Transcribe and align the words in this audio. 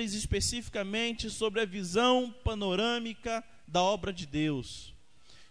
especificamente 0.00 1.28
sobre 1.28 1.60
a 1.60 1.66
visão 1.66 2.34
panorâmica 2.42 3.44
da 3.68 3.82
obra 3.82 4.10
de 4.10 4.24
Deus. 4.24 4.94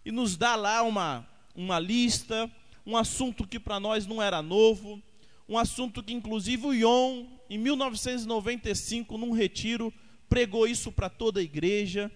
E 0.04 0.10
nos 0.10 0.36
dá 0.36 0.56
lá 0.56 0.82
uma, 0.82 1.28
uma 1.54 1.78
lista, 1.78 2.50
um 2.84 2.96
assunto 2.96 3.46
que 3.46 3.60
para 3.60 3.78
nós 3.78 4.04
não 4.04 4.20
era 4.20 4.42
novo, 4.42 5.00
um 5.48 5.56
assunto 5.56 6.02
que 6.02 6.12
inclusive 6.12 6.66
o 6.66 6.74
Ion, 6.74 7.24
em 7.48 7.56
1995, 7.56 9.16
num 9.16 9.30
retiro, 9.30 9.94
pregou 10.28 10.66
isso 10.66 10.90
para 10.90 11.08
toda 11.08 11.38
a 11.38 11.42
igreja. 11.44 12.10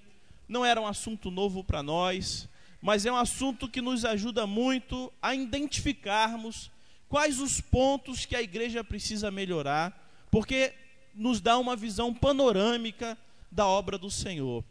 Não 0.49 0.65
era 0.65 0.81
um 0.81 0.87
assunto 0.87 1.31
novo 1.31 1.63
para 1.63 1.81
nós, 1.81 2.49
mas 2.83 3.07
é 3.07 3.13
um 3.13 3.17
assunto 3.17 3.69
que 3.69 3.81
nos 3.81 4.05
ajuda 4.05 4.49
muito 4.49 5.13
a 5.23 5.33
identificarmos 5.33 6.73
quais 7.09 7.39
os 7.39 7.61
pontos 7.61 8.25
que 8.25 8.35
a 8.35 8.43
igreja 8.43 8.83
precisa 8.83 9.31
melhorar, 9.31 10.27
porque 10.29 10.75
nos 11.17 11.41
dá 11.41 11.59
uma 11.59 11.75
visão 11.75 12.13
panorâmica 12.15 13.19
da 13.51 13.67
obra 13.67 13.97
do 13.97 14.11
Senhor. 14.11 14.63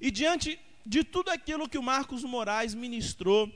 E 0.00 0.10
diante 0.10 0.58
de 0.86 1.04
tudo 1.04 1.30
aquilo 1.30 1.68
que 1.68 1.78
o 1.78 1.82
Marcos 1.82 2.24
Moraes 2.24 2.74
ministrou, 2.74 3.50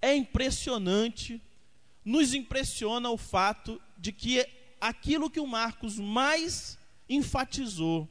é 0.00 0.14
impressionante, 0.14 1.40
nos 2.04 2.34
impressiona 2.34 3.10
o 3.10 3.16
fato 3.16 3.80
de 3.98 4.12
que 4.12 4.46
aquilo 4.80 5.30
que 5.30 5.40
o 5.40 5.46
Marcos 5.46 5.98
mais 5.98 6.78
enfatizou, 7.08 8.08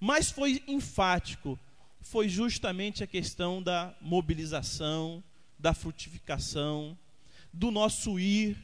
mais 0.00 0.30
foi 0.30 0.62
enfático, 0.66 1.58
foi 2.00 2.28
justamente 2.28 3.02
a 3.02 3.06
questão 3.06 3.62
da 3.62 3.94
mobilização, 4.00 5.22
da 5.58 5.72
frutificação, 5.72 6.98
do 7.52 7.70
nosso 7.70 8.18
ir, 8.18 8.58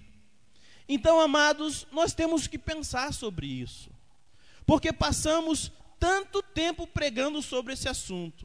então, 0.92 1.20
amados, 1.20 1.86
nós 1.92 2.12
temos 2.12 2.48
que 2.48 2.58
pensar 2.58 3.14
sobre 3.14 3.46
isso, 3.46 3.90
porque 4.66 4.92
passamos 4.92 5.70
tanto 6.00 6.42
tempo 6.42 6.84
pregando 6.84 7.40
sobre 7.40 7.74
esse 7.74 7.88
assunto. 7.88 8.44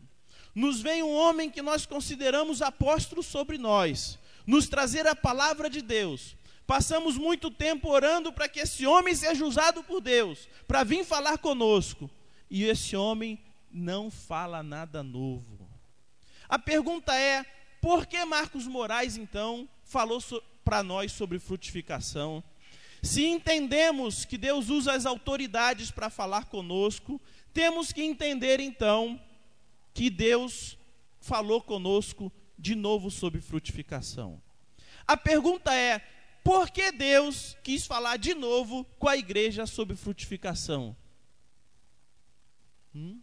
Nos 0.53 0.80
vem 0.80 1.02
um 1.02 1.11
homem 1.11 1.50
que 1.50 1.64
nós 1.64 1.88
consideramos 1.88 2.61
apóstolo 2.61 3.23
sobre 3.23 3.58
nós, 3.58 4.20
nos 4.45 4.70
trazer 4.70 5.08
a 5.08 5.16
palavra 5.16 5.67
de 5.72 5.81
Deus. 5.81 6.36
Passamos 6.67 7.17
muito 7.17 7.50
tempo 7.50 7.89
orando 7.89 8.31
para 8.31 8.48
que 8.48 8.59
esse 8.59 8.86
homem 8.86 9.16
seja 9.16 9.44
usado 9.44 9.83
por 9.83 10.00
Deus, 10.00 10.48
para 10.67 10.83
vir 10.83 11.03
falar 11.03 11.39
conosco. 11.39 12.08
E 12.48 12.64
esse 12.64 12.95
homem 12.95 13.44
não 13.72 14.11
fala 14.11 14.61
nada 14.61 15.02
novo. 15.02 15.67
A 16.48 16.59
pergunta 16.59 17.16
é: 17.20 17.44
por 17.81 18.05
que 18.05 18.23
Marcos 18.23 18.67
Moraes, 18.67 19.17
então, 19.17 19.67
falou 19.83 20.22
sobre 20.22 20.55
para 20.66 20.81
nós 20.81 21.11
sobre 21.11 21.38
frutificação. 21.38 22.44
Se 23.03 23.23
entendemos 23.23 24.25
que 24.25 24.38
Deus 24.38 24.69
usa 24.69 24.94
as 24.94 25.05
autoridades 25.05 25.91
para 25.91 26.09
falar 26.09 26.45
conosco, 26.45 27.21
temos 27.53 27.94
que 27.94 28.02
entender 28.02 28.59
então 28.59 29.21
que 29.93 30.09
Deus 30.09 30.75
falou 31.21 31.61
conosco 31.61 32.31
de 32.58 32.73
novo 32.73 33.11
sobre 33.11 33.41
frutificação. 33.41 34.41
A 35.08 35.16
pergunta 35.16 35.73
é: 35.73 35.99
por 36.43 36.71
que 36.71 36.91
Deus 36.91 37.55
quis 37.63 37.86
falar 37.86 38.17
de 38.17 38.33
novo 38.33 38.83
com 38.97 39.08
a 39.08 39.16
igreja 39.16 39.67
sobre 39.67 39.95
frutificação? 39.95 40.97
Hum? 42.93 43.21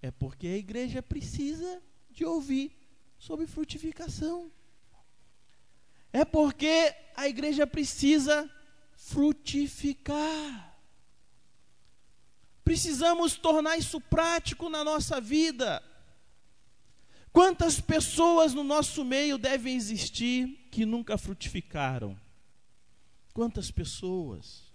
É 0.00 0.10
porque 0.10 0.46
a 0.46 0.56
igreja 0.56 1.02
precisa 1.02 1.82
de 2.10 2.24
ouvir 2.24 2.72
sobre 3.18 3.46
frutificação. 3.46 4.50
É 6.12 6.24
porque 6.24 6.94
a 7.16 7.28
igreja 7.28 7.66
precisa 7.66 8.48
frutificar. 8.96 10.76
Precisamos 12.64 13.36
tornar 13.36 13.78
isso 13.78 14.00
prático 14.00 14.68
na 14.68 14.84
nossa 14.84 15.20
vida. 15.20 15.82
Quantas 17.32 17.80
pessoas 17.80 18.52
no 18.52 18.64
nosso 18.64 19.04
meio 19.04 19.38
devem 19.38 19.74
existir 19.74 20.68
que 20.70 20.84
nunca 20.84 21.16
frutificaram? 21.16 22.18
Quantas 23.32 23.70
pessoas? 23.70 24.68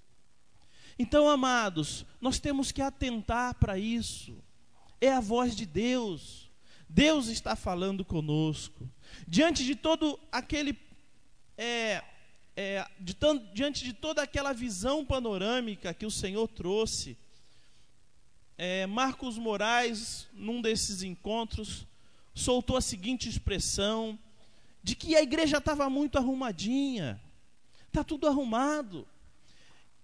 Então, 0.97 1.27
amados, 1.27 2.05
nós 2.21 2.39
temos 2.39 2.71
que 2.71 2.81
atentar 2.81 3.55
para 3.55 3.77
isso. 3.77 4.41
É 5.01 5.11
a 5.11 5.19
voz 5.19 5.55
de 5.55 5.65
Deus. 5.65 6.49
Deus 6.87 7.27
está 7.27 7.55
falando 7.55 8.05
conosco. 8.05 8.89
Diante 9.27 9.65
de 9.65 9.75
todo 9.75 10.19
aquele 10.31 10.73
é, 11.57 12.03
é, 12.55 12.87
de, 12.99 13.15
diante 13.53 13.83
de 13.83 13.93
toda 13.93 14.21
aquela 14.21 14.53
visão 14.53 15.05
panorâmica 15.05 15.93
que 15.93 16.05
o 16.05 16.11
Senhor 16.11 16.47
trouxe, 16.47 17.17
é, 18.57 18.85
Marcos 18.85 19.37
Moraes, 19.37 20.27
num 20.33 20.61
desses 20.61 21.03
encontros, 21.03 21.85
soltou 22.33 22.77
a 22.77 22.81
seguinte 22.81 23.27
expressão: 23.27 24.17
de 24.83 24.95
que 24.95 25.15
a 25.15 25.21
igreja 25.21 25.57
estava 25.57 25.89
muito 25.89 26.17
arrumadinha, 26.17 27.19
está 27.87 28.03
tudo 28.03 28.27
arrumado. 28.27 29.07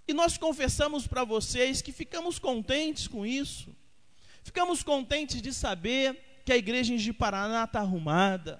E 0.07 0.13
nós 0.13 0.37
confessamos 0.37 1.05
para 1.05 1.23
vocês 1.23 1.83
que 1.83 1.91
ficamos 1.91 2.39
contentes 2.39 3.07
com 3.07 3.25
isso, 3.25 3.75
ficamos 4.43 4.81
contentes 4.81 5.39
de 5.41 5.53
saber 5.53 6.41
que 6.43 6.51
a 6.51 6.57
igreja 6.57 6.93
em 6.93 7.13
Paraná 7.13 7.65
está 7.65 7.81
arrumada, 7.81 8.59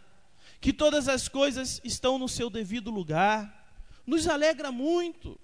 que 0.61 0.73
todas 0.73 1.07
as 1.07 1.27
coisas 1.27 1.79
estão 1.83 2.19
no 2.19 2.27
seu 2.27 2.49
devido 2.49 2.91
lugar. 2.91 3.73
Nos 4.05 4.27
alegra 4.27 4.71
muito. 4.71 5.39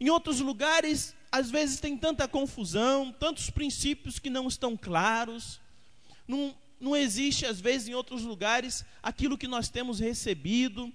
Em 0.00 0.10
outros 0.10 0.40
lugares, 0.40 1.14
às 1.30 1.50
vezes 1.50 1.80
tem 1.80 1.96
tanta 1.96 2.26
confusão, 2.26 3.12
tantos 3.12 3.50
princípios 3.50 4.18
que 4.18 4.30
não 4.30 4.48
estão 4.48 4.76
claros. 4.76 5.60
Não, 6.26 6.54
não 6.80 6.96
existe, 6.96 7.46
às 7.46 7.60
vezes, 7.60 7.88
em 7.88 7.94
outros 7.94 8.22
lugares, 8.22 8.84
aquilo 9.02 9.38
que 9.38 9.48
nós 9.48 9.68
temos 9.68 10.00
recebido, 10.00 10.92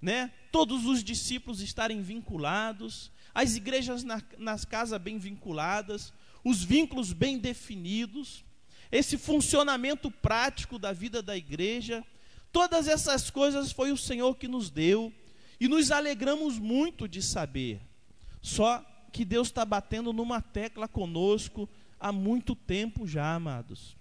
né? 0.00 0.32
Todos 0.50 0.84
os 0.86 1.02
discípulos 1.02 1.60
estarem 1.60 2.02
vinculados, 2.02 3.10
as 3.34 3.54
igrejas 3.56 4.02
na, 4.02 4.22
nas 4.38 4.64
casas 4.64 5.00
bem 5.00 5.18
vinculadas, 5.18 6.12
os 6.44 6.62
vínculos 6.62 7.12
bem 7.12 7.38
definidos, 7.38 8.44
esse 8.90 9.18
funcionamento 9.18 10.10
prático 10.10 10.78
da 10.78 10.92
vida 10.92 11.20
da 11.20 11.36
igreja 11.36 12.04
Todas 12.56 12.88
essas 12.88 13.28
coisas 13.28 13.70
foi 13.70 13.92
o 13.92 13.98
Senhor 13.98 14.34
que 14.34 14.48
nos 14.48 14.70
deu 14.70 15.12
e 15.60 15.68
nos 15.68 15.90
alegramos 15.90 16.58
muito 16.58 17.06
de 17.06 17.20
saber. 17.20 17.82
Só 18.40 18.82
que 19.12 19.26
Deus 19.26 19.48
está 19.48 19.62
batendo 19.62 20.10
numa 20.10 20.40
tecla 20.40 20.88
conosco 20.88 21.68
há 22.00 22.10
muito 22.10 22.54
tempo 22.54 23.06
já, 23.06 23.34
amados. 23.34 23.94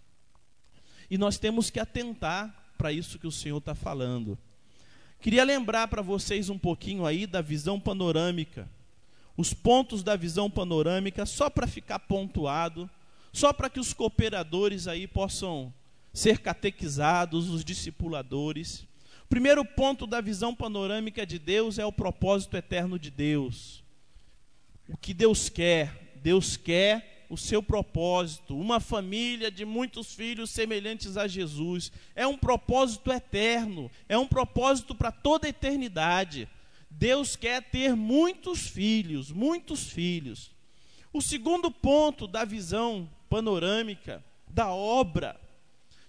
E 1.12 1.18
nós 1.18 1.38
temos 1.38 1.70
que 1.70 1.82
atentar 1.82 2.72
para 2.78 2.94
isso 2.94 3.20
que 3.20 3.28
o 3.28 3.32
Senhor 3.32 3.58
está 3.58 3.76
falando. 3.76 4.38
Queria 5.20 5.44
lembrar 5.44 5.90
para 5.90 6.02
vocês 6.02 6.50
um 6.50 6.58
pouquinho 6.58 7.06
aí 7.06 7.28
da 7.28 7.42
visão 7.42 7.78
panorâmica. 7.78 8.70
Os 9.36 9.54
pontos 9.54 10.02
da 10.02 10.16
visão 10.16 10.50
panorâmica, 10.50 11.26
só 11.26 11.50
para 11.50 11.68
ficar 11.68 12.00
pontuado, 12.00 12.90
só 13.34 13.52
para 13.52 13.70
que 13.70 13.82
os 13.82 13.92
cooperadores 13.92 14.88
aí 14.88 15.08
possam 15.08 15.74
ser 16.16 16.40
catequizados, 16.40 17.50
os 17.50 17.64
discipuladores. 17.64 18.88
O 19.26 19.28
primeiro 19.28 19.66
ponto 19.66 20.08
da 20.08 20.22
visão 20.22 20.56
panorâmica 20.56 21.26
de 21.26 21.38
Deus 21.38 21.78
é 21.78 21.86
o 21.86 21.92
propósito 21.92 22.56
eterno 22.56 22.98
de 22.98 23.12
Deus. 23.12 23.84
O 24.88 24.96
que 24.96 25.14
Deus 25.14 25.50
quer? 25.50 26.14
Deus 26.24 26.56
quer 26.56 27.28
o 27.30 27.38
seu 27.38 27.62
propósito, 27.62 28.58
uma 28.58 28.80
família 28.80 29.52
de 29.52 29.66
muitos 29.66 30.14
filhos 30.14 30.52
semelhantes 30.52 31.18
a 31.18 31.28
Jesus. 31.28 31.92
É 32.16 32.26
um 32.26 32.38
propósito 32.38 33.12
eterno, 33.12 33.92
é 34.08 34.18
um 34.18 34.28
propósito 34.28 34.96
para 34.96 35.12
toda 35.12 35.48
a 35.48 35.50
eternidade. 35.50 36.48
Deus 36.90 37.36
quer 37.36 37.62
ter 37.62 37.94
muitos 37.94 38.68
filhos, 38.68 39.34
muitos 39.34 39.90
filhos. 39.90 40.50
O 41.12 41.22
segundo 41.22 41.70
ponto 41.70 42.26
da 42.26 42.46
visão 42.46 43.10
panorâmica 43.28 44.24
da 44.48 44.72
obra 44.72 45.44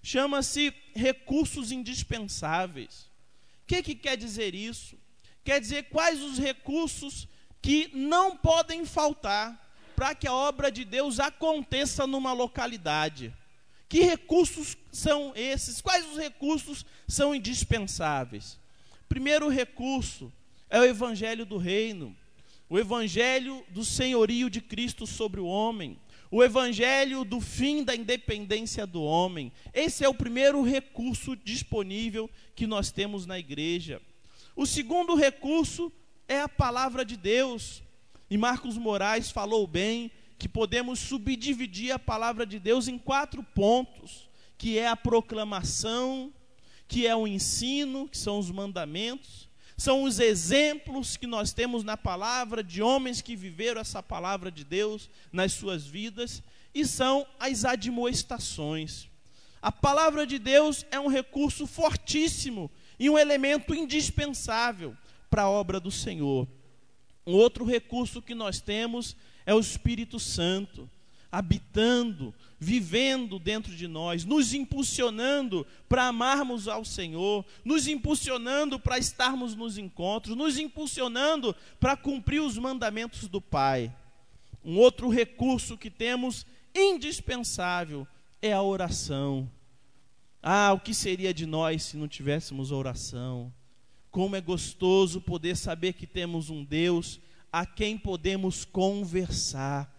chama-se 0.06 0.73
recursos 0.94 1.73
indispensáveis. 1.73 3.11
O 3.64 3.67
que, 3.67 3.82
que 3.82 3.94
quer 3.97 4.17
dizer 4.17 4.55
isso? 4.55 4.97
Quer 5.43 5.61
dizer 5.61 5.88
quais 5.88 6.23
os 6.23 6.38
recursos 6.38 7.26
que 7.61 7.91
não 7.93 8.37
podem 8.37 8.87
faltar 8.87 9.61
para 9.97 10.14
que 10.14 10.29
a 10.29 10.32
obra 10.32 10.70
de 10.70 10.85
Deus 10.85 11.19
aconteça 11.19 12.06
numa 12.06 12.32
localidade. 12.32 13.35
Que 13.88 14.03
recursos 14.03 14.76
são 14.93 15.32
esses? 15.35 15.81
Quais 15.81 16.06
os 16.12 16.17
recursos 16.17 16.87
são 17.08 17.35
indispensáveis? 17.35 18.61
Primeiro 19.08 19.49
recurso 19.49 20.32
é 20.70 20.79
o 20.79 20.85
evangelho 20.85 21.44
do 21.44 21.56
reino, 21.56 22.17
o 22.69 22.79
evangelho 22.79 23.64
do 23.70 23.85
senhorio 23.85 24.49
de 24.49 24.61
Cristo 24.61 25.05
sobre 25.05 25.41
o 25.41 25.47
homem 25.47 25.99
o 26.31 26.43
evangelho 26.43 27.25
do 27.25 27.40
fim 27.40 27.84
da 27.84 27.94
independência 27.94 28.87
do 28.87 29.02
homem. 29.02 29.52
Esse 29.73 30.05
é 30.05 30.08
o 30.08 30.14
primeiro 30.14 30.62
recurso 30.62 31.37
disponível 31.37 32.31
que 32.55 32.67
nós 32.67 32.90
temos 32.90 33.26
na 33.26 33.38
igreja. 33.38 34.00
O 34.55 34.67
segundo 34.67 35.14
recurso 35.14 35.93
é 36.28 36.40
a 36.40 36.49
palavra 36.49 37.05
de 37.05 37.17
Deus. 37.17 37.82
E 38.28 38.37
Marcos 38.37 38.76
Moraes 38.76 39.31
falou 39.31 39.67
bem 39.67 40.11
que 40.38 40.49
podemos 40.49 40.99
subdividir 40.99 41.93
a 41.93 41.99
palavra 41.99 42.44
de 42.44 42.58
Deus 42.58 42.88
em 42.88 42.99
quatro 42.99 43.43
pontos, 43.43 44.29
que 44.58 44.79
é 44.79 44.88
a 44.88 44.96
proclamação, 44.96 46.32
que 46.88 47.06
é 47.06 47.14
o 47.14 47.26
ensino, 47.26 48.08
que 48.08 48.19
são 48.19 48.38
os 48.38 48.50
mandamentos, 48.50 49.45
são 49.76 50.05
os 50.05 50.19
exemplos 50.19 51.17
que 51.17 51.26
nós 51.26 51.52
temos 51.52 51.84
na 51.84 51.96
palavra 51.96 52.64
de 52.64 52.81
homens 52.82 53.20
que 53.20 53.37
viveram 53.37 53.81
essa 53.81 54.02
palavra 54.02 54.50
de 54.50 54.64
Deus 54.64 55.11
nas 55.31 55.52
suas 55.52 55.87
vidas, 55.87 56.43
e 56.75 56.87
são 56.87 57.26
as 57.38 57.64
admoestações. 57.64 59.08
A 59.61 59.73
palavra 59.73 60.26
de 60.26 60.38
Deus 60.38 60.87
é 60.90 60.99
um 60.99 61.08
recurso 61.08 61.67
fortíssimo 61.67 62.70
e 62.99 63.11
um 63.11 63.19
elemento 63.19 63.75
indispensável 63.75 64.96
para 65.28 65.43
a 65.43 65.50
obra 65.50 65.79
do 65.81 65.90
Senhor. 65.90 66.49
Um 67.26 67.32
outro 67.34 67.64
recurso 67.64 68.22
que 68.22 68.34
nós 68.34 68.61
temos 68.61 69.17
é 69.44 69.55
o 69.55 69.61
Espírito 69.61 70.19
Santo, 70.20 70.88
habitando, 71.31 72.34
vivendo 72.58 73.38
dentro 73.38 73.75
de 73.75 73.87
nós, 73.87 74.25
nos 74.25 74.55
impulsionando 74.55 75.67
para 75.88 76.06
amarmos 76.06 76.69
ao 76.69 76.84
Senhor, 76.84 77.44
nos 77.64 77.87
impulsionando 77.87 78.78
para 78.78 78.99
estarmos 78.99 79.55
nos 79.55 79.78
encontros, 79.78 80.37
nos 80.37 80.58
impulsionando 80.58 81.55
para 81.78 81.96
cumprir 81.96 82.40
os 82.40 82.56
mandamentos 82.56 83.28
do 83.28 83.40
Pai. 83.40 83.94
Um 84.64 84.78
outro 84.78 85.08
recurso 85.08 85.76
que 85.76 85.90
temos 85.90 86.46
indispensável 86.75 88.06
é 88.43 88.52
a 88.52 88.62
oração. 88.62 89.50
Ah, 90.43 90.72
o 90.72 90.81
que 90.81 90.94
seria 90.94 91.34
de 91.34 91.46
nós 91.46 91.82
se 91.82 91.96
não 91.96 92.06
tivéssemos 92.06 92.70
oração? 92.70 93.52
Como 94.11 94.37
é 94.37 94.40
gostoso 94.40 95.20
poder 95.20 95.56
saber 95.56 95.93
que 95.93 96.06
temos 96.06 96.50
um 96.50 96.64
Deus 96.64 97.20
a 97.52 97.64
quem 97.64 97.96
podemos 97.96 98.64
conversar, 98.64 99.93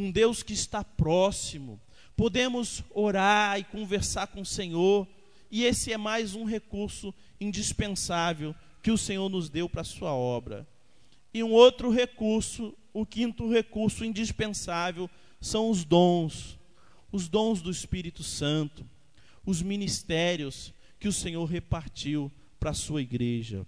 um 0.00 0.10
Deus 0.10 0.42
que 0.42 0.54
está 0.54 0.82
próximo. 0.82 1.78
Podemos 2.16 2.82
orar 2.94 3.58
e 3.58 3.64
conversar 3.64 4.28
com 4.28 4.40
o 4.40 4.46
Senhor, 4.46 5.06
e 5.50 5.64
esse 5.64 5.92
é 5.92 5.98
mais 5.98 6.34
um 6.34 6.44
recurso 6.44 7.12
indispensável 7.38 8.54
que 8.82 8.90
o 8.90 8.96
Senhor 8.96 9.28
nos 9.28 9.50
deu 9.50 9.68
para 9.68 9.82
a 9.82 9.84
sua 9.84 10.14
obra. 10.14 10.66
E 11.34 11.42
um 11.42 11.50
outro 11.50 11.90
recurso, 11.90 12.74
o 12.94 13.04
quinto 13.04 13.50
recurso 13.50 14.02
indispensável, 14.02 15.08
são 15.38 15.68
os 15.68 15.84
dons, 15.84 16.58
os 17.12 17.28
dons 17.28 17.60
do 17.60 17.70
Espírito 17.70 18.22
Santo, 18.22 18.86
os 19.44 19.60
ministérios 19.60 20.72
que 20.98 21.08
o 21.08 21.12
Senhor 21.12 21.44
repartiu 21.44 22.32
para 22.58 22.70
a 22.70 22.74
sua 22.74 23.02
igreja. 23.02 23.66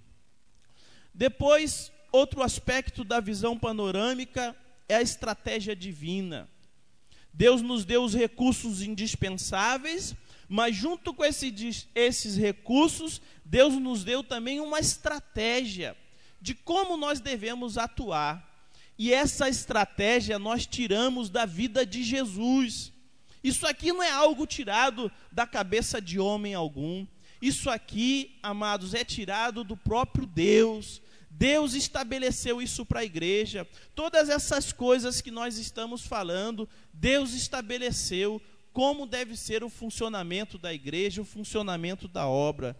Depois, 1.13 1.93
outro 2.11 2.43
aspecto 2.43 3.05
da 3.05 3.21
visão 3.21 3.59
panorâmica 3.59 4.57
é 4.93 4.97
a 4.97 5.03
estratégia 5.03 5.75
divina. 5.75 6.49
Deus 7.33 7.63
nos 7.63 7.85
deu 7.85 8.05
os 8.05 8.15
recursos 8.15 8.83
indispensáveis, 8.83 10.15
mas 10.49 10.77
junto 10.77 11.15
com 11.15 11.25
esse, 11.25 11.53
esses 11.95 12.37
recursos, 12.37 13.21
Deus 13.45 13.75
nos 13.75 14.05
deu 14.05 14.23
também 14.23 14.61
uma 14.61 14.79
estratégia 14.79 15.97
de 16.41 16.55
como 16.55 16.97
nós 16.97 17.21
devemos 17.21 17.79
atuar. 17.79 18.51
E 18.99 19.13
essa 19.13 19.49
estratégia 19.49 20.39
nós 20.39 20.67
tiramos 20.67 21.31
da 21.31 21.47
vida 21.47 21.87
de 21.87 22.03
Jesus. 22.03 22.93
Isso 23.43 23.67
aqui 23.67 23.93
não 23.93 24.03
é 24.03 24.11
algo 24.11 24.47
tirado 24.47 25.11
da 25.31 25.47
cabeça 25.47 26.01
de 26.01 26.21
homem 26.21 26.55
algum. 26.55 27.07
Isso 27.41 27.69
aqui, 27.69 28.39
amados, 28.41 28.95
é 28.95 29.05
tirado 29.05 29.65
do 29.65 29.77
próprio 29.77 30.27
Deus. 30.27 31.02
Deus 31.43 31.75
estabeleceu 31.75 32.63
isso 32.63 32.87
para 32.87 33.01
a 33.01 33.05
igreja. 33.05 33.67
Todas 33.97 34.29
essas 34.29 34.73
coisas 34.73 35.21
que 35.21 35.33
nós 35.33 35.59
estamos 35.59 36.03
falando, 36.03 36.69
Deus 36.93 37.35
estabeleceu 37.35 38.41
como 38.73 39.09
deve 39.09 39.37
ser 39.37 39.65
o 39.65 39.69
funcionamento 39.69 40.57
da 40.57 40.73
igreja, 40.73 41.21
o 41.21 41.25
funcionamento 41.25 42.07
da 42.07 42.29
obra. 42.29 42.77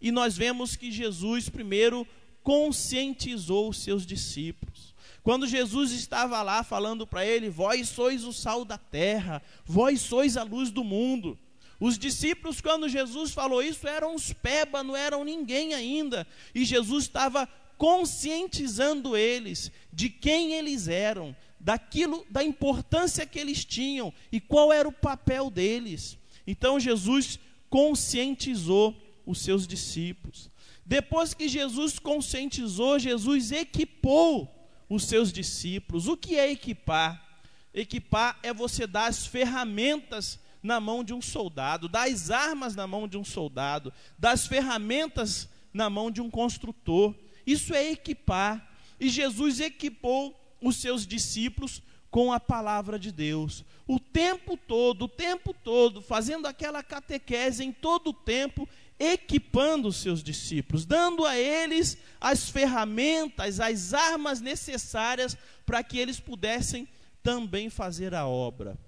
E 0.00 0.10
nós 0.10 0.36
vemos 0.36 0.74
que 0.74 0.90
Jesus, 0.90 1.48
primeiro, 1.48 2.04
conscientizou 2.42 3.68
os 3.68 3.76
seus 3.78 4.04
discípulos. 4.04 4.92
Quando 5.22 5.46
Jesus 5.46 5.92
estava 5.92 6.42
lá 6.42 6.64
falando 6.64 7.06
para 7.06 7.24
ele: 7.24 7.48
Vós 7.48 7.90
sois 7.90 8.24
o 8.24 8.32
sal 8.32 8.64
da 8.64 8.76
terra, 8.76 9.40
vós 9.64 10.00
sois 10.00 10.36
a 10.36 10.42
luz 10.42 10.72
do 10.72 10.82
mundo. 10.82 11.38
Os 11.78 11.96
discípulos, 11.96 12.60
quando 12.60 12.88
Jesus 12.88 13.30
falou 13.30 13.62
isso, 13.62 13.86
eram 13.86 14.16
os 14.16 14.32
peba, 14.32 14.82
não 14.82 14.96
eram 14.96 15.22
ninguém 15.22 15.74
ainda. 15.74 16.26
E 16.52 16.64
Jesus 16.64 17.04
estava 17.04 17.48
conscientizando 17.80 19.16
eles 19.16 19.72
de 19.90 20.10
quem 20.10 20.52
eles 20.52 20.86
eram, 20.86 21.34
daquilo, 21.58 22.26
da 22.28 22.44
importância 22.44 23.24
que 23.24 23.38
eles 23.38 23.64
tinham 23.64 24.12
e 24.30 24.38
qual 24.38 24.70
era 24.70 24.86
o 24.86 24.92
papel 24.92 25.48
deles. 25.48 26.18
Então 26.46 26.78
Jesus 26.78 27.38
conscientizou 27.70 28.94
os 29.24 29.40
seus 29.40 29.66
discípulos. 29.66 30.50
Depois 30.84 31.32
que 31.32 31.48
Jesus 31.48 31.98
conscientizou, 31.98 32.98
Jesus 32.98 33.50
equipou 33.50 34.46
os 34.86 35.04
seus 35.04 35.32
discípulos. 35.32 36.06
O 36.06 36.18
que 36.18 36.38
é 36.38 36.50
equipar? 36.50 37.40
Equipar 37.72 38.38
é 38.42 38.52
você 38.52 38.86
dar 38.86 39.06
as 39.06 39.24
ferramentas 39.24 40.38
na 40.62 40.80
mão 40.80 41.02
de 41.02 41.14
um 41.14 41.22
soldado, 41.22 41.88
das 41.88 42.30
armas 42.30 42.76
na 42.76 42.86
mão 42.86 43.08
de 43.08 43.16
um 43.16 43.24
soldado, 43.24 43.90
das 44.18 44.46
ferramentas 44.46 45.48
na 45.72 45.88
mão 45.88 46.10
de 46.10 46.20
um 46.20 46.28
construtor. 46.28 47.14
Isso 47.50 47.74
é 47.74 47.90
equipar. 47.90 48.54
E 48.98 49.08
Jesus 49.08 49.58
equipou 49.58 50.38
os 50.60 50.76
seus 50.76 51.06
discípulos 51.06 51.82
com 52.10 52.32
a 52.32 52.38
palavra 52.38 52.98
de 52.98 53.10
Deus. 53.10 53.64
O 53.86 53.98
tempo 53.98 54.56
todo, 54.56 55.06
o 55.06 55.08
tempo 55.08 55.52
todo, 55.52 56.00
fazendo 56.00 56.46
aquela 56.46 56.82
catequese 56.82 57.64
em 57.64 57.72
todo 57.72 58.10
o 58.10 58.14
tempo, 58.14 58.68
equipando 58.98 59.88
os 59.88 59.96
seus 59.96 60.22
discípulos, 60.22 60.84
dando 60.84 61.24
a 61.24 61.36
eles 61.36 61.96
as 62.20 62.48
ferramentas, 62.50 63.58
as 63.58 63.94
armas 63.94 64.40
necessárias 64.40 65.36
para 65.64 65.82
que 65.82 65.98
eles 65.98 66.20
pudessem 66.20 66.86
também 67.22 67.70
fazer 67.70 68.14
a 68.14 68.26
obra. 68.26 68.78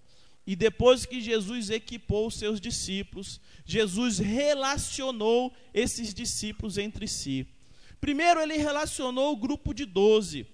E 0.46 0.54
depois 0.54 1.06
que 1.06 1.20
Jesus 1.20 1.70
equipou 1.70 2.26
os 2.26 2.34
seus 2.34 2.60
discípulos, 2.60 3.40
Jesus 3.64 4.18
relacionou 4.18 5.52
esses 5.72 6.12
discípulos 6.12 6.78
entre 6.78 7.06
si. 7.08 7.46
Primeiro, 8.02 8.40
ele 8.40 8.56
relacionou 8.56 9.32
o 9.32 9.36
grupo 9.36 9.72
de 9.72 9.84
doze, 9.84 10.44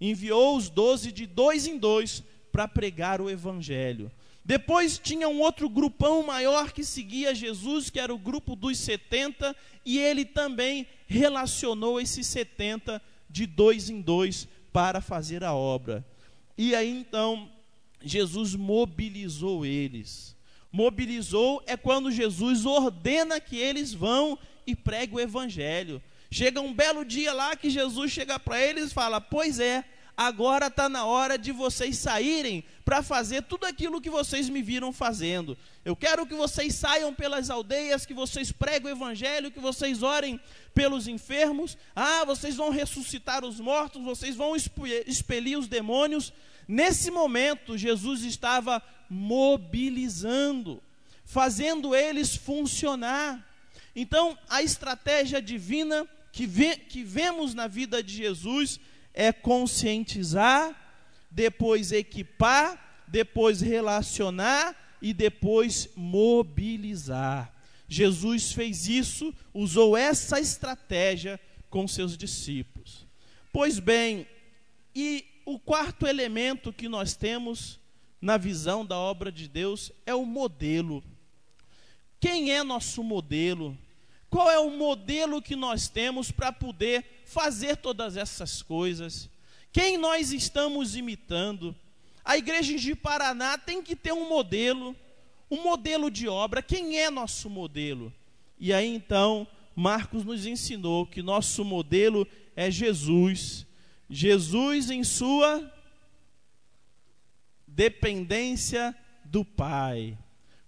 enviou 0.00 0.56
os 0.56 0.70
doze 0.70 1.10
de 1.10 1.26
dois 1.26 1.66
em 1.66 1.76
dois 1.76 2.22
para 2.52 2.68
pregar 2.68 3.20
o 3.20 3.28
evangelho. 3.28 4.08
Depois 4.44 5.00
tinha 5.00 5.28
um 5.28 5.40
outro 5.40 5.68
grupão 5.68 6.22
maior 6.22 6.70
que 6.70 6.84
seguia 6.84 7.34
Jesus, 7.34 7.90
que 7.90 7.98
era 7.98 8.14
o 8.14 8.18
grupo 8.18 8.54
dos 8.54 8.78
70, 8.78 9.56
e 9.84 9.98
ele 9.98 10.24
também 10.24 10.86
relacionou 11.08 12.00
esses 12.00 12.24
70 12.28 13.02
de 13.28 13.46
dois 13.46 13.90
em 13.90 14.00
dois 14.00 14.46
para 14.72 15.00
fazer 15.00 15.42
a 15.42 15.52
obra. 15.52 16.06
E 16.56 16.72
aí 16.72 16.88
então 16.88 17.50
Jesus 18.00 18.54
mobilizou 18.54 19.66
eles. 19.66 20.36
Mobilizou 20.70 21.60
é 21.66 21.76
quando 21.76 22.12
Jesus 22.12 22.64
ordena 22.64 23.40
que 23.40 23.56
eles 23.56 23.92
vão 23.92 24.38
e 24.64 24.76
preguem 24.76 25.16
o 25.16 25.20
evangelho. 25.20 26.00
Chega 26.32 26.62
um 26.62 26.72
belo 26.72 27.04
dia 27.04 27.30
lá 27.34 27.54
que 27.54 27.68
Jesus 27.68 28.10
chega 28.10 28.38
para 28.38 28.58
eles 28.58 28.90
e 28.90 28.94
fala: 28.94 29.20
Pois 29.20 29.60
é, 29.60 29.84
agora 30.16 30.68
está 30.68 30.88
na 30.88 31.04
hora 31.04 31.36
de 31.36 31.52
vocês 31.52 31.98
saírem 31.98 32.64
para 32.86 33.02
fazer 33.02 33.42
tudo 33.42 33.66
aquilo 33.66 34.00
que 34.00 34.08
vocês 34.08 34.48
me 34.48 34.62
viram 34.62 34.94
fazendo. 34.94 35.58
Eu 35.84 35.94
quero 35.94 36.24
que 36.24 36.34
vocês 36.34 36.74
saiam 36.74 37.12
pelas 37.12 37.50
aldeias, 37.50 38.06
que 38.06 38.14
vocês 38.14 38.50
preguem 38.50 38.90
o 38.90 38.96
evangelho, 38.96 39.50
que 39.50 39.60
vocês 39.60 40.02
orem 40.02 40.40
pelos 40.72 41.06
enfermos. 41.06 41.76
Ah, 41.94 42.24
vocês 42.24 42.56
vão 42.56 42.70
ressuscitar 42.70 43.44
os 43.44 43.60
mortos, 43.60 44.02
vocês 44.02 44.34
vão 44.34 44.56
expelir 44.56 45.58
os 45.58 45.68
demônios. 45.68 46.32
Nesse 46.66 47.10
momento, 47.10 47.76
Jesus 47.76 48.22
estava 48.22 48.82
mobilizando, 49.06 50.82
fazendo 51.26 51.94
eles 51.94 52.34
funcionar. 52.34 53.46
Então, 53.94 54.38
a 54.48 54.62
estratégia 54.62 55.42
divina 55.42 56.08
que, 56.32 56.46
vê, 56.46 56.76
que 56.76 57.04
vemos 57.04 57.52
na 57.52 57.68
vida 57.68 58.02
de 58.02 58.16
Jesus 58.16 58.80
é 59.12 59.30
conscientizar, 59.30 60.74
depois 61.30 61.92
equipar, 61.92 63.04
depois 63.06 63.60
relacionar 63.60 64.74
e 65.00 65.12
depois 65.12 65.90
mobilizar. 65.94 67.52
Jesus 67.86 68.52
fez 68.52 68.88
isso, 68.88 69.34
usou 69.52 69.94
essa 69.94 70.40
estratégia 70.40 71.38
com 71.68 71.86
seus 71.86 72.16
discípulos. 72.16 73.06
Pois 73.52 73.78
bem, 73.78 74.26
e 74.94 75.26
o 75.44 75.58
quarto 75.58 76.06
elemento 76.06 76.72
que 76.72 76.88
nós 76.88 77.14
temos 77.14 77.78
na 78.20 78.38
visão 78.38 78.86
da 78.86 78.96
obra 78.96 79.30
de 79.30 79.46
Deus 79.46 79.92
é 80.06 80.14
o 80.14 80.24
modelo. 80.24 81.04
Quem 82.18 82.52
é 82.52 82.62
nosso 82.62 83.02
modelo? 83.02 83.76
Qual 84.32 84.50
é 84.50 84.58
o 84.58 84.70
modelo 84.70 85.42
que 85.42 85.54
nós 85.54 85.88
temos 85.88 86.32
para 86.32 86.50
poder 86.50 87.04
fazer 87.26 87.76
todas 87.76 88.16
essas 88.16 88.62
coisas? 88.62 89.28
Quem 89.70 89.98
nós 89.98 90.32
estamos 90.32 90.96
imitando? 90.96 91.76
A 92.24 92.38
igreja 92.38 92.78
de 92.78 92.94
Paraná 92.94 93.58
tem 93.58 93.82
que 93.82 93.94
ter 93.94 94.14
um 94.14 94.26
modelo, 94.30 94.96
um 95.50 95.62
modelo 95.62 96.10
de 96.10 96.28
obra. 96.28 96.62
Quem 96.62 96.98
é 96.98 97.10
nosso 97.10 97.50
modelo? 97.50 98.10
E 98.58 98.72
aí 98.72 98.88
então, 98.88 99.46
Marcos 99.76 100.24
nos 100.24 100.46
ensinou 100.46 101.06
que 101.06 101.20
nosso 101.20 101.62
modelo 101.62 102.26
é 102.56 102.70
Jesus. 102.70 103.66
Jesus 104.08 104.88
em 104.88 105.04
sua 105.04 105.70
dependência 107.66 108.96
do 109.26 109.44
Pai. 109.44 110.16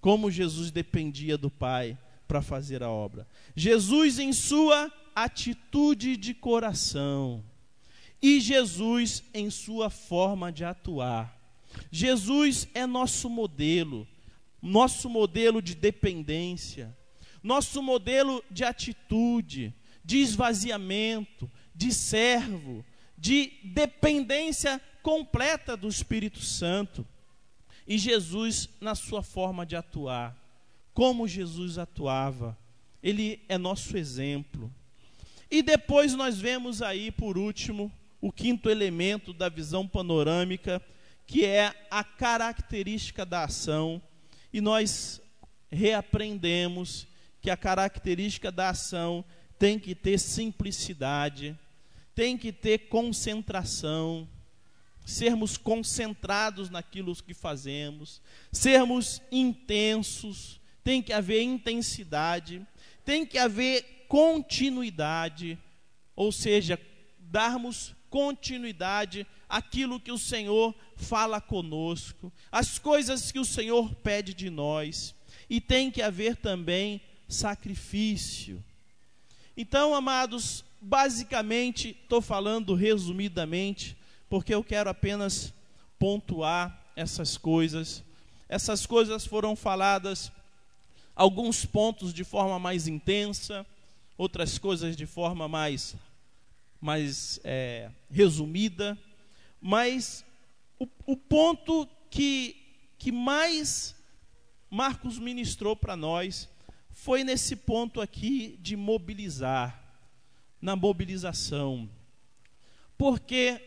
Como 0.03 0.31
Jesus 0.31 0.71
dependia 0.71 1.39
do 1.39 1.49
Pai 1.49 1.97
para 2.27 2.43
fazer 2.43 2.83
a 2.83 2.91
obra. 2.91 3.27
Jesus 3.55 4.19
em 4.19 4.33
sua 4.33 4.93
atitude 5.15 6.17
de 6.17 6.35
coração. 6.35 7.45
E 8.21 8.41
Jesus 8.41 9.23
em 9.35 9.51
sua 9.51 9.91
forma 9.91 10.51
de 10.51 10.65
atuar. 10.65 11.39
Jesus 11.91 12.67
é 12.75 12.87
nosso 12.87 13.29
modelo, 13.29 14.07
nosso 14.63 15.11
modelo 15.11 15.61
de 15.61 15.75
dependência, 15.75 16.97
nosso 17.43 17.83
modelo 17.83 18.43
de 18.51 18.65
atitude, 18.65 19.75
de 20.05 20.19
esvaziamento, 20.19 21.51
de 21.75 21.93
servo, 21.93 22.85
de 23.19 23.53
dependência 23.65 24.81
completa 25.03 25.77
do 25.77 25.89
Espírito 25.89 26.41
Santo. 26.41 27.07
E 27.87 27.99
Jesus, 27.99 28.69
na 28.81 28.95
sua 28.95 29.23
forma 29.23 29.67
de 29.67 29.77
atuar, 29.77 30.35
como 30.95 31.29
Jesus 31.29 31.77
atuava, 31.77 32.57
ele 33.03 33.43
é 33.49 33.59
nosso 33.59 33.97
exemplo. 33.99 34.73
E 35.51 35.61
depois 35.61 36.15
nós 36.15 36.39
vemos 36.39 36.81
aí, 36.81 37.11
por 37.11 37.37
último, 37.37 37.93
o 38.21 38.33
quinto 38.33 38.71
elemento 38.71 39.33
da 39.33 39.49
visão 39.49 39.87
panorâmica, 39.87 40.81
que 41.27 41.45
é 41.45 41.75
a 41.91 42.03
característica 42.03 43.27
da 43.27 43.45
ação. 43.45 44.01
E 44.53 44.61
nós 44.61 45.21
reaprendemos 45.71 47.07
que 47.43 47.51
a 47.51 47.57
característica 47.57 48.51
da 48.51 48.71
ação 48.71 49.25
tem 49.59 49.79
que 49.79 49.95
ter 49.95 50.19
simplicidade, 50.19 51.59
tem 52.15 52.39
que 52.39 52.53
ter 52.53 52.89
concentração, 52.89 54.29
sermos 55.05 55.57
concentrados 55.57 56.71
naquilo 56.71 57.15
que 57.17 57.35
fazemos, 57.35 58.23
sermos 58.51 59.21
intensos, 59.31 60.61
tem 60.85 61.03
que 61.03 61.13
haver 61.13 61.43
intensidade, 61.43 62.65
tem 63.05 63.25
que 63.25 63.39
haver 63.39 64.05
continuidade, 64.07 65.59
ou 66.15 66.31
seja, 66.31 66.79
darmos 67.19 67.95
continuidade 68.11 69.27
àquilo 69.49 69.99
que 69.99 70.13
o 70.13 70.19
Senhor 70.19 70.75
fala 70.95 71.41
conosco, 71.41 72.33
as 72.53 72.79
coisas 72.79 73.33
que 73.33 73.41
o 73.41 73.45
Senhor 73.45 73.93
pede 73.97 74.33
de 74.35 74.51
nós, 74.51 75.15
e 75.51 75.61
tem 75.61 75.91
que 75.91 76.03
haver 76.03 76.37
também 76.37 77.01
sacrifício. 77.27 78.63
Então, 79.57 79.95
amados, 79.95 80.65
basicamente, 80.81 81.97
estou 82.03 82.21
falando 82.21 82.75
resumidamente, 82.75 83.97
porque 84.29 84.55
eu 84.55 84.63
quero 84.63 84.91
apenas 84.91 85.53
pontuar 85.99 86.85
essas 86.95 87.37
coisas. 87.37 88.05
Essas 88.49 88.85
coisas 88.85 89.27
foram 89.27 89.57
faladas, 89.57 90.31
alguns 91.15 91.65
pontos 91.65 92.13
de 92.13 92.25
forma 92.25 92.59
mais 92.59 92.87
intensa, 92.89 93.67
outras 94.17 94.59
coisas 94.59 94.97
de 94.97 95.07
forma 95.07 95.49
mais, 95.49 95.97
mais 96.81 97.41
é, 97.45 97.91
resumida, 98.11 98.99
mas 99.61 100.25
o, 100.79 100.89
o 101.07 101.17
ponto 101.17 101.89
que, 102.11 102.57
que 102.99 103.11
mais 103.11 103.95
Marcos 104.71 105.19
ministrou 105.19 105.77
para 105.77 105.97
nós 105.97 106.49
foi 106.91 107.25
nesse 107.25 107.57
ponto 107.57 108.01
aqui 108.01 108.59
de 108.61 108.77
mobilizar, 108.77 109.83
na 110.61 110.75
mobilização. 110.77 111.89
Por 112.97 113.21
que, 113.21 113.61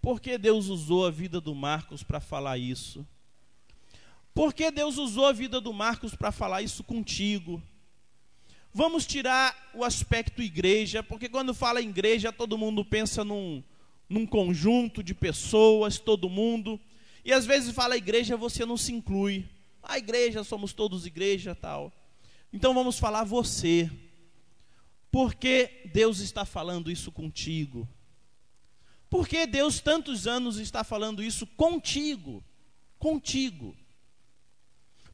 porque 0.00 0.36
Deus 0.38 0.68
usou 0.68 1.06
a 1.06 1.10
vida 1.10 1.40
do 1.40 1.54
Marcos 1.54 2.02
para 2.02 2.20
falar 2.20 2.58
isso? 2.58 3.06
Por 4.34 4.52
que 4.52 4.68
Deus 4.72 4.98
usou 4.98 5.26
a 5.26 5.32
vida 5.32 5.60
do 5.60 5.72
Marcos 5.72 6.16
para 6.16 6.32
falar 6.32 6.60
isso 6.60 6.82
contigo? 6.82 7.62
Vamos 8.72 9.06
tirar 9.06 9.70
o 9.72 9.84
aspecto 9.84 10.42
igreja, 10.42 11.00
porque 11.00 11.28
quando 11.28 11.54
fala 11.54 11.80
igreja, 11.80 12.32
todo 12.32 12.58
mundo 12.58 12.84
pensa 12.84 13.24
num, 13.24 13.62
num 14.08 14.26
conjunto 14.26 15.00
de 15.00 15.14
pessoas, 15.14 16.00
todo 16.00 16.28
mundo. 16.28 16.80
E 17.24 17.32
às 17.32 17.46
vezes 17.46 17.72
fala 17.72 17.96
igreja, 17.96 18.36
você 18.36 18.66
não 18.66 18.76
se 18.76 18.92
inclui. 18.92 19.48
A 19.80 19.96
igreja, 19.96 20.42
somos 20.42 20.72
todos 20.72 21.06
igreja 21.06 21.54
tal. 21.54 21.92
Então 22.52 22.74
vamos 22.74 22.98
falar 22.98 23.22
você. 23.22 23.88
Por 25.12 25.36
que 25.36 25.88
Deus 25.92 26.18
está 26.18 26.44
falando 26.44 26.90
isso 26.90 27.12
contigo? 27.12 27.88
Por 29.08 29.28
que 29.28 29.46
Deus 29.46 29.78
tantos 29.78 30.26
anos 30.26 30.58
está 30.58 30.82
falando 30.82 31.22
isso 31.22 31.46
contigo? 31.46 32.42
Contigo. 32.98 33.76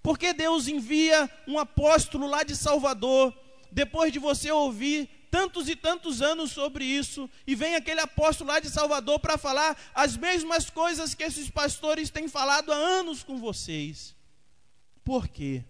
Por 0.02 0.18
que 0.18 0.32
Deus 0.32 0.66
envia 0.66 1.30
um 1.46 1.58
apóstolo 1.58 2.26
lá 2.26 2.42
de 2.42 2.56
Salvador, 2.56 3.34
depois 3.70 4.12
de 4.12 4.18
você 4.18 4.50
ouvir 4.50 5.08
tantos 5.30 5.68
e 5.68 5.76
tantos 5.76 6.22
anos 6.22 6.50
sobre 6.50 6.84
isso, 6.84 7.30
e 7.46 7.54
vem 7.54 7.76
aquele 7.76 8.00
apóstolo 8.00 8.50
lá 8.50 8.58
de 8.58 8.68
Salvador 8.68 9.20
para 9.20 9.38
falar 9.38 9.76
as 9.94 10.16
mesmas 10.16 10.68
coisas 10.68 11.14
que 11.14 11.22
esses 11.22 11.48
pastores 11.48 12.10
têm 12.10 12.26
falado 12.28 12.72
há 12.72 12.76
anos 12.76 13.22
com 13.22 13.38
vocês? 13.38 14.16
Por 15.04 15.28
quê? 15.28 15.64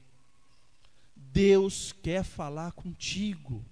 Deus 1.14 1.92
quer 2.02 2.25
falar 2.25 2.72
contigo. 2.72 3.64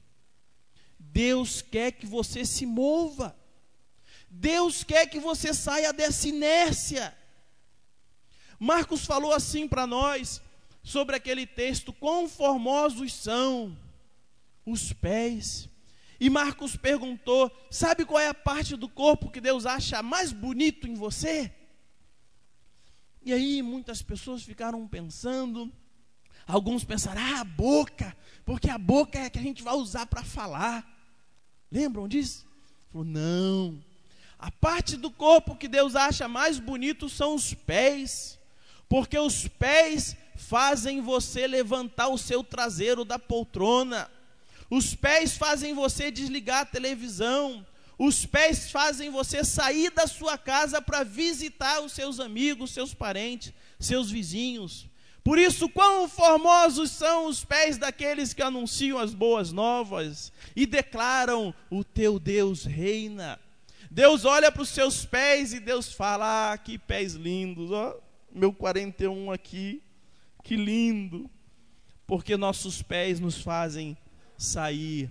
Deus 0.98 1.62
quer 1.62 1.92
que 1.92 2.04
você 2.04 2.44
se 2.44 2.66
mova. 2.66 3.36
Deus 4.28 4.84
quer 4.84 5.06
que 5.06 5.18
você 5.18 5.54
saia 5.54 5.92
dessa 5.92 6.28
inércia. 6.28 7.16
Marcos 8.58 9.06
falou 9.06 9.32
assim 9.32 9.66
para 9.66 9.86
nós 9.86 10.42
sobre 10.88 11.16
aquele 11.16 11.46
texto: 11.46 11.92
quão 11.92 12.28
formosos 12.28 13.12
são 13.12 13.76
os 14.64 14.92
pés. 14.92 15.68
E 16.18 16.28
Marcos 16.28 16.76
perguntou: 16.76 17.50
sabe 17.70 18.04
qual 18.04 18.20
é 18.20 18.28
a 18.28 18.34
parte 18.34 18.76
do 18.76 18.88
corpo 18.88 19.30
que 19.30 19.40
Deus 19.40 19.66
acha 19.66 20.02
mais 20.02 20.32
bonito 20.32 20.86
em 20.86 20.94
você? 20.94 21.52
E 23.22 23.32
aí 23.32 23.62
muitas 23.62 24.00
pessoas 24.00 24.42
ficaram 24.42 24.86
pensando, 24.88 25.70
Alguns 26.48 26.82
pensaram, 26.82 27.20
ah, 27.20 27.40
a 27.40 27.44
boca, 27.44 28.16
porque 28.46 28.70
a 28.70 28.78
boca 28.78 29.18
é 29.18 29.26
a 29.26 29.30
que 29.30 29.38
a 29.38 29.42
gente 29.42 29.62
vai 29.62 29.74
usar 29.74 30.06
para 30.06 30.24
falar. 30.24 30.82
Lembram 31.70 32.08
disso? 32.08 32.46
Falou, 32.90 33.06
não. 33.06 33.78
A 34.38 34.50
parte 34.50 34.96
do 34.96 35.10
corpo 35.10 35.54
que 35.54 35.68
Deus 35.68 35.94
acha 35.94 36.26
mais 36.26 36.58
bonito 36.58 37.06
são 37.06 37.34
os 37.34 37.52
pés, 37.52 38.40
porque 38.88 39.18
os 39.18 39.46
pés 39.46 40.16
fazem 40.38 41.00
você 41.00 41.46
levantar 41.48 42.08
o 42.08 42.16
seu 42.16 42.44
traseiro 42.44 43.04
da 43.04 43.18
poltrona. 43.18 44.08
Os 44.70 44.94
pés 44.94 45.36
fazem 45.36 45.74
você 45.74 46.10
desligar 46.10 46.60
a 46.60 46.66
televisão. 46.66 47.66
Os 47.98 48.24
pés 48.24 48.70
fazem 48.70 49.10
você 49.10 49.42
sair 49.42 49.90
da 49.90 50.06
sua 50.06 50.38
casa 50.38 50.80
para 50.80 51.02
visitar 51.02 51.80
os 51.80 51.92
seus 51.92 52.20
amigos, 52.20 52.70
seus 52.70 52.94
parentes, 52.94 53.52
seus 53.80 54.10
vizinhos. 54.10 54.86
Por 55.24 55.38
isso, 55.38 55.68
quão 55.68 56.08
formosos 56.08 56.92
são 56.92 57.26
os 57.26 57.44
pés 57.44 57.76
daqueles 57.76 58.32
que 58.32 58.40
anunciam 58.40 58.96
as 58.96 59.12
boas 59.12 59.50
novas 59.50 60.32
e 60.54 60.64
declaram: 60.64 61.52
O 61.68 61.82
teu 61.82 62.18
Deus 62.20 62.64
reina. 62.64 63.40
Deus 63.90 64.24
olha 64.24 64.52
para 64.52 64.62
os 64.62 64.68
seus 64.68 65.04
pés 65.04 65.52
e 65.52 65.58
Deus 65.58 65.92
fala: 65.92 66.52
Ah, 66.52 66.58
que 66.58 66.78
pés 66.78 67.14
lindos, 67.14 67.72
ó, 67.72 67.98
meu 68.32 68.52
41 68.52 69.32
aqui, 69.32 69.82
que 70.48 70.56
lindo. 70.56 71.30
Porque 72.06 72.34
nossos 72.34 72.80
pés 72.80 73.20
nos 73.20 73.42
fazem 73.42 73.98
sair. 74.38 75.10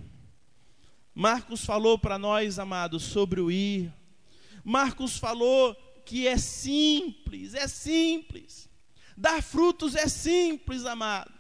Marcos 1.14 1.64
falou 1.64 2.00
para 2.00 2.18
nós, 2.18 2.58
amados, 2.58 3.04
sobre 3.04 3.40
o 3.40 3.52
ir. 3.52 3.94
Marcos 4.64 5.18
falou 5.18 5.76
que 6.04 6.28
é 6.28 6.40
simples, 6.40 7.54
é 7.54 7.68
simples. 7.68 8.68
Dar 9.16 9.44
frutos 9.44 9.94
é 9.94 10.08
simples, 10.08 10.86
amados. 10.86 11.36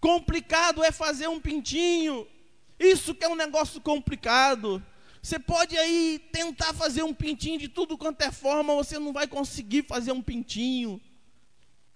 Complicado 0.00 0.82
é 0.82 0.90
fazer 0.90 1.28
um 1.28 1.38
pintinho. 1.38 2.26
Isso 2.80 3.14
que 3.14 3.26
é 3.26 3.28
um 3.28 3.34
negócio 3.34 3.78
complicado. 3.78 4.82
Você 5.22 5.38
pode 5.38 5.76
aí 5.76 6.18
tentar 6.32 6.72
fazer 6.72 7.02
um 7.02 7.12
pintinho 7.12 7.58
de 7.58 7.68
tudo 7.68 7.98
quanto 7.98 8.22
é 8.22 8.32
forma, 8.32 8.74
você 8.74 8.98
não 8.98 9.12
vai 9.12 9.26
conseguir 9.26 9.84
fazer 9.86 10.12
um 10.12 10.22
pintinho. 10.22 10.98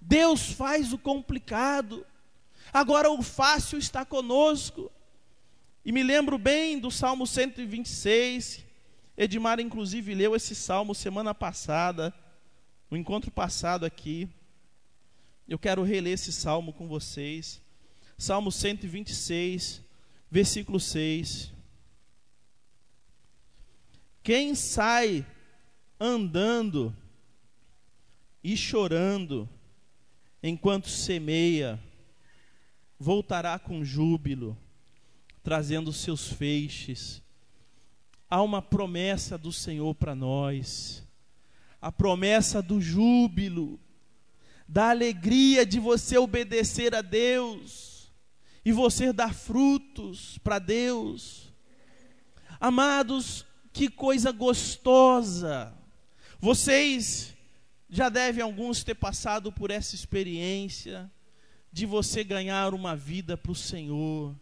Deus 0.03 0.53
faz 0.53 0.93
o 0.93 0.99
complicado. 0.99 2.07
Agora 2.73 3.11
o 3.11 3.23
fácil 3.23 3.79
está 3.79 4.05
conosco. 4.05 4.91
E 5.85 5.91
me 5.91 6.03
lembro 6.03 6.37
bem 6.37 6.79
do 6.79 6.91
Salmo 6.91 7.27
126. 7.27 8.65
Edmar, 9.17 9.61
inclusive, 9.61 10.15
leu 10.15 10.37
esse 10.37 10.55
salmo 10.55 10.95
semana 10.95 11.35
passada 11.35 12.15
no 12.93 12.99
encontro 12.99 13.31
passado 13.31 13.87
aqui, 13.87 14.29
eu 15.49 15.59
quero 15.59 15.83
reler 15.83 16.13
esse 16.13 16.31
salmo 16.31 16.75
com 16.75 16.87
vocês. 16.87 17.59
Salmo 18.19 18.53
126, 18.53 19.81
versículo 20.31 20.79
6. 20.79 21.55
Quem 24.23 24.55
sai 24.55 25.25
andando 25.99 26.95
e 28.45 28.59
chorando 28.59 29.49
enquanto 30.43 30.89
semeia, 30.89 31.79
voltará 32.99 33.59
com 33.59 33.85
júbilo, 33.85 34.57
trazendo 35.43 35.93
seus 35.93 36.33
feixes. 36.33 37.23
Há 38.29 38.43
uma 38.43 38.61
promessa 38.61 39.39
do 39.39 39.53
Senhor 39.53 39.95
para 39.95 40.15
nós, 40.15 41.07
a 41.81 41.93
promessa 41.93 42.63
do 42.63 42.81
júbilo, 42.81 43.79
da 44.67 44.91
alegria 44.91 45.67
de 45.67 45.79
você 45.79 46.17
obedecer 46.17 46.95
a 46.95 47.03
Deus 47.03 48.11
e 48.65 48.73
você 48.73 49.13
dar 49.13 49.35
frutos 49.35 50.39
para 50.39 50.59
Deus. 50.59 51.53
Amados, 52.59 53.45
que 53.73 53.91
coisa 53.91 54.31
gostosa! 54.33 55.75
Vocês 56.39 57.35
já 57.95 58.09
devem 58.09 58.43
alguns 58.43 58.83
ter 58.83 58.95
passado 58.95 59.53
por 59.53 59.71
essa 59.71 59.95
experiência 59.95 61.13
de 61.71 61.85
você 61.85 62.25
ganhar 62.25 62.73
uma 62.73 62.97
vida 62.97 63.37
para 63.37 63.53
o 63.53 63.55
Senhor. 63.55 64.35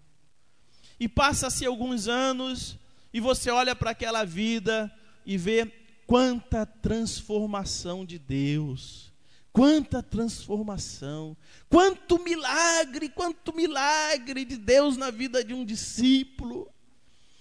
E 1.01 1.09
passa-se 1.09 1.67
alguns 1.67 2.07
anos 2.07 2.79
e 3.13 3.19
você 3.19 3.51
olha 3.51 3.75
para 3.75 3.91
aquela 3.91 4.25
vida 4.25 4.89
e 5.27 5.37
vê 5.37 5.67
quanta 6.07 6.65
transformação 6.65 8.07
de 8.07 8.21
Deus. 8.21 9.11
Quanta 9.53 10.01
transformação, 10.01 11.37
quanto 11.69 12.23
milagre, 12.23 13.09
quanto 13.09 13.53
milagre 13.53 14.45
de 14.45 14.57
Deus 14.57 14.97
na 14.97 15.11
vida 15.11 15.43
de 15.43 15.53
um 15.53 15.65
discípulo. 15.65 16.73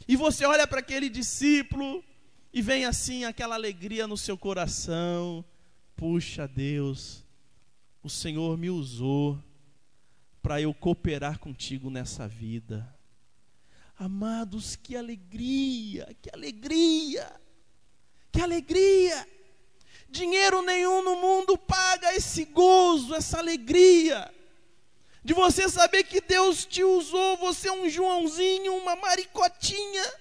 E 0.07 0.15
você 0.15 0.43
olha 0.43 0.65
para 0.65 0.79
aquele 0.79 1.07
discípulo 1.07 2.03
e 2.51 2.63
vem 2.63 2.85
assim 2.85 3.25
aquela 3.25 3.53
alegria 3.53 4.07
no 4.07 4.17
seu 4.17 4.35
coração. 4.35 5.45
Puxa, 5.99 6.47
Deus, 6.47 7.25
o 8.01 8.09
Senhor 8.09 8.57
me 8.57 8.69
usou 8.69 9.37
para 10.41 10.61
eu 10.61 10.73
cooperar 10.73 11.39
contigo 11.39 11.89
nessa 11.89 12.25
vida. 12.25 12.97
Amados, 13.97 14.77
que 14.77 14.95
alegria, 14.95 16.15
que 16.21 16.29
alegria, 16.33 17.29
que 18.31 18.39
alegria. 18.39 19.27
Dinheiro 20.09 20.61
nenhum 20.61 21.03
no 21.03 21.17
mundo 21.17 21.57
paga 21.57 22.15
esse 22.15 22.45
gozo, 22.45 23.13
essa 23.13 23.37
alegria 23.37 24.33
de 25.21 25.33
você 25.33 25.67
saber 25.67 26.05
que 26.05 26.21
Deus 26.21 26.65
te 26.65 26.81
usou, 26.81 27.35
você 27.35 27.67
é 27.67 27.73
um 27.73 27.89
Joãozinho, 27.89 28.73
uma 28.77 28.95
maricotinha, 28.95 30.13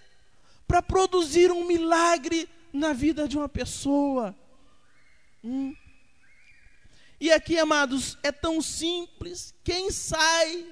para 0.67 0.83
produzir 0.83 1.53
um 1.53 1.65
milagre 1.65 2.49
na 2.73 2.93
vida 2.93 3.29
de 3.29 3.39
uma 3.39 3.49
pessoa. 3.49 4.35
Hum. 5.43 5.75
E 7.21 7.33
aqui, 7.33 7.59
amados, 7.59 8.17
é 8.23 8.31
tão 8.31 8.63
simples. 8.63 9.55
Quem 9.65 9.91
sai? 9.91 10.67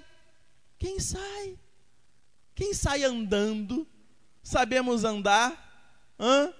Quem 0.78 1.00
sai? 1.00 1.58
Quem 2.54 2.72
sai 2.72 3.04
andando? 3.04 3.86
Sabemos 4.42 5.04
andar? 5.04 6.14
Hã? 6.18 6.52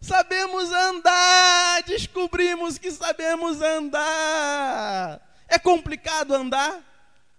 Sabemos 0.00 0.70
andar, 0.70 1.82
descobrimos 1.84 2.78
que 2.78 2.90
sabemos 2.92 3.60
andar. 3.62 5.20
É 5.48 5.58
complicado 5.58 6.34
andar? 6.34 6.84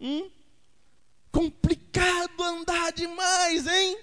Hum? 0.01 0.29
Complicado 1.31 2.43
andar 2.43 2.91
demais, 2.91 3.67
hein? 3.67 3.97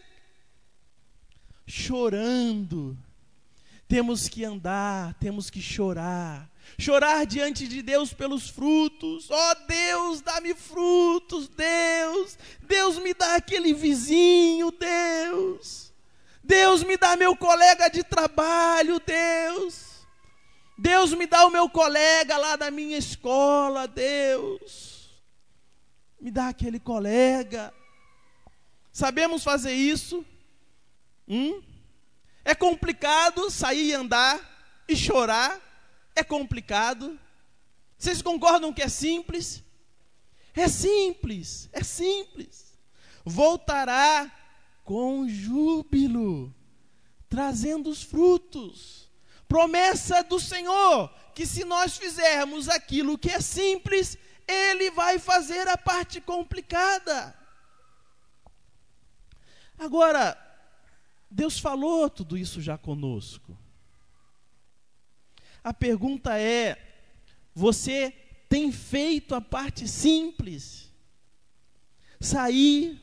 Chorando. 1.66 2.96
Temos 3.86 4.28
que 4.28 4.44
andar, 4.44 5.14
temos 5.14 5.50
que 5.50 5.60
chorar. 5.60 6.50
Chorar 6.78 7.26
diante 7.26 7.68
de 7.68 7.82
Deus 7.82 8.12
pelos 8.12 8.48
frutos. 8.48 9.30
Ó 9.30 9.34
oh, 9.34 9.54
Deus, 9.66 10.20
dá-me 10.22 10.54
frutos, 10.54 11.48
Deus. 11.48 12.38
Deus 12.62 12.98
me 12.98 13.12
dá 13.12 13.36
aquele 13.36 13.74
vizinho, 13.74 14.70
Deus. 14.72 15.92
Deus 16.42 16.82
me 16.82 16.96
dá 16.96 17.16
meu 17.16 17.36
colega 17.36 17.88
de 17.88 18.02
trabalho, 18.02 19.00
Deus. 19.00 20.06
Deus 20.76 21.12
me 21.12 21.26
dá 21.26 21.46
o 21.46 21.50
meu 21.50 21.68
colega 21.68 22.36
lá 22.36 22.56
da 22.56 22.70
minha 22.70 22.98
escola, 22.98 23.86
Deus. 23.86 25.22
Me 26.20 26.30
dá 26.30 26.48
aquele 26.48 26.80
colega. 26.80 27.72
Sabemos 28.92 29.44
fazer 29.44 29.72
isso? 29.72 30.24
Hum? 31.28 31.62
É 32.44 32.54
complicado 32.54 33.50
sair 33.50 33.88
e 33.88 33.94
andar 33.94 34.40
e 34.88 34.94
chorar? 34.94 35.60
É 36.14 36.22
complicado? 36.22 37.18
Vocês 37.98 38.20
concordam 38.20 38.72
que 38.72 38.82
é 38.82 38.88
simples? 38.88 39.62
É 40.54 40.68
simples, 40.68 41.68
é 41.72 41.82
simples. 41.82 42.78
Voltará 43.24 44.30
com 44.84 45.26
júbilo, 45.28 46.54
trazendo 47.28 47.88
os 47.88 48.02
frutos 48.02 49.04
Promessa 49.54 50.22
do 50.24 50.40
Senhor, 50.40 51.08
que 51.32 51.46
se 51.46 51.64
nós 51.64 51.96
fizermos 51.96 52.68
aquilo 52.68 53.16
que 53.16 53.30
é 53.30 53.40
simples, 53.40 54.18
Ele 54.48 54.90
vai 54.90 55.18
fazer 55.18 55.68
a 55.68 55.76
parte 55.76 56.20
complicada. 56.20 57.32
Agora, 59.78 60.36
Deus 61.34 61.58
falou 61.58 62.08
tudo 62.08 62.38
isso 62.38 62.62
já 62.62 62.78
conosco. 62.78 63.58
A 65.64 65.74
pergunta 65.74 66.38
é: 66.38 66.78
você 67.52 68.12
tem 68.48 68.70
feito 68.70 69.34
a 69.34 69.40
parte 69.40 69.88
simples? 69.88 70.92
Sair, 72.20 73.00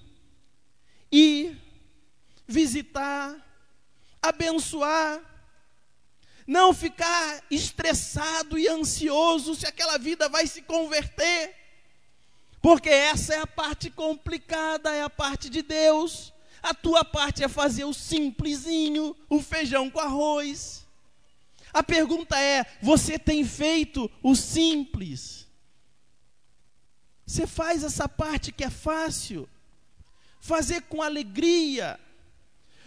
ir, 1.12 1.62
visitar, 2.48 3.36
abençoar, 4.22 5.20
não 6.48 6.74
ficar 6.74 7.44
estressado 7.52 8.58
e 8.58 8.66
ansioso 8.66 9.56
se 9.56 9.68
aquela 9.68 9.98
vida 9.98 10.30
vai 10.30 10.48
se 10.48 10.62
converter, 10.62 11.54
porque 12.62 12.90
essa 12.90 13.34
é 13.34 13.40
a 13.40 13.48
parte 13.48 13.90
complicada, 13.90 14.96
é 14.96 15.04
a 15.04 15.10
parte 15.10 15.50
de 15.50 15.62
Deus. 15.62 16.32
A 16.62 16.74
tua 16.74 17.04
parte 17.04 17.44
é 17.44 17.48
fazer 17.48 17.86
o 17.86 17.94
simplesinho, 17.94 19.16
o 19.30 19.42
feijão 19.42 19.90
com 19.90 20.00
arroz. 20.00 20.86
A 21.74 21.82
pergunta 21.82 22.40
é: 22.40 22.66
você 22.82 23.18
tem 23.18 23.44
feito 23.44 24.10
o 24.22 24.36
simples? 24.36 25.48
Você 27.26 27.48
faz 27.48 27.84
essa 27.84 28.10
parte 28.10 28.52
que 28.52 28.64
é 28.64 28.70
fácil, 28.70 29.48
fazer 30.40 30.82
com 30.82 31.02
alegria. 31.02 32.00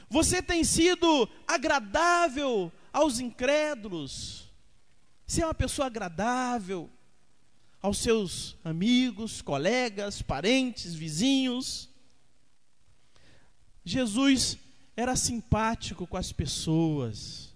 Você 0.08 0.42
tem 0.42 0.62
sido 0.62 1.28
agradável 1.46 2.70
aos 2.92 3.18
incrédulos, 3.18 4.52
ser 5.26 5.44
uma 5.44 5.54
pessoa 5.54 5.86
agradável 5.86 6.90
aos 7.80 7.98
seus 7.98 8.56
amigos, 8.62 9.42
colegas, 9.42 10.22
parentes, 10.22 10.94
vizinhos. 10.94 11.88
Jesus 13.84 14.56
era 14.96 15.14
simpático 15.16 16.06
com 16.06 16.16
as 16.16 16.32
pessoas. 16.32 17.52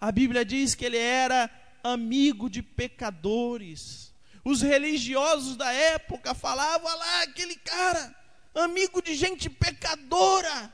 A 0.00 0.12
Bíblia 0.12 0.44
diz 0.44 0.74
que 0.74 0.84
ele 0.84 0.98
era 0.98 1.50
amigo 1.82 2.50
de 2.50 2.62
pecadores. 2.62 4.12
Os 4.44 4.60
religiosos 4.60 5.56
da 5.56 5.72
época 5.72 6.34
falavam 6.34 6.96
lá, 6.96 7.22
aquele 7.22 7.56
cara, 7.56 8.14
amigo 8.54 9.02
de 9.02 9.14
gente 9.14 9.48
pecadora, 9.48 10.72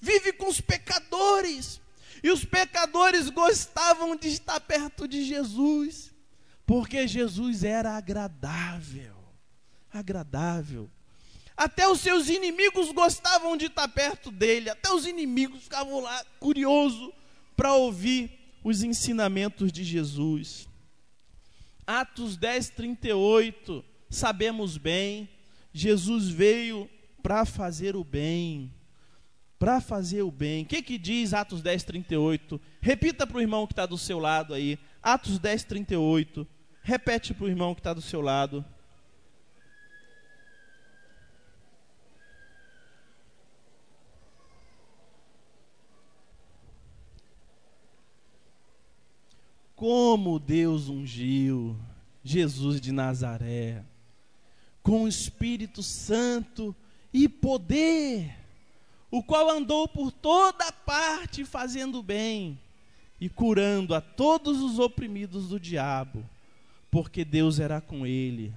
vive 0.00 0.32
com 0.32 0.48
os 0.48 0.60
pecadores. 0.60 1.80
E 2.22 2.30
os 2.30 2.44
pecadores 2.44 3.28
gostavam 3.28 4.14
de 4.14 4.28
estar 4.28 4.60
perto 4.60 5.08
de 5.08 5.24
Jesus, 5.24 6.12
porque 6.64 7.08
Jesus 7.08 7.64
era 7.64 7.96
agradável. 7.96 9.16
Agradável. 9.92 10.88
Até 11.56 11.88
os 11.88 12.00
seus 12.00 12.28
inimigos 12.28 12.90
gostavam 12.92 13.56
de 13.56 13.66
estar 13.66 13.88
perto 13.88 14.30
dele, 14.30 14.70
até 14.70 14.92
os 14.92 15.06
inimigos 15.06 15.64
ficavam 15.64 16.00
lá 16.00 16.24
curiosos 16.40 17.10
para 17.56 17.74
ouvir 17.74 18.30
os 18.64 18.82
ensinamentos 18.82 19.70
de 19.70 19.84
Jesus. 19.84 20.68
Atos 21.86 22.36
10, 22.36 22.70
38, 22.70 23.84
sabemos 24.08 24.76
bem, 24.76 25.28
Jesus 25.72 26.28
veio 26.28 26.88
para 27.22 27.44
fazer 27.44 27.96
o 27.96 28.04
bem 28.04 28.72
para 29.62 29.80
fazer 29.80 30.22
o 30.22 30.30
bem. 30.32 30.64
O 30.64 30.66
que, 30.66 30.82
que 30.82 30.98
diz 30.98 31.32
Atos 31.32 31.62
10, 31.62 31.84
38? 31.84 32.60
Repita 32.80 33.24
para 33.24 33.36
o 33.36 33.40
irmão 33.40 33.64
que 33.64 33.72
está 33.72 33.86
do 33.86 33.96
seu 33.96 34.18
lado 34.18 34.54
aí. 34.54 34.76
Atos 35.00 35.38
10, 35.38 35.62
38. 35.62 36.44
Repete 36.82 37.32
para 37.32 37.44
o 37.44 37.48
irmão 37.48 37.72
que 37.72 37.78
está 37.78 37.94
do 37.94 38.02
seu 38.02 38.20
lado. 38.20 38.64
Como 49.82 50.38
Deus 50.38 50.88
ungiu 50.88 51.76
Jesus 52.22 52.80
de 52.80 52.92
Nazaré 52.92 53.82
com 54.80 55.02
o 55.02 55.08
Espírito 55.08 55.82
Santo 55.82 56.72
e 57.12 57.28
poder, 57.28 58.32
o 59.10 59.24
qual 59.24 59.50
andou 59.50 59.88
por 59.88 60.12
toda 60.12 60.70
parte 60.70 61.44
fazendo 61.44 62.00
bem 62.00 62.60
e 63.20 63.28
curando 63.28 63.92
a 63.92 64.00
todos 64.00 64.62
os 64.62 64.78
oprimidos 64.78 65.48
do 65.48 65.58
diabo, 65.58 66.24
porque 66.88 67.24
Deus 67.24 67.58
era 67.58 67.80
com 67.80 68.06
ele. 68.06 68.54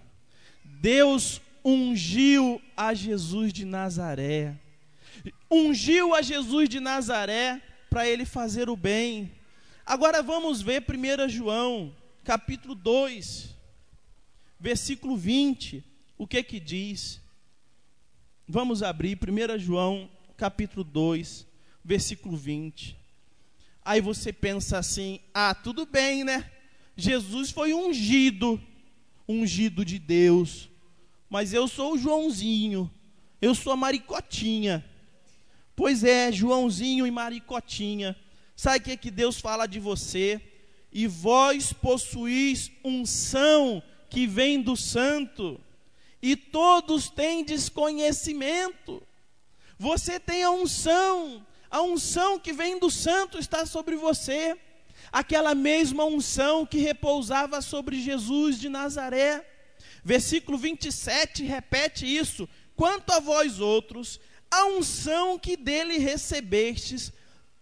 Deus 0.64 1.42
ungiu 1.66 2.62
a 2.78 2.94
Jesus 2.94 3.52
de 3.52 3.66
Nazaré. 3.66 4.56
Ungiu 5.50 6.14
a 6.14 6.22
Jesus 6.22 6.70
de 6.70 6.80
Nazaré 6.80 7.64
para 7.90 8.08
ele 8.08 8.26
fazer 8.26 8.70
o 8.70 8.78
bem. 8.78 9.32
Agora 9.86 10.24
vamos 10.24 10.62
ver 10.62 10.84
1 10.84 11.30
João, 11.30 11.96
capítulo 12.24 12.74
2, 12.74 13.56
versículo 14.60 15.16
20 15.16 15.96
o 16.18 16.26
que 16.26 16.42
que 16.42 16.60
diz? 16.60 17.22
Vamos 18.48 18.82
abrir 18.82 19.18
1 19.18 19.60
João, 19.60 20.10
capítulo 20.38 20.84
2, 20.84 21.46
versículo 21.84 22.38
20. 22.38 22.98
Aí 23.84 24.00
você 24.00 24.32
pensa 24.32 24.78
assim: 24.78 25.20
ah, 25.34 25.54
tudo 25.54 25.86
bem, 25.86 26.24
né? 26.24 26.50
Jesus 26.96 27.52
foi 27.52 27.74
ungido, 27.74 28.62
ungido 29.28 29.84
de 29.84 30.00
Deus. 30.00 30.70
Mas 31.30 31.54
eu 31.54 31.68
sou 31.68 31.94
o 31.94 31.98
Joãozinho, 31.98 32.90
eu 33.42 33.54
sou 33.54 33.74
a 33.74 33.78
Maricotinha. 33.78 34.86
Pois 35.76 36.04
é, 36.04 36.32
Joãozinho 36.32 37.06
e 37.06 37.12
Maricotinha. 37.12 38.16
Sabe 38.56 38.78
o 38.78 38.82
que, 38.82 38.98
que 38.98 39.12
Deus 39.12 39.40
fala 39.40 39.68
de 39.68 39.80
você? 39.80 40.42
E 40.92 41.08
vós 41.08 41.74
possuís 41.74 42.72
unção 42.84 43.84
que 44.10 44.26
vem 44.26 44.62
do 44.62 44.78
santo 44.78 45.60
e 46.22 46.36
todos 46.36 47.10
têm 47.10 47.44
desconhecimento. 47.44 49.04
Você 49.78 50.20
tem 50.20 50.44
a 50.44 50.52
unção, 50.52 51.46
a 51.70 51.82
unção 51.82 52.40
que 52.40 52.54
vem 52.54 52.80
do 52.80 52.90
santo 52.90 53.38
está 53.38 53.66
sobre 53.66 53.96
você, 53.96 54.58
aquela 55.12 55.54
mesma 55.54 56.06
unção 56.06 56.66
que 56.66 56.78
repousava 56.78 57.62
sobre 57.62 58.02
Jesus 58.02 58.58
de 58.58 58.70
Nazaré. 58.70 59.46
Versículo 60.04 60.58
27 60.58 61.44
repete 61.44 62.06
isso: 62.06 62.48
quanto 62.76 63.12
a 63.12 63.20
vós 63.20 63.60
outros, 63.60 64.20
a 64.50 64.66
unção 64.66 65.38
que 65.38 65.58
dele 65.58 65.98
recebestes 65.98 67.12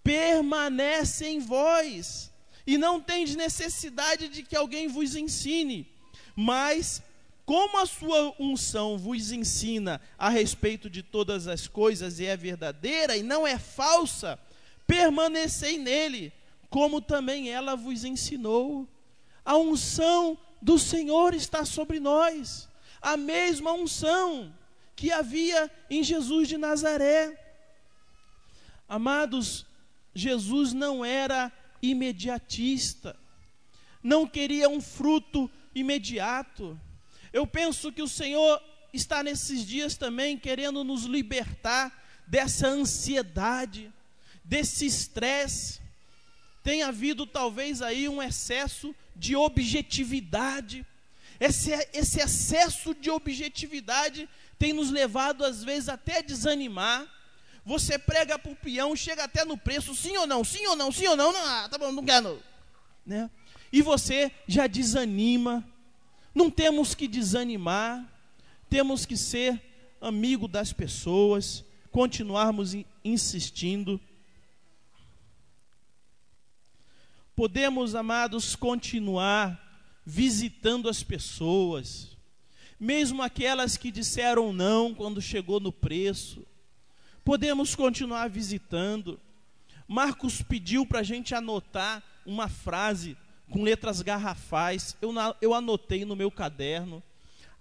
permanece 0.04 1.26
em 1.26 1.40
vós, 1.40 2.32
e 2.66 2.78
não 2.78 3.00
tendes 3.00 3.36
necessidade 3.36 4.28
de 4.28 4.44
que 4.44 4.56
alguém 4.56 4.88
vos 4.88 5.16
ensine, 5.16 5.88
mas 6.36 7.02
como 7.46 7.78
a 7.78 7.86
sua 7.86 8.34
unção 8.40 8.98
vos 8.98 9.32
ensina 9.32 10.00
a 10.18 10.30
respeito 10.30 10.90
de 10.90 11.04
todas 11.04 11.48
as 11.48 11.68
coisas 11.68 12.20
e 12.20 12.26
é 12.26 12.38
verdadeira 12.38 13.18
e 13.18 13.24
não 13.24 13.46
é 13.46 13.58
falsa, 13.58 14.40
permanecei 14.88 15.78
nele, 15.78 16.32
como 16.70 17.02
também 17.02 17.50
ela 17.50 17.76
vos 17.76 18.06
ensinou. 18.06 18.88
A 19.44 19.58
unção 19.58 20.38
do 20.62 20.80
Senhor 20.80 21.34
está 21.34 21.66
sobre 21.66 22.00
nós, 22.00 22.70
a 23.02 23.18
mesma 23.18 23.74
unção 23.74 24.54
que 24.96 25.12
havia 25.12 25.70
em 25.90 26.02
Jesus 26.02 26.48
de 26.48 26.58
Nazaré. 26.58 27.38
Amados, 28.88 29.66
Jesus 30.14 30.74
não 30.74 31.04
era 31.04 31.52
imediatista, 31.82 33.18
não 34.02 34.28
queria 34.28 34.70
um 34.70 34.82
fruto 34.82 35.50
imediato. 35.74 36.80
Eu 37.32 37.48
penso 37.48 37.92
que 37.92 38.02
o 38.02 38.08
Senhor 38.08 38.62
está 38.94 39.24
nesses 39.24 39.66
dias 39.66 39.98
também 39.98 40.38
querendo 40.38 40.84
nos 40.84 41.06
libertar 41.06 41.92
dessa 42.28 42.68
ansiedade, 42.68 43.92
desse 44.44 44.86
estresse. 44.86 45.82
Tem 46.64 46.84
havido 46.84 47.26
talvez 47.26 47.82
aí 47.82 48.08
um 48.08 48.22
excesso 48.22 48.96
de 49.16 49.36
objetividade. 49.36 50.86
Esse, 51.40 51.72
esse 51.94 52.22
excesso 52.22 52.94
de 52.94 53.10
objetividade 53.10 54.30
tem 54.58 54.72
nos 54.72 54.92
levado 54.92 55.44
às 55.44 55.64
vezes 55.64 55.90
até 55.90 56.20
a 56.20 56.22
desanimar. 56.22 57.06
Você 57.66 57.98
prega 57.98 58.38
para 58.38 58.52
o 58.52 58.56
peão, 58.56 58.96
chega 58.96 59.24
até 59.24 59.46
no 59.46 59.58
preço, 59.58 59.96
sim 59.96 60.18
ou 60.18 60.28
não, 60.28 60.44
sim 60.44 60.66
ou 60.68 60.76
não, 60.76 60.92
sim 60.92 61.08
ou 61.08 61.16
não, 61.16 61.32
não 61.32 61.46
ah, 61.46 61.70
tá 61.70 61.78
bom, 61.78 61.92
não 61.92 62.04
quero. 62.04 62.42
Né? 63.06 63.30
E 63.72 63.82
você 63.82 64.32
já 64.48 64.68
desanima, 64.68 65.66
não 66.36 66.50
temos 66.52 66.94
que 66.94 67.08
desanimar, 67.08 68.06
temos 68.70 69.06
que 69.06 69.16
ser 69.16 69.62
amigo 70.02 70.48
das 70.48 70.74
pessoas, 70.74 71.64
continuarmos 71.90 72.76
insistindo. 73.04 74.00
Podemos, 77.36 77.96
amados, 77.96 78.56
continuar 78.56 79.60
visitando 80.06 80.90
as 80.90 81.02
pessoas, 81.02 82.18
mesmo 82.80 83.22
aquelas 83.22 83.78
que 83.78 83.90
disseram 83.90 84.52
não 84.52 84.94
quando 84.94 85.22
chegou 85.22 85.60
no 85.60 85.72
preço. 85.72 86.46
Podemos 87.24 87.74
continuar 87.74 88.30
visitando. 88.30 89.20
Marcos 89.88 90.42
pediu 90.42 90.86
para 90.86 91.00
a 91.00 91.04
gente 91.04 91.34
anotar 91.34 92.04
uma 92.26 92.50
frase 92.50 93.18
com 93.50 93.64
letras 93.64 94.02
garrafais. 94.02 94.98
Eu, 95.02 95.14
eu 95.42 95.54
anotei 95.54 96.04
no 96.04 96.16
meu 96.16 96.30
caderno. 96.30 97.02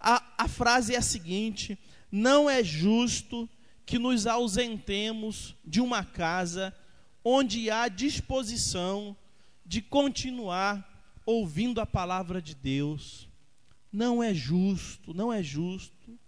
A, 0.01 0.23
a 0.37 0.49
frase 0.49 0.95
é 0.95 0.99
a 0.99 1.03
seguinte: 1.03 1.79
Não 2.11 2.51
é 2.51 2.65
justo 2.65 3.49
que 3.87 3.99
nos 3.99 4.27
ausentemos 4.27 5.55
de 5.65 5.81
uma 5.81 6.05
casa 6.05 6.75
onde 7.25 7.71
há 7.71 7.87
disposição 7.87 9.17
de 9.65 9.81
continuar 9.81 10.89
ouvindo 11.25 11.81
a 11.81 11.87
palavra 11.87 12.43
de 12.43 12.55
Deus. 12.55 13.29
Não 13.93 14.23
é 14.23 14.35
justo, 14.35 15.15
não 15.15 15.33
é 15.33 15.41
justo. 15.41 16.19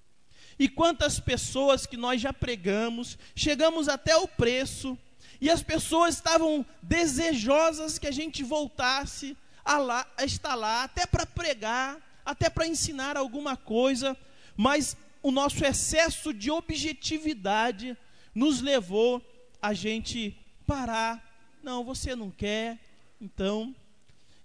E 0.58 0.68
quantas 0.68 1.18
pessoas 1.18 1.86
que 1.86 1.96
nós 1.96 2.20
já 2.20 2.32
pregamos, 2.32 3.18
chegamos 3.34 3.88
até 3.88 4.16
o 4.16 4.28
preço, 4.28 4.96
e 5.40 5.50
as 5.50 5.62
pessoas 5.62 6.14
estavam 6.14 6.64
desejosas 6.82 7.98
que 7.98 8.06
a 8.06 8.12
gente 8.12 8.42
voltasse 8.42 9.36
a, 9.64 9.78
lá, 9.78 10.06
a 10.16 10.24
estar 10.24 10.54
lá, 10.54 10.84
até 10.84 11.06
para 11.06 11.26
pregar, 11.26 11.98
até 12.24 12.48
para 12.48 12.66
ensinar 12.66 13.16
alguma 13.16 13.56
coisa, 13.56 14.16
mas 14.56 14.96
o 15.22 15.30
nosso 15.30 15.64
excesso 15.64 16.32
de 16.32 16.50
objetividade 16.50 17.96
nos 18.34 18.60
levou 18.60 19.22
a 19.60 19.72
gente 19.72 20.36
parar. 20.66 21.22
Não, 21.62 21.84
você 21.84 22.14
não 22.14 22.30
quer, 22.30 22.78
então. 23.20 23.74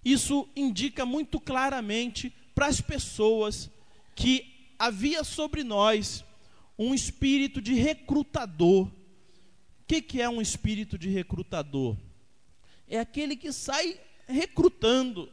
Isso 0.04 0.48
indica 0.56 1.06
muito 1.06 1.40
claramente 1.40 2.34
para 2.56 2.68
as 2.68 2.80
pessoas 2.80 3.70
que 4.16 4.59
havia 4.80 5.26
sobre 5.26 5.64
nós 5.64 6.24
um 6.78 6.94
espírito 6.94 7.62
de 7.62 7.74
recrutador. 7.74 8.88
O 8.88 8.92
que, 9.86 10.02
que 10.02 10.22
é 10.22 10.30
um 10.30 10.42
espírito 10.42 10.98
de 10.98 11.10
recrutador? 11.10 11.98
É 12.88 12.98
aquele 12.98 13.36
que 13.36 13.52
sai 13.52 14.00
recrutando. 14.26 15.30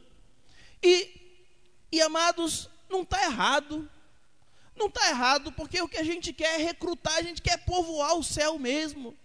E, 0.83 1.09
e 1.89 2.01
amados, 2.01 2.69
não 2.89 3.03
está 3.03 3.23
errado. 3.23 3.89
Não 4.75 4.87
está 4.87 5.09
errado, 5.09 5.51
porque 5.53 5.81
o 5.81 5.87
que 5.87 5.97
a 5.97 6.03
gente 6.03 6.33
quer 6.33 6.59
é 6.59 6.63
recrutar, 6.63 7.15
a 7.15 7.21
gente 7.21 7.41
quer 7.41 7.57
povoar 7.65 8.15
o 8.15 8.23
céu 8.23 8.59
mesmo. 8.59 9.15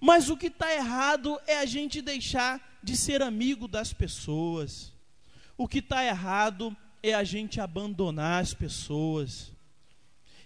Mas 0.00 0.28
o 0.28 0.36
que 0.36 0.48
está 0.48 0.72
errado 0.72 1.40
é 1.46 1.58
a 1.58 1.64
gente 1.64 2.02
deixar 2.02 2.78
de 2.82 2.96
ser 2.96 3.22
amigo 3.22 3.66
das 3.66 3.92
pessoas. 3.92 4.92
O 5.56 5.66
que 5.66 5.78
está 5.78 6.04
errado 6.04 6.76
é 7.10 7.14
a 7.14 7.24
gente 7.24 7.60
abandonar 7.60 8.42
as 8.42 8.52
pessoas. 8.52 9.52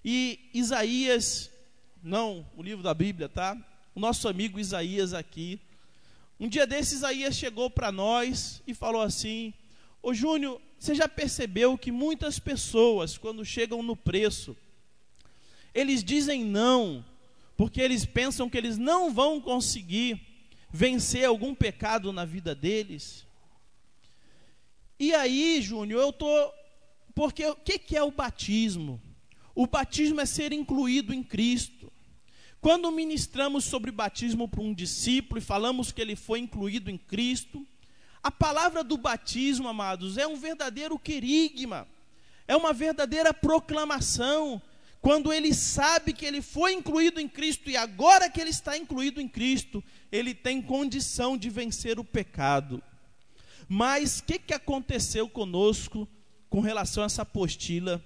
E 0.05 0.51
Isaías, 0.53 1.51
não 2.03 2.47
o 2.57 2.63
livro 2.63 2.83
da 2.83 2.95
Bíblia, 2.95 3.29
tá? 3.29 3.57
O 3.95 4.01
nosso 4.01 4.29
amigo 4.29 4.59
Isaías 4.59 5.15
aqui, 5.15 5.61
um 6.39 6.49
dia 6.49 6.67
desses, 6.67 6.95
Isaías 6.95 7.35
chegou 7.35 7.69
para 7.69 7.93
nós 7.93 8.63
e 8.67 8.75
falou 8.75 9.03
assim: 9.03 9.53
Ô 10.03 10.15
Júnior, 10.15 10.61
você 10.79 10.95
já 10.95 11.07
percebeu 11.07 11.77
que 11.77 11.93
muitas 11.93 12.39
pessoas, 12.39 13.19
quando 13.19 13.45
chegam 13.45 13.83
no 13.83 13.95
preço, 13.95 14.57
eles 15.75 16.03
dizem 16.03 16.45
não, 16.45 17.05
porque 17.57 17.81
eles 17.81 18.07
pensam 18.07 18.49
que 18.49 18.57
eles 18.57 18.79
não 18.79 19.13
vão 19.13 19.41
conseguir 19.41 20.21
vencer 20.71 21.27
algum 21.27 21.55
pecado 21.55 22.13
na 22.13 22.25
vida 22.25 22.55
deles? 22.55 23.27
E 25.01 25.15
aí, 25.15 25.63
Júnior, 25.63 26.03
eu 26.03 26.13
tô 26.13 26.29
porque 27.15 27.47
o 27.47 27.57
que, 27.57 27.79
que 27.79 27.97
é 27.97 28.03
o 28.03 28.11
batismo? 28.11 29.01
O 29.55 29.67
batismo 29.67 30.21
é 30.21 30.27
ser 30.27 30.53
incluído 30.53 31.15
em 31.15 31.23
Cristo. 31.23 31.91
Quando 32.61 32.93
ministramos 32.93 33.65
sobre 33.65 33.91
batismo 33.91 34.47
para 34.47 34.61
um 34.61 34.75
discípulo 34.75 35.39
e 35.39 35.43
falamos 35.43 35.91
que 35.91 36.03
ele 36.03 36.15
foi 36.15 36.41
incluído 36.41 36.91
em 36.91 36.99
Cristo, 36.99 37.67
a 38.23 38.31
palavra 38.31 38.85
do 38.85 38.99
batismo, 38.99 39.67
amados, 39.69 40.19
é 40.19 40.27
um 40.27 40.37
verdadeiro 40.37 40.99
querigma, 40.99 41.89
é 42.47 42.55
uma 42.55 42.75
verdadeira 42.75 43.33
proclamação. 43.33 44.61
Quando 45.01 45.33
ele 45.33 45.55
sabe 45.55 46.13
que 46.13 46.27
ele 46.27 46.43
foi 46.43 46.75
incluído 46.75 47.19
em 47.19 47.27
Cristo 47.27 47.71
e 47.71 47.77
agora 47.79 48.29
que 48.29 48.39
ele 48.39 48.51
está 48.51 48.77
incluído 48.77 49.19
em 49.19 49.29
Cristo, 49.29 49.83
ele 50.13 50.35
tem 50.35 50.61
condição 50.61 51.39
de 51.39 51.49
vencer 51.49 51.99
o 51.99 52.05
pecado. 52.05 52.83
Mas 53.73 54.19
o 54.19 54.25
que, 54.25 54.37
que 54.37 54.53
aconteceu 54.53 55.29
conosco 55.29 56.09
com 56.49 56.59
relação 56.59 57.05
a 57.05 57.07
essa 57.07 57.23
apostila? 57.23 58.05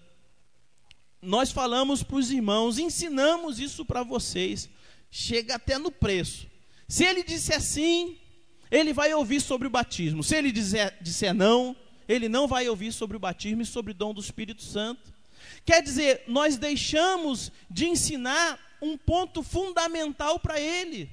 Nós 1.23 1.51
falamos 1.51 2.03
para 2.03 2.17
os 2.17 2.31
irmãos, 2.31 2.79
ensinamos 2.79 3.59
isso 3.59 3.83
para 3.83 4.03
vocês, 4.03 4.69
chega 5.11 5.55
até 5.55 5.79
no 5.79 5.91
preço. 5.91 6.47
Se 6.87 7.03
ele 7.03 7.23
disser 7.23 7.63
sim, 7.63 8.19
ele 8.71 8.93
vai 8.93 9.15
ouvir 9.15 9.41
sobre 9.41 9.67
o 9.67 9.71
batismo. 9.71 10.23
Se 10.23 10.37
ele 10.37 10.53
disser 10.53 11.33
não, 11.35 11.75
ele 12.07 12.29
não 12.29 12.47
vai 12.47 12.69
ouvir 12.69 12.93
sobre 12.93 13.17
o 13.17 13.21
batismo 13.21 13.63
e 13.63 13.67
sobre 13.67 13.93
o 13.93 13.95
dom 13.95 14.13
do 14.13 14.21
Espírito 14.21 14.63
Santo. 14.63 15.15
Quer 15.65 15.83
dizer, 15.83 16.25
nós 16.27 16.59
deixamos 16.59 17.51
de 17.71 17.87
ensinar 17.87 18.61
um 18.83 18.99
ponto 18.99 19.43
fundamental 19.43 20.39
para 20.39 20.61
ele, 20.61 21.11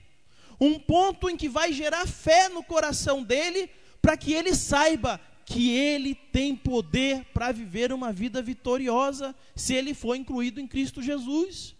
um 0.59 0.77
ponto 0.77 1.29
em 1.29 1.37
que 1.37 1.47
vai 1.47 1.71
gerar 1.71 2.05
fé 2.05 2.49
no 2.49 2.61
coração 2.61 3.23
dele, 3.23 3.69
para 4.01 4.17
que 4.17 4.33
ele 4.33 4.55
saiba 4.55 5.19
que 5.45 5.71
ele 5.71 6.15
tem 6.15 6.55
poder 6.55 7.25
para 7.33 7.51
viver 7.51 7.91
uma 7.91 8.13
vida 8.13 8.41
vitoriosa, 8.41 9.35
se 9.55 9.73
ele 9.73 9.93
for 9.93 10.15
incluído 10.15 10.59
em 10.59 10.67
Cristo 10.67 11.01
Jesus. 11.01 11.75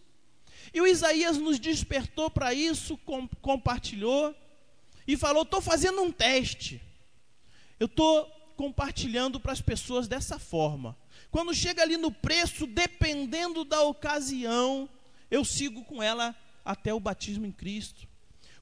E 0.73 0.81
o 0.81 0.87
Isaías 0.87 1.37
nos 1.37 1.59
despertou 1.59 2.29
para 2.29 2.53
isso, 2.53 2.97
com, 2.97 3.27
compartilhou 3.41 4.35
e 5.07 5.15
falou: 5.17 5.43
estou 5.43 5.61
fazendo 5.61 6.01
um 6.01 6.11
teste. 6.11 6.81
Eu 7.79 7.85
estou 7.85 8.25
compartilhando 8.55 9.39
para 9.39 9.53
as 9.53 9.61
pessoas 9.61 10.07
dessa 10.07 10.37
forma. 10.37 10.95
Quando 11.31 11.53
chega 11.53 11.81
ali 11.81 11.97
no 11.97 12.11
preço, 12.11 12.67
dependendo 12.67 13.63
da 13.63 13.81
ocasião, 13.81 14.89
eu 15.29 15.43
sigo 15.45 15.83
com 15.85 16.03
ela 16.03 16.35
até 16.63 16.93
o 16.93 16.99
batismo 16.99 17.45
em 17.45 17.51
Cristo. 17.51 18.07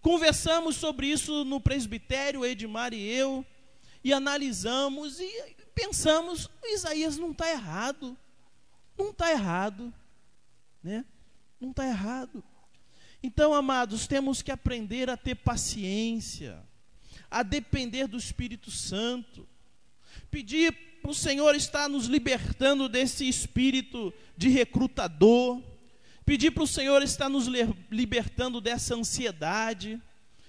Conversamos 0.02 0.76
sobre 0.78 1.08
isso 1.08 1.44
no 1.44 1.60
presbitério, 1.60 2.46
Edmar 2.46 2.94
e 2.94 3.08
eu, 3.08 3.46
e 4.04 4.14
analisamos 4.14 5.20
e 5.20 5.56
pensamos: 5.76 6.50
Isaías 6.64 7.18
não 7.18 7.32
está 7.32 7.50
errado. 7.50 8.18
Não 8.98 9.10
está 9.10 9.32
errado. 9.32 9.94
Né? 10.84 11.06
Não 11.60 11.72
está 11.72 11.86
errado. 11.86 12.44
Então, 13.22 13.54
amados, 13.54 14.08
temos 14.08 14.42
que 14.42 14.52
aprender 14.52 15.10
a 15.10 15.18
ter 15.18 15.36
paciência, 15.36 16.62
a 17.30 17.44
depender 17.44 18.08
do 18.08 18.18
Espírito 18.18 18.72
Santo, 18.72 19.48
pedir 20.32 20.72
para 21.02 21.12
o 21.12 21.16
Senhor 21.16 21.56
estar 21.56 21.90
nos 21.90 22.06
libertando 22.06 22.88
desse 22.88 23.28
espírito 23.28 24.14
de 24.38 24.50
recrutador, 24.50 25.62
pedir 26.30 26.52
para 26.52 26.62
o 26.62 26.68
Senhor 26.68 27.02
estar 27.02 27.28
nos 27.28 27.48
libertando 27.89 28.62
dessa 28.62 28.94
ansiedade, 28.94 30.00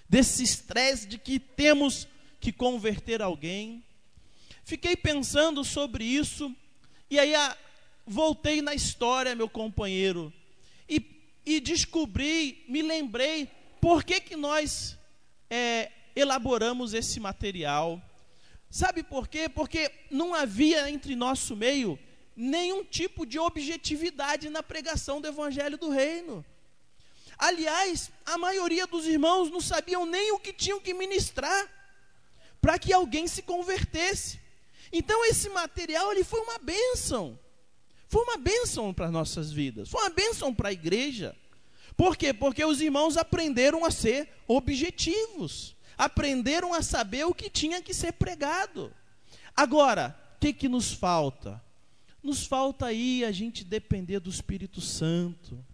desse 0.06 0.42
estresse 0.42 1.08
de 1.08 1.16
que 1.16 1.38
temos 1.38 2.06
que 2.38 2.52
converter 2.52 3.22
alguém. 3.22 3.82
Fiquei 4.62 4.94
pensando 4.94 5.64
sobre 5.64 6.04
isso, 6.04 6.54
e 7.08 7.18
aí 7.18 7.34
a, 7.34 7.56
voltei 8.06 8.60
na 8.60 8.74
história, 8.74 9.34
meu 9.34 9.48
companheiro, 9.48 10.30
e 10.86 11.00
e 11.46 11.58
descobri, 11.58 12.62
me 12.68 12.82
lembrei, 12.82 13.48
por 13.80 14.04
que, 14.04 14.20
que 14.20 14.36
nós 14.36 14.98
é, 15.48 15.90
elaboramos 16.14 16.92
esse 16.92 17.18
material. 17.18 18.02
Sabe 18.68 19.02
por 19.02 19.26
quê? 19.26 19.48
Porque 19.48 19.90
não 20.10 20.34
havia 20.34 20.90
entre 20.90 21.16
nosso 21.16 21.56
meio 21.56 21.98
nenhum 22.40 22.82
tipo 22.82 23.26
de 23.26 23.38
objetividade 23.38 24.48
na 24.48 24.62
pregação 24.62 25.20
do 25.20 25.28
Evangelho 25.28 25.76
do 25.76 25.90
Reino. 25.90 26.44
Aliás, 27.36 28.10
a 28.24 28.38
maioria 28.38 28.86
dos 28.86 29.06
irmãos 29.06 29.50
não 29.50 29.60
sabiam 29.60 30.06
nem 30.06 30.32
o 30.32 30.38
que 30.38 30.52
tinham 30.52 30.80
que 30.80 30.94
ministrar 30.94 31.68
para 32.60 32.78
que 32.78 32.92
alguém 32.92 33.26
se 33.26 33.42
convertesse. 33.42 34.40
Então 34.92 35.24
esse 35.26 35.48
material 35.50 36.10
ele 36.12 36.24
foi 36.24 36.40
uma 36.40 36.58
bênção. 36.58 37.38
Foi 38.08 38.22
uma 38.24 38.36
bênção 38.36 38.92
para 38.92 39.10
nossas 39.10 39.52
vidas, 39.52 39.88
foi 39.88 40.00
uma 40.00 40.10
bênção 40.10 40.52
para 40.52 40.70
a 40.70 40.72
igreja. 40.72 41.36
Por 41.96 42.16
quê? 42.16 42.32
Porque 42.32 42.64
os 42.64 42.80
irmãos 42.80 43.16
aprenderam 43.16 43.84
a 43.84 43.90
ser 43.90 44.28
objetivos, 44.48 45.76
aprenderam 45.96 46.74
a 46.74 46.82
saber 46.82 47.24
o 47.24 47.34
que 47.34 47.48
tinha 47.48 47.80
que 47.80 47.94
ser 47.94 48.12
pregado. 48.12 48.92
Agora, 49.54 50.18
o 50.36 50.40
que, 50.40 50.52
que 50.52 50.68
nos 50.68 50.92
falta? 50.92 51.62
Nos 52.22 52.46
falta 52.46 52.86
aí 52.86 53.24
a 53.24 53.32
gente 53.32 53.64
depender 53.64 54.20
do 54.20 54.30
Espírito 54.30 54.80
Santo. 54.80 55.64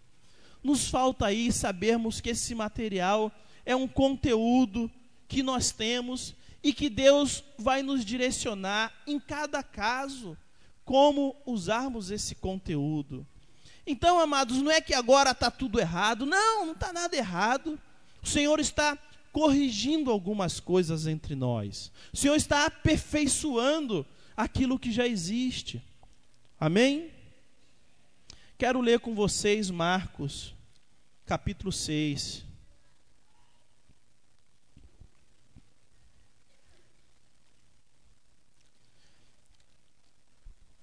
Nos 0.63 0.89
falta 0.89 1.25
aí 1.25 1.51
sabermos 1.51 2.21
que 2.21 2.29
esse 2.29 2.55
material 2.55 3.31
é 3.65 3.75
um 3.75 3.87
conteúdo 3.87 4.89
que 5.27 5.43
nós 5.43 5.71
temos 5.71 6.35
e 6.63 6.73
que 6.73 6.89
Deus 6.89 7.43
vai 7.57 7.83
nos 7.83 8.03
direcionar 8.03 8.93
em 9.05 9.19
cada 9.19 9.61
caso 9.61 10.37
como 10.83 11.35
usarmos 11.45 12.11
esse 12.11 12.33
conteúdo. 12.35 13.27
Então, 13.85 14.19
amados, 14.19 14.61
não 14.61 14.71
é 14.71 14.81
que 14.81 14.93
agora 14.93 15.31
está 15.31 15.51
tudo 15.51 15.79
errado, 15.79 16.25
não, 16.25 16.65
não 16.65 16.73
está 16.73 16.91
nada 16.91 17.15
errado. 17.15 17.79
O 18.21 18.27
Senhor 18.27 18.59
está 18.59 18.97
corrigindo 19.31 20.09
algumas 20.09 20.59
coisas 20.59 21.05
entre 21.05 21.35
nós, 21.35 21.91
o 22.11 22.17
Senhor 22.17 22.35
está 22.35 22.65
aperfeiçoando 22.65 24.05
aquilo 24.35 24.79
que 24.79 24.91
já 24.91 25.07
existe. 25.07 25.83
Amém? 26.59 27.11
Quero 28.57 28.81
ler 28.81 28.99
com 28.99 29.13
vocês 29.13 29.69
Marcos, 29.69 30.55
capítulo 31.23 31.71
6. 31.71 32.43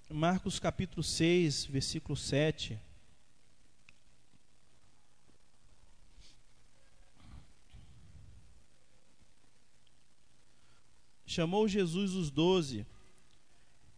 Marcos 0.09 0.61
capítulo 0.61 1.03
6, 1.03 1.65
versículo 1.65 2.17
7. 2.17 2.79
Chamou 11.27 11.67
Jesus 11.67 12.13
os 12.13 12.31
doze 12.31 12.87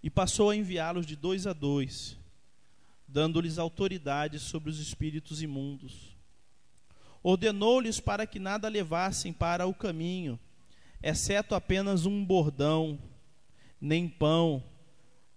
e 0.03 0.11
passou 0.11 0.51
a 0.51 0.57
enviá-los 0.57 1.07
de 1.07 1.17
dois 1.17 1.47
a 1.47 1.53
dois, 1.53 2.17
dando-lhes 3.09 3.59
autoridade 3.59 4.39
sobre 4.39 4.71
os 4.71 4.79
espíritos 4.79 5.43
imundos. 5.43 6.17
Ordenou-lhes 7.23 7.99
para 7.99 8.27
que 8.27 8.39
nada 8.39 8.69
levassem 8.69 9.33
para 9.33 9.67
o 9.67 9.75
caminho, 9.75 10.39
exceto 11.03 11.55
apenas 11.55 12.07
um 12.07 12.25
bordão, 12.25 12.99
nem 13.81 14.09
pão, 14.09 14.63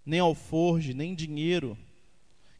nem 0.04 0.20
alforge, 0.20 0.94
nem 0.94 1.14
dinheiro, 1.14 1.76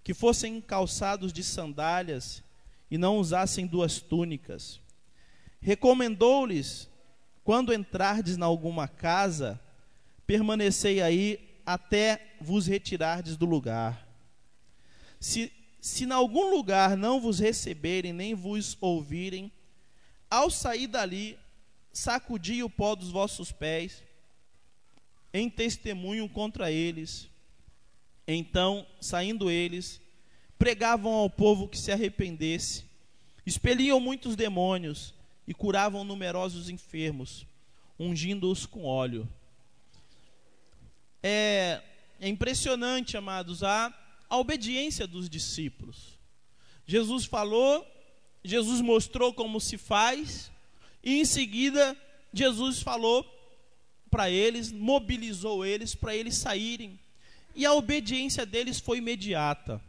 que 0.02 0.14
fossem 0.14 0.60
calçados 0.60 1.32
de 1.32 1.42
sandálias 1.42 2.42
e 2.90 2.98
não 2.98 3.18
usassem 3.18 3.66
duas 3.66 4.00
túnicas. 4.00 4.80
Recomendou-lhes, 5.60 6.88
quando 7.44 7.72
entrardes 7.72 8.36
na 8.36 8.46
alguma 8.46 8.88
casa, 8.88 9.60
permanecei 10.26 11.02
aí 11.02 11.49
até 11.64 12.34
vos 12.40 12.66
retirardes 12.66 13.36
do 13.36 13.46
lugar. 13.46 14.06
Se, 15.18 15.52
se 15.80 16.04
em 16.04 16.12
algum 16.12 16.50
lugar 16.54 16.96
não 16.96 17.20
vos 17.20 17.38
receberem, 17.38 18.12
nem 18.12 18.34
vos 18.34 18.76
ouvirem, 18.80 19.52
ao 20.30 20.50
sair 20.50 20.86
dali, 20.86 21.38
sacudi 21.92 22.62
o 22.62 22.70
pó 22.70 22.94
dos 22.94 23.10
vossos 23.10 23.50
pés, 23.50 24.02
em 25.32 25.48
testemunho 25.48 26.28
contra 26.28 26.70
eles. 26.70 27.28
Então, 28.26 28.86
saindo 29.00 29.50
eles, 29.50 30.00
pregavam 30.58 31.12
ao 31.12 31.28
povo 31.28 31.68
que 31.68 31.78
se 31.78 31.90
arrependesse, 31.90 32.84
expeliam 33.44 33.98
muitos 33.98 34.36
demônios 34.36 35.14
e 35.46 35.54
curavam 35.54 36.04
numerosos 36.04 36.68
enfermos, 36.68 37.46
ungindo-os 37.98 38.66
com 38.66 38.84
óleo. 38.84 39.28
É, 41.22 41.82
é 42.20 42.28
impressionante, 42.28 43.16
amados, 43.16 43.62
a, 43.62 43.92
a 44.28 44.38
obediência 44.38 45.06
dos 45.06 45.28
discípulos. 45.28 46.18
Jesus 46.86 47.24
falou, 47.24 47.86
Jesus 48.42 48.80
mostrou 48.80 49.32
como 49.32 49.60
se 49.60 49.78
faz, 49.78 50.50
e 51.02 51.20
em 51.20 51.24
seguida 51.24 51.96
Jesus 52.32 52.82
falou 52.82 53.24
para 54.10 54.30
eles, 54.30 54.72
mobilizou 54.72 55.64
eles 55.64 55.94
para 55.94 56.14
eles 56.14 56.36
saírem. 56.36 56.98
E 57.54 57.64
a 57.64 57.72
obediência 57.72 58.44
deles 58.44 58.80
foi 58.80 58.98
imediata. 58.98 59.80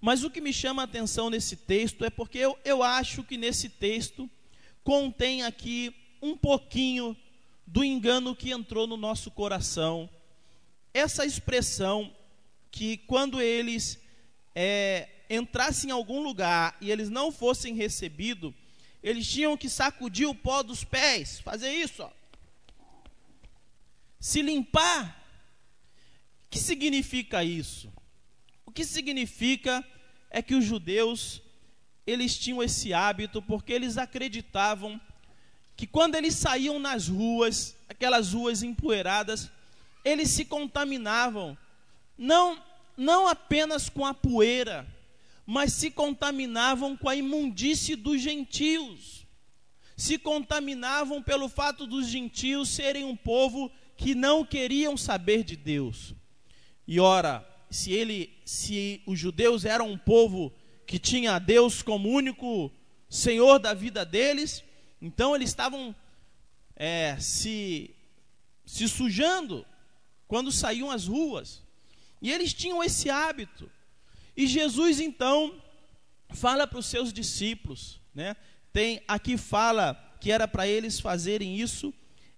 Mas 0.00 0.22
o 0.22 0.30
que 0.30 0.40
me 0.40 0.52
chama 0.52 0.82
a 0.82 0.84
atenção 0.84 1.30
nesse 1.30 1.56
texto 1.56 2.04
é 2.04 2.10
porque 2.10 2.38
eu, 2.38 2.58
eu 2.64 2.82
acho 2.82 3.22
que 3.24 3.36
nesse 3.36 3.68
texto 3.68 4.28
contém 4.84 5.42
aqui 5.42 5.94
um 6.20 6.36
pouquinho 6.36 7.16
do 7.66 7.82
engano 7.82 8.36
que 8.36 8.50
entrou 8.50 8.86
no 8.86 8.96
nosso 8.96 9.30
coração. 9.30 10.08
Essa 10.96 11.26
expressão 11.26 12.10
que 12.70 12.96
quando 12.96 13.38
eles 13.38 13.98
é, 14.54 15.10
entrassem 15.28 15.90
em 15.90 15.92
algum 15.92 16.22
lugar 16.22 16.74
e 16.80 16.90
eles 16.90 17.10
não 17.10 17.30
fossem 17.30 17.74
recebidos, 17.74 18.54
eles 19.02 19.30
tinham 19.30 19.58
que 19.58 19.68
sacudir 19.68 20.26
o 20.26 20.34
pó 20.34 20.62
dos 20.62 20.84
pés, 20.84 21.38
fazer 21.40 21.70
isso, 21.70 22.02
ó. 22.02 22.10
se 24.18 24.40
limpar. 24.40 25.22
O 26.46 26.48
que 26.48 26.58
significa 26.58 27.44
isso? 27.44 27.92
O 28.64 28.70
que 28.70 28.82
significa 28.82 29.86
é 30.30 30.40
que 30.40 30.54
os 30.54 30.64
judeus 30.64 31.42
eles 32.06 32.38
tinham 32.38 32.62
esse 32.62 32.94
hábito 32.94 33.42
porque 33.42 33.74
eles 33.74 33.98
acreditavam 33.98 34.98
que 35.76 35.86
quando 35.86 36.14
eles 36.14 36.34
saíam 36.36 36.78
nas 36.78 37.06
ruas, 37.06 37.76
aquelas 37.86 38.32
ruas 38.32 38.62
empoeiradas, 38.62 39.50
eles 40.06 40.30
se 40.30 40.44
contaminavam 40.44 41.58
não 42.16 42.64
não 42.96 43.28
apenas 43.28 43.90
com 43.90 44.06
a 44.06 44.14
poeira, 44.14 44.86
mas 45.44 45.74
se 45.74 45.90
contaminavam 45.90 46.96
com 46.96 47.10
a 47.10 47.16
imundície 47.16 47.94
dos 47.94 48.22
gentios. 48.22 49.26
Se 49.94 50.16
contaminavam 50.16 51.22
pelo 51.22 51.46
fato 51.46 51.86
dos 51.86 52.08
gentios 52.08 52.70
serem 52.70 53.04
um 53.04 53.14
povo 53.14 53.70
que 53.98 54.14
não 54.14 54.46
queriam 54.46 54.96
saber 54.96 55.44
de 55.44 55.56
Deus. 55.56 56.14
E 56.88 56.98
ora, 56.98 57.46
se 57.68 57.92
ele, 57.92 58.32
se 58.46 59.02
os 59.04 59.18
judeus 59.18 59.66
eram 59.66 59.90
um 59.90 59.98
povo 59.98 60.50
que 60.86 60.98
tinha 60.98 61.38
Deus 61.38 61.82
como 61.82 62.08
único 62.08 62.72
Senhor 63.10 63.58
da 63.58 63.74
vida 63.74 64.06
deles, 64.06 64.64
então 65.02 65.34
eles 65.34 65.50
estavam 65.50 65.94
é, 66.74 67.16
se, 67.18 67.90
se 68.64 68.88
sujando 68.88 69.66
quando 70.26 70.52
saíam 70.52 70.90
às 70.90 71.06
ruas. 71.06 71.62
E 72.20 72.32
eles 72.32 72.52
tinham 72.52 72.82
esse 72.82 73.10
hábito. 73.10 73.70
E 74.36 74.46
Jesus 74.46 75.00
então 75.00 75.54
fala 76.30 76.66
para 76.66 76.78
os 76.78 76.86
seus 76.86 77.12
discípulos, 77.12 78.00
né? 78.14 78.36
Tem 78.72 79.00
aqui 79.06 79.36
fala 79.38 79.94
que 80.20 80.30
era 80.30 80.46
para 80.46 80.66
eles 80.66 81.00
fazerem 81.00 81.58
isso 81.58 81.94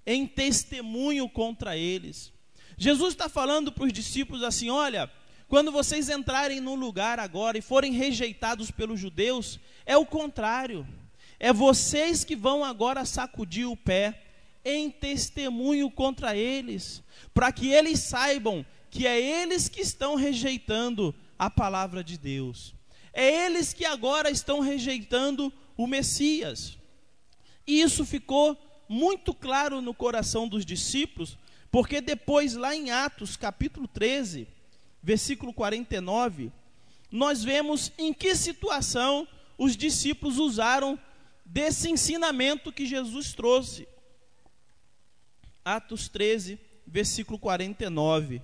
em 0.07 0.27
testemunho 0.27 1.29
contra 1.29 1.77
eles. 1.77 2.33
Jesus 2.77 3.14
está 3.14 3.29
falando 3.29 3.72
para 3.72 3.85
os 3.85 3.92
discípulos 3.92 4.42
assim: 4.42 4.70
olha, 4.70 5.11
quando 5.48 5.72
vocês 5.72 6.09
entrarem 6.09 6.61
num 6.61 6.74
lugar 6.74 7.18
agora 7.18 7.59
e 7.59 7.62
forem 7.62 7.92
rejeitados 7.92 8.70
pelos 8.70 9.01
judeus, 9.01 9.59
é 9.85 9.96
o 9.96 10.07
contrário. 10.07 10.87
É 11.40 11.53
vocês 11.53 12.24
que 12.24 12.37
vão 12.37 12.64
agora 12.64 13.05
sacudir 13.05 13.66
o 13.68 13.77
pé 13.77 14.28
em 14.64 14.90
testemunho 14.90 15.90
contra 15.90 16.37
eles, 16.37 17.03
para 17.33 17.53
que 17.53 17.68
eles 17.68 18.01
saibam 18.01 18.64
que 18.90 19.07
é 19.07 19.21
eles 19.21 19.68
que 19.68 19.81
estão 19.81 20.14
rejeitando 20.14 21.14
a 21.38 21.51
palavra 21.51 22.03
de 22.03 22.18
Deus. 22.18 22.75
É 23.12 23.47
eles 23.47 23.73
que 23.73 23.85
agora 23.85 24.31
estão 24.31 24.61
rejeitando 24.61 25.53
o 25.77 25.87
Messias. 25.87 26.79
E 27.66 27.81
isso 27.81 28.05
ficou 28.05 28.57
muito 28.88 29.35
claro 29.35 29.81
no 29.81 29.92
coração 29.92 30.49
dos 30.49 30.64
discípulos, 30.64 31.37
porque 31.71 32.01
depois, 32.01 32.55
lá 32.55 32.75
em 32.75 32.90
Atos 32.90 33.37
capítulo 33.37 33.87
13, 33.87 34.49
versículo 35.03 35.53
49, 35.53 36.51
nós 37.11 37.44
vemos 37.44 37.92
em 37.99 38.12
que 38.12 38.35
situação 38.35 39.29
os 39.57 39.77
discípulos 39.77 40.38
usaram 40.38 40.99
desse 41.44 41.90
ensinamento 41.90 42.73
que 42.73 42.87
Jesus 42.87 43.33
trouxe. 43.33 43.88
Atos 45.77 46.09
13, 46.09 46.59
versículo 46.87 47.39
49. 47.39 48.43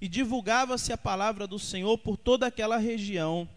e 0.00 0.08
divulgava-se 0.08 0.92
a 0.92 0.96
palavra 0.96 1.46
do 1.46 1.58
Senhor 1.58 1.98
por 1.98 2.16
toda 2.16 2.46
aquela 2.46 2.76
região. 2.76 3.48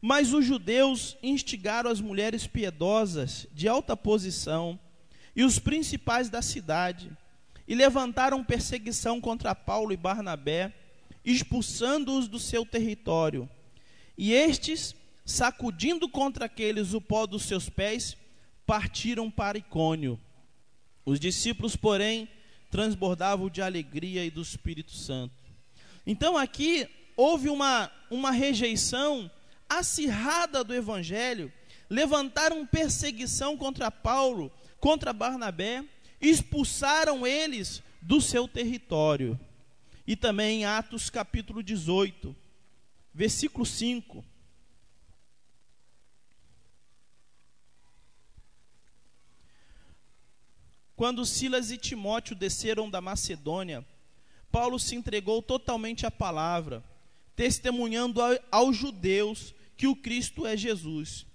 Mas 0.00 0.32
os 0.32 0.44
judeus 0.44 1.16
instigaram 1.22 1.90
as 1.90 2.00
mulheres 2.00 2.46
piedosas 2.46 3.46
de 3.52 3.66
alta 3.66 3.96
posição 3.96 4.78
e 5.34 5.42
os 5.42 5.58
principais 5.58 6.30
da 6.30 6.40
cidade, 6.40 7.10
e 7.68 7.74
levantaram 7.74 8.44
perseguição 8.44 9.20
contra 9.20 9.54
Paulo 9.54 9.92
e 9.92 9.96
Barnabé, 9.96 10.72
expulsando-os 11.24 12.28
do 12.28 12.38
seu 12.38 12.64
território. 12.64 13.48
E 14.16 14.32
estes, 14.32 14.94
sacudindo 15.26 16.08
contra 16.08 16.44
aqueles 16.44 16.94
o 16.94 17.00
pó 17.00 17.26
dos 17.26 17.42
seus 17.42 17.68
pés, 17.68 18.16
partiram 18.64 19.28
para 19.28 19.58
Icônio. 19.58 20.18
Os 21.04 21.18
discípulos, 21.18 21.74
porém, 21.74 22.28
transbordavam 22.70 23.50
de 23.50 23.60
alegria 23.60 24.24
e 24.24 24.30
do 24.30 24.40
Espírito 24.40 24.92
Santo. 24.92 25.34
Então 26.06 26.36
aqui 26.36 26.88
houve 27.16 27.48
uma, 27.48 27.90
uma 28.08 28.30
rejeição 28.30 29.28
acirrada 29.68 30.62
do 30.62 30.72
evangelho, 30.72 31.52
levantaram 31.90 32.64
perseguição 32.64 33.56
contra 33.56 33.90
Paulo, 33.90 34.52
contra 34.78 35.12
Barnabé, 35.12 35.84
expulsaram 36.20 37.26
eles 37.26 37.82
do 38.00 38.20
seu 38.20 38.46
território. 38.46 39.38
E 40.06 40.14
também 40.14 40.60
em 40.60 40.64
Atos 40.64 41.10
capítulo 41.10 41.64
18, 41.64 42.34
versículo 43.12 43.66
5. 43.66 44.24
Quando 50.96 51.26
Silas 51.26 51.70
e 51.70 51.76
Timóteo 51.76 52.34
desceram 52.34 52.88
da 52.88 53.02
Macedônia, 53.02 53.84
Paulo 54.50 54.78
se 54.78 54.96
entregou 54.96 55.42
totalmente 55.42 56.06
à 56.06 56.10
palavra, 56.10 56.82
testemunhando 57.36 58.20
aos 58.50 58.74
judeus 58.74 59.54
que 59.76 59.86
o 59.86 59.94
Cristo 59.94 60.46
é 60.46 60.56
Jesus. 60.56 61.26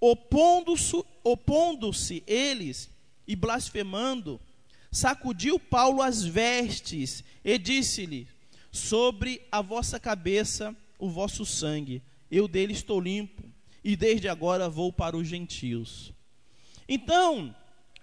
Opondo-se 0.00 1.04
opondo 1.22 1.92
eles 2.26 2.90
e 3.26 3.36
blasfemando, 3.36 4.40
sacudiu 4.90 5.60
Paulo 5.60 6.02
as 6.02 6.24
vestes 6.24 7.22
e 7.44 7.56
disse-lhe: 7.56 8.26
Sobre 8.72 9.46
a 9.52 9.62
vossa 9.62 10.00
cabeça 10.00 10.76
o 10.98 11.08
vosso 11.08 11.46
sangue, 11.46 12.02
eu 12.30 12.48
dele 12.48 12.72
estou 12.72 13.00
limpo, 13.00 13.44
e 13.84 13.94
desde 13.94 14.28
agora 14.28 14.68
vou 14.68 14.92
para 14.92 15.16
os 15.16 15.28
gentios. 15.28 16.12
Então, 16.88 17.54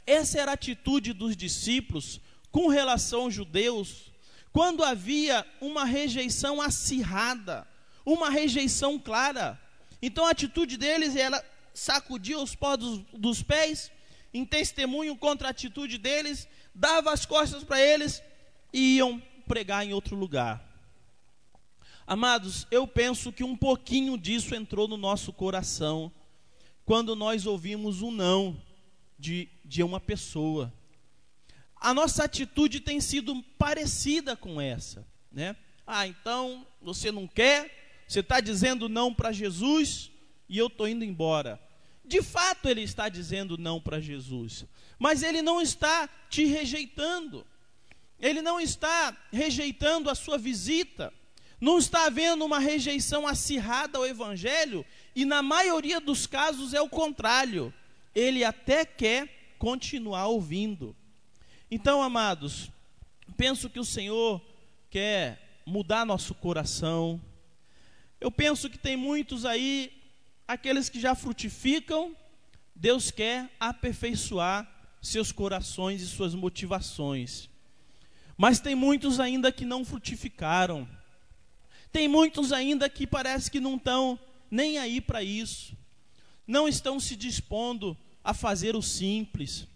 essa 0.05 0.39
era 0.39 0.51
a 0.51 0.53
atitude 0.53 1.13
dos 1.13 1.35
discípulos 1.35 2.19
com 2.51 2.67
relação 2.67 3.21
aos 3.21 3.33
judeus 3.33 4.11
quando 4.51 4.83
havia 4.83 5.45
uma 5.61 5.85
rejeição 5.85 6.61
acirrada, 6.61 7.65
uma 8.05 8.29
rejeição 8.29 8.99
clara. 8.99 9.59
Então 10.01 10.25
a 10.25 10.31
atitude 10.31 10.77
deles 10.77 11.15
era 11.15 11.43
sacudir 11.73 12.37
os 12.37 12.53
pós 12.53 12.77
dos, 12.77 12.99
dos 13.13 13.41
pés, 13.41 13.91
em 14.33 14.45
testemunho 14.45 15.15
contra 15.15 15.47
a 15.47 15.51
atitude 15.51 15.97
deles, 15.97 16.47
dava 16.75 17.13
as 17.13 17.25
costas 17.25 17.63
para 17.63 17.81
eles 17.81 18.21
e 18.73 18.97
iam 18.97 19.21
pregar 19.47 19.85
em 19.85 19.93
outro 19.93 20.15
lugar. 20.15 20.61
Amados, 22.05 22.67
eu 22.71 22.85
penso 22.85 23.31
que 23.31 23.43
um 23.43 23.55
pouquinho 23.55 24.17
disso 24.17 24.53
entrou 24.53 24.87
no 24.87 24.97
nosso 24.97 25.31
coração 25.31 26.11
quando 26.83 27.15
nós 27.15 27.45
ouvimos 27.45 28.01
um 28.01 28.11
não 28.11 28.61
de, 29.21 29.47
de 29.63 29.83
uma 29.83 29.99
pessoa. 29.99 30.73
A 31.75 31.93
nossa 31.93 32.23
atitude 32.23 32.79
tem 32.79 32.99
sido 32.99 33.41
parecida 33.57 34.35
com 34.35 34.59
essa, 34.59 35.07
né? 35.31 35.55
Ah, 35.85 36.07
então 36.07 36.65
você 36.81 37.11
não 37.11 37.27
quer, 37.27 38.03
você 38.07 38.21
está 38.21 38.39
dizendo 38.39 38.89
não 38.89 39.13
para 39.13 39.31
Jesus 39.31 40.11
e 40.49 40.57
eu 40.57 40.67
estou 40.67 40.87
indo 40.87 41.05
embora. 41.05 41.61
De 42.03 42.21
fato, 42.23 42.67
ele 42.67 42.81
está 42.81 43.09
dizendo 43.09 43.57
não 43.59 43.79
para 43.79 43.99
Jesus, 43.99 44.65
mas 44.97 45.21
ele 45.21 45.43
não 45.43 45.61
está 45.61 46.09
te 46.27 46.43
rejeitando, 46.45 47.45
ele 48.19 48.41
não 48.41 48.59
está 48.59 49.15
rejeitando 49.31 50.09
a 50.09 50.15
sua 50.15 50.37
visita, 50.37 51.13
não 51.59 51.77
está 51.77 52.07
havendo 52.07 52.43
uma 52.43 52.57
rejeição 52.57 53.27
acirrada 53.27 53.99
ao 53.99 54.05
Evangelho, 54.05 54.83
e 55.15 55.25
na 55.25 55.43
maioria 55.43 56.01
dos 56.01 56.25
casos 56.25 56.73
é 56.73 56.81
o 56.81 56.89
contrário, 56.89 57.71
ele 58.13 58.43
até 58.43 58.85
quer 58.85 59.55
continuar 59.57 60.27
ouvindo. 60.27 60.95
Então, 61.69 62.01
amados, 62.01 62.69
penso 63.37 63.69
que 63.69 63.79
o 63.79 63.85
Senhor 63.85 64.41
quer 64.89 65.61
mudar 65.65 66.05
nosso 66.05 66.33
coração. 66.33 67.21
Eu 68.19 68.31
penso 68.31 68.69
que 68.69 68.77
tem 68.77 68.97
muitos 68.97 69.45
aí, 69.45 69.91
aqueles 70.47 70.89
que 70.89 70.99
já 70.99 71.15
frutificam 71.15 72.15
Deus 72.81 73.11
quer 73.11 73.47
aperfeiçoar 73.59 74.67
seus 74.99 75.31
corações 75.31 76.01
e 76.01 76.07
suas 76.07 76.33
motivações. 76.33 77.47
Mas 78.35 78.59
tem 78.59 78.73
muitos 78.73 79.19
ainda 79.19 79.51
que 79.51 79.65
não 79.65 79.85
frutificaram. 79.85 80.89
Tem 81.91 82.07
muitos 82.07 82.51
ainda 82.51 82.89
que 82.89 83.05
parece 83.05 83.51
que 83.51 83.59
não 83.59 83.75
estão 83.75 84.19
nem 84.49 84.79
aí 84.79 84.99
para 84.99 85.21
isso. 85.21 85.77
Não 86.47 86.67
estão 86.67 86.99
se 86.99 87.15
dispondo 87.15 87.97
a 88.23 88.33
fazer 88.33 88.75
o 88.75 88.81
simples, 88.81 89.67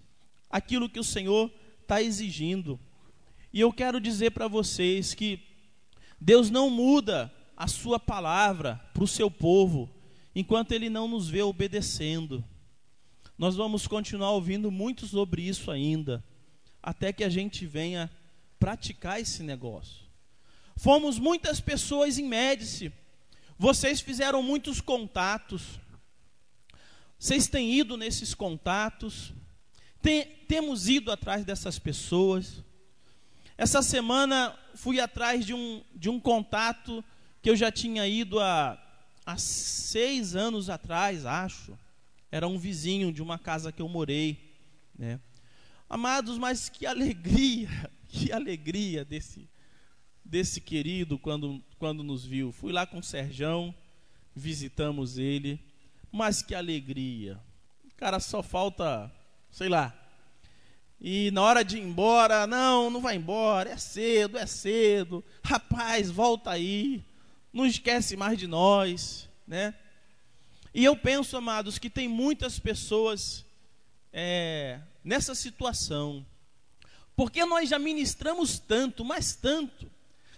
aquilo 0.49 0.89
que 0.89 0.99
o 0.99 1.03
Senhor 1.03 1.51
está 1.81 2.01
exigindo. 2.01 2.79
E 3.51 3.59
eu 3.59 3.71
quero 3.71 3.99
dizer 3.99 4.31
para 4.31 4.47
vocês 4.47 5.13
que 5.13 5.39
Deus 6.19 6.49
não 6.49 6.69
muda 6.69 7.31
a 7.55 7.67
sua 7.67 7.99
palavra 7.99 8.81
para 8.93 9.03
o 9.03 9.07
seu 9.07 9.31
povo 9.31 9.89
enquanto 10.35 10.73
ele 10.73 10.89
não 10.89 11.07
nos 11.07 11.29
vê 11.29 11.41
obedecendo. 11.41 12.43
Nós 13.37 13.55
vamos 13.55 13.87
continuar 13.87 14.31
ouvindo 14.31 14.71
muito 14.71 15.07
sobre 15.07 15.41
isso 15.41 15.71
ainda, 15.71 16.23
até 16.81 17.13
que 17.13 17.23
a 17.23 17.29
gente 17.29 17.65
venha 17.65 18.11
praticar 18.59 19.19
esse 19.19 19.43
negócio. 19.43 20.05
Fomos 20.77 21.17
muitas 21.17 21.61
pessoas 21.61 22.17
em 22.17 22.25
Médici, 22.25 22.91
vocês 23.57 24.01
fizeram 24.01 24.43
muitos 24.43 24.81
contatos, 24.81 25.79
vocês 27.17 27.47
têm 27.47 27.73
ido 27.73 27.97
nesses 27.97 28.33
contatos, 28.33 29.33
tem, 30.01 30.25
temos 30.47 30.87
ido 30.87 31.11
atrás 31.11 31.43
dessas 31.43 31.79
pessoas. 31.79 32.63
Essa 33.57 33.81
semana 33.81 34.57
fui 34.75 34.99
atrás 34.99 35.45
de 35.45 35.53
um, 35.53 35.83
de 35.95 36.09
um 36.09 36.19
contato 36.19 37.03
que 37.41 37.49
eu 37.49 37.55
já 37.55 37.71
tinha 37.71 38.07
ido 38.07 38.39
há, 38.39 38.77
há 39.25 39.37
seis 39.37 40.35
anos 40.35 40.69
atrás, 40.69 41.25
acho. 41.25 41.77
Era 42.31 42.47
um 42.47 42.57
vizinho 42.57 43.13
de 43.13 43.21
uma 43.21 43.39
casa 43.39 43.71
que 43.71 43.81
eu 43.81 43.87
morei. 43.87 44.53
Né? 44.97 45.19
Amados, 45.89 46.37
mas 46.37 46.69
que 46.69 46.85
alegria, 46.85 47.69
que 48.09 48.31
alegria 48.31 49.05
desse, 49.05 49.49
desse 50.23 50.59
querido 50.59 51.17
quando, 51.17 51.63
quando 51.79 52.03
nos 52.03 52.25
viu. 52.25 52.51
Fui 52.51 52.73
lá 52.73 52.85
com 52.85 52.99
o 52.99 53.03
Serjão, 53.03 53.73
visitamos 54.35 55.17
ele, 55.17 55.59
mas 56.15 56.41
que 56.41 56.55
alegria. 56.55 57.37
Cara, 57.97 58.21
só 58.21 58.41
falta, 58.41 59.11
sei 59.51 59.67
lá. 59.67 59.93
E 60.99 61.29
na 61.31 61.41
hora 61.41 61.61
de 61.61 61.77
ir 61.77 61.81
embora, 61.81 62.47
não, 62.47 62.89
não 62.89 63.01
vai 63.01 63.17
embora, 63.17 63.71
é 63.71 63.77
cedo, 63.77 64.37
é 64.37 64.45
cedo. 64.45 65.21
Rapaz, 65.43 66.09
volta 66.09 66.51
aí. 66.51 67.03
Não 67.51 67.65
esquece 67.65 68.15
mais 68.15 68.39
de 68.39 68.47
nós, 68.47 69.29
né? 69.45 69.75
E 70.73 70.85
eu 70.85 70.95
penso, 70.95 71.35
amados, 71.35 71.77
que 71.77 71.89
tem 71.89 72.07
muitas 72.07 72.59
pessoas 72.59 73.45
é, 74.13 74.79
nessa 75.03 75.35
situação. 75.35 76.25
Porque 77.13 77.43
nós 77.43 77.67
já 77.67 77.77
ministramos 77.77 78.57
tanto, 78.57 79.03
mas 79.03 79.35
tanto. 79.35 79.91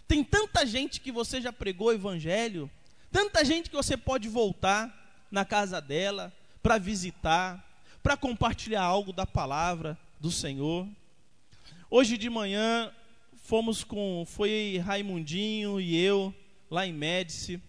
Tem 0.08 0.24
tanta 0.24 0.66
gente 0.66 1.00
que 1.00 1.12
você 1.12 1.40
já 1.40 1.54
pregou 1.54 1.90
o 1.90 1.94
evangelho, 1.94 2.68
tanta 3.12 3.46
gente 3.46 3.70
que 3.70 3.76
você 3.76 3.96
pode 3.96 4.28
voltar 4.28 5.07
na 5.32 5.46
casa 5.46 5.82
dela 5.82 6.34
para 6.62 6.78
visitar, 6.78 7.64
para 8.02 8.18
compartilhar 8.18 8.84
algo 8.84 9.12
da 9.12 9.26
palavra 9.26 9.98
do 10.20 10.32
Senhor. 10.32 10.88
Hoje 11.90 12.18
de 12.18 12.30
manhã 12.30 12.92
fomos 13.44 13.84
com 13.84 14.26
foi 14.26 14.82
Raimundinho 14.84 15.80
e 15.80 15.96
eu 15.96 16.34
lá 16.70 16.86
em 16.86 16.94
Médici. 16.94 17.62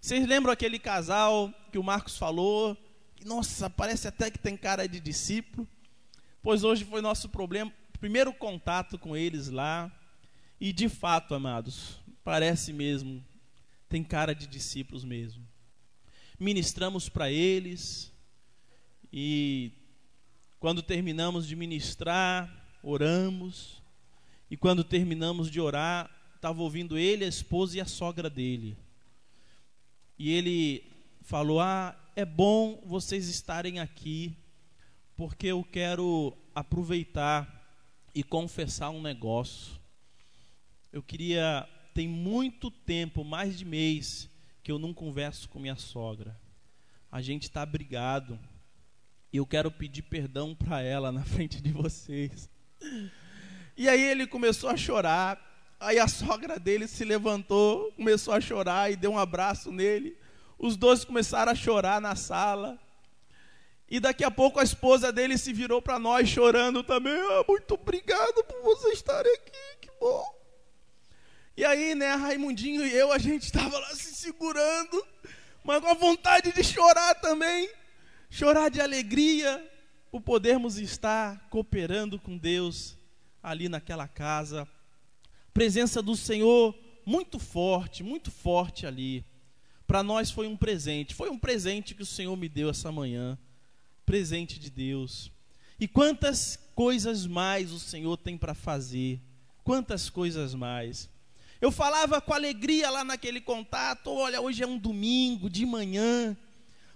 Vocês 0.00 0.26
lembram 0.26 0.52
aquele 0.52 0.78
casal 0.78 1.52
que 1.70 1.78
o 1.78 1.82
Marcos 1.82 2.16
falou? 2.16 2.76
Nossa, 3.24 3.68
parece 3.68 4.08
até 4.08 4.30
que 4.30 4.38
tem 4.38 4.56
cara 4.56 4.86
de 4.86 5.00
discípulo. 5.00 5.66
Pois 6.42 6.64
hoje 6.64 6.84
foi 6.84 7.00
nosso 7.00 7.28
problema, 7.28 7.72
primeiro 7.98 8.32
contato 8.32 8.98
com 8.98 9.16
eles 9.16 9.48
lá. 9.48 9.90
E 10.60 10.72
de 10.72 10.88
fato, 10.88 11.34
amados, 11.34 12.00
parece 12.24 12.72
mesmo, 12.72 13.22
tem 13.88 14.02
cara 14.02 14.34
de 14.34 14.46
discípulos 14.46 15.04
mesmo. 15.04 15.45
Ministramos 16.38 17.08
para 17.08 17.30
eles 17.30 18.12
e 19.12 19.72
quando 20.58 20.82
terminamos 20.82 21.46
de 21.46 21.56
ministrar, 21.56 22.78
oramos. 22.82 23.82
E 24.50 24.56
quando 24.56 24.84
terminamos 24.84 25.50
de 25.50 25.60
orar, 25.60 26.10
estava 26.34 26.62
ouvindo 26.62 26.98
ele, 26.98 27.24
a 27.24 27.28
esposa 27.28 27.78
e 27.78 27.80
a 27.80 27.86
sogra 27.86 28.28
dele. 28.28 28.76
E 30.18 30.30
ele 30.30 30.84
falou: 31.22 31.60
Ah, 31.60 31.98
é 32.14 32.24
bom 32.24 32.82
vocês 32.84 33.28
estarem 33.28 33.80
aqui, 33.80 34.36
porque 35.16 35.48
eu 35.48 35.64
quero 35.64 36.36
aproveitar 36.54 37.56
e 38.14 38.22
confessar 38.22 38.90
um 38.90 39.02
negócio. 39.02 39.78
Eu 40.92 41.02
queria, 41.02 41.68
tem 41.92 42.06
muito 42.06 42.70
tempo, 42.70 43.24
mais 43.24 43.58
de 43.58 43.64
mês, 43.64 44.30
que 44.66 44.72
eu 44.72 44.80
não 44.80 44.92
converso 44.92 45.48
com 45.48 45.60
minha 45.60 45.76
sogra. 45.76 46.36
A 47.08 47.22
gente 47.22 47.44
está 47.44 47.64
brigado. 47.64 48.36
E 49.32 49.36
eu 49.36 49.46
quero 49.46 49.70
pedir 49.70 50.02
perdão 50.02 50.56
para 50.56 50.82
ela 50.82 51.12
na 51.12 51.22
frente 51.24 51.62
de 51.62 51.70
vocês. 51.70 52.50
E 53.76 53.88
aí 53.88 54.02
ele 54.02 54.26
começou 54.26 54.68
a 54.68 54.76
chorar. 54.76 55.40
Aí 55.78 56.00
a 56.00 56.08
sogra 56.08 56.58
dele 56.58 56.88
se 56.88 57.04
levantou, 57.04 57.92
começou 57.92 58.34
a 58.34 58.40
chorar 58.40 58.90
e 58.90 58.96
deu 58.96 59.12
um 59.12 59.18
abraço 59.20 59.70
nele. 59.70 60.18
Os 60.58 60.76
dois 60.76 61.04
começaram 61.04 61.52
a 61.52 61.54
chorar 61.54 62.00
na 62.00 62.16
sala. 62.16 62.76
E 63.88 64.00
daqui 64.00 64.24
a 64.24 64.32
pouco 64.32 64.58
a 64.58 64.64
esposa 64.64 65.12
dele 65.12 65.38
se 65.38 65.52
virou 65.52 65.80
para 65.80 65.96
nós 65.96 66.28
chorando 66.28 66.82
também. 66.82 67.14
Ah, 67.14 67.44
muito 67.48 67.74
obrigado 67.74 68.42
por 68.42 68.60
você 68.62 68.88
estar 68.88 69.20
aqui, 69.20 69.78
que 69.80 69.90
bom. 70.00 70.35
E 71.56 71.64
aí, 71.64 71.94
né, 71.94 72.14
Raimundinho 72.14 72.86
e 72.86 72.92
eu, 72.92 73.10
a 73.10 73.18
gente 73.18 73.44
estava 73.44 73.78
lá 73.78 73.88
se 73.94 74.14
segurando, 74.14 75.02
mas 75.64 75.80
com 75.80 75.88
a 75.88 75.94
vontade 75.94 76.52
de 76.52 76.62
chorar 76.62 77.14
também. 77.14 77.70
Chorar 78.28 78.68
de 78.68 78.78
alegria 78.80 79.66
por 80.10 80.20
podermos 80.20 80.76
estar 80.76 81.48
cooperando 81.48 82.18
com 82.18 82.36
Deus 82.36 82.98
ali 83.42 83.70
naquela 83.70 84.06
casa. 84.06 84.68
Presença 85.54 86.02
do 86.02 86.14
Senhor 86.14 86.78
muito 87.06 87.38
forte, 87.38 88.02
muito 88.02 88.30
forte 88.30 88.86
ali. 88.86 89.24
Para 89.86 90.02
nós 90.02 90.30
foi 90.30 90.46
um 90.46 90.56
presente, 90.56 91.14
foi 91.14 91.30
um 91.30 91.38
presente 91.38 91.94
que 91.94 92.02
o 92.02 92.06
Senhor 92.06 92.36
me 92.36 92.50
deu 92.50 92.68
essa 92.68 92.92
manhã 92.92 93.38
presente 94.04 94.58
de 94.58 94.68
Deus. 94.68 95.32
E 95.80 95.88
quantas 95.88 96.58
coisas 96.74 97.26
mais 97.26 97.72
o 97.72 97.78
Senhor 97.78 98.18
tem 98.18 98.36
para 98.36 98.52
fazer? 98.52 99.20
Quantas 99.64 100.10
coisas 100.10 100.54
mais? 100.54 101.08
Eu 101.60 101.70
falava 101.70 102.20
com 102.20 102.34
alegria 102.34 102.90
lá 102.90 103.04
naquele 103.04 103.40
contato: 103.40 104.10
olha, 104.10 104.40
hoje 104.40 104.62
é 104.62 104.66
um 104.66 104.78
domingo 104.78 105.48
de 105.48 105.64
manhã. 105.64 106.36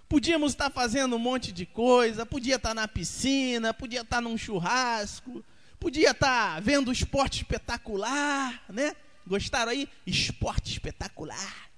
Podíamos 0.07 0.51
estar 0.51 0.69
fazendo 0.69 1.15
um 1.15 1.19
monte 1.19 1.51
de 1.51 1.65
coisa, 1.65 2.25
podia 2.25 2.57
estar 2.57 2.73
na 2.73 2.87
piscina, 2.87 3.73
podia 3.73 4.01
estar 4.01 4.21
num 4.21 4.37
churrasco, 4.37 5.43
podia 5.79 6.11
estar 6.11 6.61
vendo 6.61 6.91
esporte 6.91 7.37
espetacular, 7.37 8.61
né? 8.67 8.93
Gostaram 9.25 9.71
aí? 9.71 9.87
Esporte 10.05 10.73
espetacular, 10.73 11.69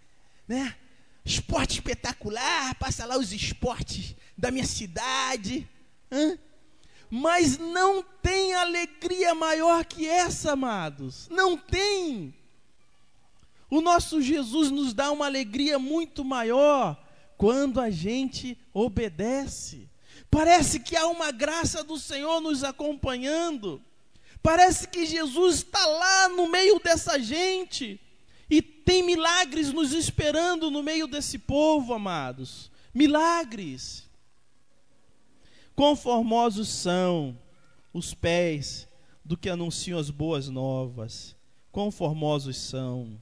né? 0.48 0.76
Esporte 1.24 1.76
espetacular, 1.76 2.74
passa 2.76 3.06
lá 3.06 3.18
os 3.18 3.32
esportes 3.32 4.16
da 4.38 4.50
minha 4.50 4.66
cidade. 4.66 5.70
Hã? 6.12 6.38
Mas 7.10 7.60
não 7.60 8.02
tem 8.02 8.56
alegria 8.56 9.36
maior 9.36 9.86
que 9.86 10.08
essa, 10.08 10.54
amados. 10.54 11.30
Não 11.30 11.56
tem. 11.56 12.34
O 13.74 13.82
nosso 13.82 14.22
Jesus 14.22 14.70
nos 14.70 14.94
dá 14.94 15.12
uma 15.12 15.26
alegria 15.26 15.80
muito 15.80 16.24
maior 16.24 16.96
quando 17.36 17.82
a 17.82 17.90
gente 17.90 18.56
obedece. 18.72 19.90
Parece 20.30 20.80
que 20.80 20.96
há 20.96 21.08
uma 21.08 21.32
graça 21.32 21.84
do 21.84 21.98
Senhor 21.98 22.40
nos 22.40 22.64
acompanhando. 22.64 23.82
Parece 24.44 24.88
que 24.88 25.08
Jesus 25.08 25.56
está 25.56 25.84
lá 25.84 26.30
no 26.30 26.48
meio 26.48 26.80
dessa 26.80 27.18
gente. 27.18 28.00
E 28.48 28.62
tem 28.62 29.02
milagres 29.02 29.74
nos 29.74 29.92
esperando 29.92 30.70
no 30.70 30.84
meio 30.84 31.08
desse 31.08 31.40
povo, 31.40 31.96
amados. 31.96 32.70
Milagres. 32.94 34.08
Conformosos 35.76 36.70
são 36.70 37.36
os 37.92 38.14
pés 38.14 38.88
do 39.26 39.36
que 39.36 39.50
anunciam 39.50 39.98
as 39.98 40.12
boas 40.12 40.48
novas. 40.48 41.36
Conformosos 41.72 42.56
são. 42.56 43.20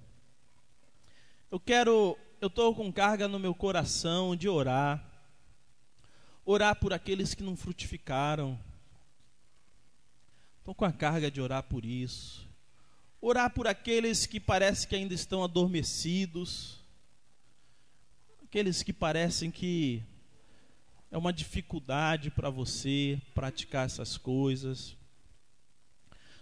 Eu 1.52 1.60
quero, 1.60 2.18
eu 2.40 2.48
estou 2.48 2.74
com 2.74 2.90
carga 2.94 3.28
no 3.28 3.38
meu 3.38 3.54
coração 3.54 4.38
de 4.38 4.48
orar. 4.48 5.06
Orar 6.46 6.78
por 6.78 6.94
aqueles 6.94 7.34
que 7.34 7.44
não 7.44 7.58
frutificaram. 7.58 8.58
Estou 10.60 10.74
com 10.74 10.86
a 10.86 10.94
carga 10.94 11.30
de 11.30 11.42
orar 11.42 11.64
por 11.64 11.84
isso. 11.84 12.48
Orar 13.20 13.50
por 13.50 13.68
aqueles 13.68 14.26
que 14.26 14.40
parece 14.40 14.88
que 14.88 14.96
ainda 14.96 15.14
estão 15.14 15.44
adormecidos. 15.44 16.80
Aqueles 18.44 18.82
que 18.82 18.94
parecem 18.94 19.52
que 19.52 20.02
é 21.12 21.18
uma 21.18 21.34
dificuldade 21.34 22.32
para 22.32 22.50
você 22.50 23.22
praticar 23.36 23.88
essas 23.88 24.18
coisas. 24.18 24.96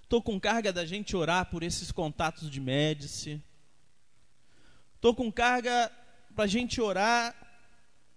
Estou 0.04 0.22
com 0.22 0.40
carga 0.40 0.72
da 0.72 0.86
gente 0.86 1.16
orar 1.16 1.50
por 1.50 1.64
esses 1.64 1.92
contatos 1.92 2.48
de 2.48 2.60
médici. 2.60 3.42
Estou 5.00 5.16
com 5.16 5.32
carga 5.32 5.90
para 6.36 6.44
a 6.44 6.48
gente 6.48 6.82
orar 6.82 7.34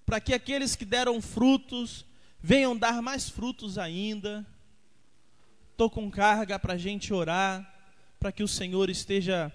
para 0.05 0.21
que 0.21 0.35
aqueles 0.35 0.75
que 0.75 0.85
deram 0.85 1.23
frutos 1.23 2.05
venham 2.41 2.77
dar 2.77 3.01
mais 3.01 3.29
frutos 3.29 3.79
ainda. 3.79 4.45
Estou 5.71 5.89
com 5.89 6.11
carga 6.11 6.59
para 6.59 6.73
a 6.73 6.77
gente 6.77 7.15
orar 7.15 7.73
para 8.19 8.33
que 8.33 8.43
o 8.43 8.49
Senhor 8.49 8.91
esteja 8.91 9.53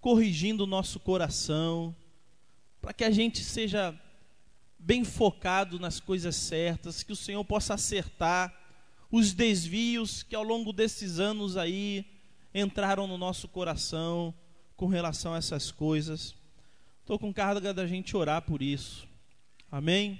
corrigindo 0.00 0.64
o 0.64 0.66
nosso 0.66 0.98
coração, 0.98 1.94
para 2.80 2.94
que 2.94 3.04
a 3.04 3.10
gente 3.10 3.44
seja 3.44 3.94
bem 4.78 5.04
focado 5.04 5.78
nas 5.78 6.00
coisas 6.00 6.34
certas, 6.34 7.02
que 7.02 7.12
o 7.12 7.16
Senhor 7.16 7.44
possa 7.44 7.74
acertar 7.74 8.58
os 9.10 9.34
desvios 9.34 10.22
que 10.22 10.34
ao 10.34 10.42
longo 10.42 10.72
desses 10.72 11.18
anos 11.18 11.58
aí 11.58 12.06
entraram 12.54 13.06
no 13.06 13.18
nosso 13.18 13.48
coração 13.48 14.32
com 14.74 14.86
relação 14.86 15.34
a 15.34 15.36
essas 15.36 15.70
coisas. 15.70 16.34
Estou 17.04 17.18
com 17.18 17.34
carga 17.34 17.74
da 17.74 17.86
gente 17.86 18.16
orar 18.16 18.40
por 18.40 18.62
isso. 18.62 19.06
Amém? 19.70 20.18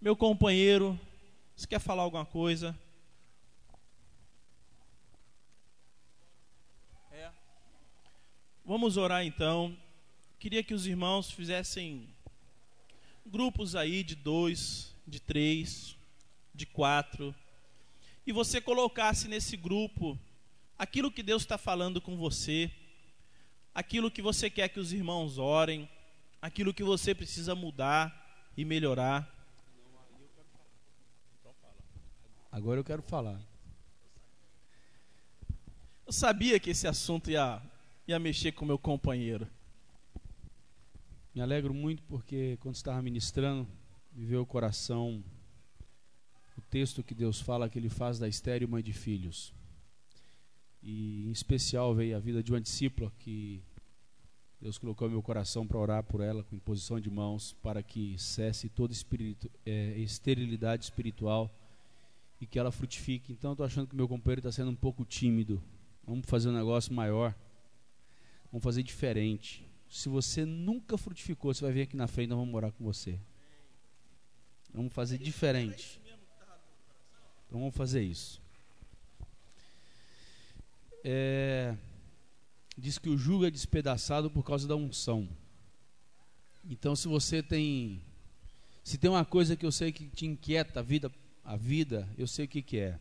Meu 0.00 0.16
companheiro, 0.16 0.98
você 1.54 1.68
quer 1.68 1.78
falar 1.78 2.02
alguma 2.02 2.26
coisa? 2.26 2.76
É. 7.12 7.30
Vamos 8.64 8.96
orar 8.96 9.24
então. 9.24 9.78
Queria 10.36 10.64
que 10.64 10.74
os 10.74 10.84
irmãos 10.84 11.30
fizessem 11.30 12.08
grupos 13.24 13.76
aí 13.76 14.02
de 14.02 14.16
dois, 14.16 14.92
de 15.06 15.20
três, 15.20 15.96
de 16.52 16.66
quatro, 16.66 17.32
e 18.26 18.32
você 18.32 18.60
colocasse 18.60 19.28
nesse 19.28 19.56
grupo 19.56 20.18
aquilo 20.76 21.12
que 21.12 21.22
Deus 21.22 21.42
está 21.42 21.56
falando 21.56 22.00
com 22.00 22.16
você, 22.16 22.68
aquilo 23.74 24.10
que 24.10 24.22
você 24.22 24.50
quer 24.50 24.68
que 24.68 24.80
os 24.80 24.92
irmãos 24.92 25.38
orem, 25.38 25.88
aquilo 26.40 26.74
que 26.74 26.82
você 26.82 27.14
precisa 27.14 27.54
mudar 27.54 28.12
e 28.56 28.64
melhorar. 28.64 29.30
Agora 32.50 32.80
eu 32.80 32.84
quero 32.84 33.02
falar. 33.02 33.40
Eu 36.06 36.12
sabia 36.12 36.60
que 36.60 36.70
esse 36.70 36.86
assunto 36.86 37.30
ia, 37.30 37.62
ia 38.06 38.18
mexer 38.18 38.52
com 38.52 38.64
meu 38.64 38.78
companheiro. 38.78 39.48
Me 41.34 41.40
alegro 41.40 41.72
muito 41.72 42.02
porque 42.02 42.58
quando 42.60 42.74
estava 42.74 43.00
ministrando, 43.00 43.66
me 44.12 44.26
veio 44.26 44.42
o 44.42 44.46
coração 44.46 45.24
o 46.56 46.60
texto 46.60 47.02
que 47.02 47.14
Deus 47.14 47.40
fala 47.40 47.68
que 47.68 47.78
ele 47.78 47.88
faz 47.88 48.18
da 48.18 48.28
estéreo 48.28 48.68
mãe 48.68 48.82
de 48.82 48.92
filhos. 48.92 49.52
E 50.82 51.28
em 51.28 51.30
especial 51.30 51.94
veio 51.94 52.16
a 52.16 52.20
vida 52.20 52.42
de 52.42 52.52
uma 52.52 52.60
discípula 52.60 53.12
que 53.18 53.62
Deus 54.60 54.78
colocou 54.78 55.08
meu 55.08 55.22
coração 55.22 55.66
para 55.66 55.78
orar 55.78 56.02
por 56.04 56.20
ela 56.20 56.42
com 56.44 56.54
imposição 56.54 57.00
de 57.00 57.10
mãos 57.10 57.52
para 57.62 57.82
que 57.82 58.16
cesse 58.18 58.68
toda 58.68 58.94
é, 59.64 59.98
esterilidade 59.98 60.84
espiritual 60.84 61.50
e 62.40 62.46
que 62.46 62.58
ela 62.58 62.72
frutifique. 62.72 63.32
Então 63.32 63.52
estou 63.52 63.64
achando 63.64 63.86
que 63.86 63.94
meu 63.94 64.08
companheiro 64.08 64.40
está 64.40 64.50
sendo 64.50 64.70
um 64.70 64.76
pouco 64.76 65.04
tímido. 65.04 65.62
Vamos 66.04 66.26
fazer 66.26 66.48
um 66.48 66.52
negócio 66.52 66.92
maior. 66.92 67.34
Vamos 68.50 68.64
fazer 68.64 68.82
diferente. 68.82 69.64
Se 69.88 70.08
você 70.08 70.44
nunca 70.44 70.98
frutificou, 70.98 71.54
você 71.54 71.64
vai 71.64 71.72
vir 71.72 71.82
aqui 71.82 71.96
na 71.96 72.08
frente, 72.08 72.30
nós 72.30 72.38
vamos 72.38 72.50
morar 72.50 72.72
com 72.72 72.84
você. 72.84 73.18
Vamos 74.74 74.92
fazer 74.92 75.18
diferente. 75.18 76.00
Então 77.46 77.60
vamos 77.60 77.76
fazer 77.76 78.02
isso. 78.02 78.41
É, 81.04 81.74
diz 82.76 82.98
que 82.98 83.08
o 83.08 83.18
jugo 83.18 83.44
é 83.44 83.50
despedaçado 83.50 84.30
por 84.30 84.44
causa 84.44 84.66
da 84.66 84.76
unção. 84.76 85.28
Então, 86.64 86.94
se 86.94 87.08
você 87.08 87.42
tem, 87.42 88.00
se 88.84 88.96
tem 88.96 89.10
uma 89.10 89.24
coisa 89.24 89.56
que 89.56 89.66
eu 89.66 89.72
sei 89.72 89.92
que 89.92 90.08
te 90.08 90.26
inquieta 90.26 90.80
a 90.80 90.82
vida, 90.82 91.10
a 91.44 91.56
vida, 91.56 92.08
eu 92.16 92.26
sei 92.26 92.44
o 92.44 92.48
que, 92.48 92.62
que 92.62 92.78
é. 92.78 92.98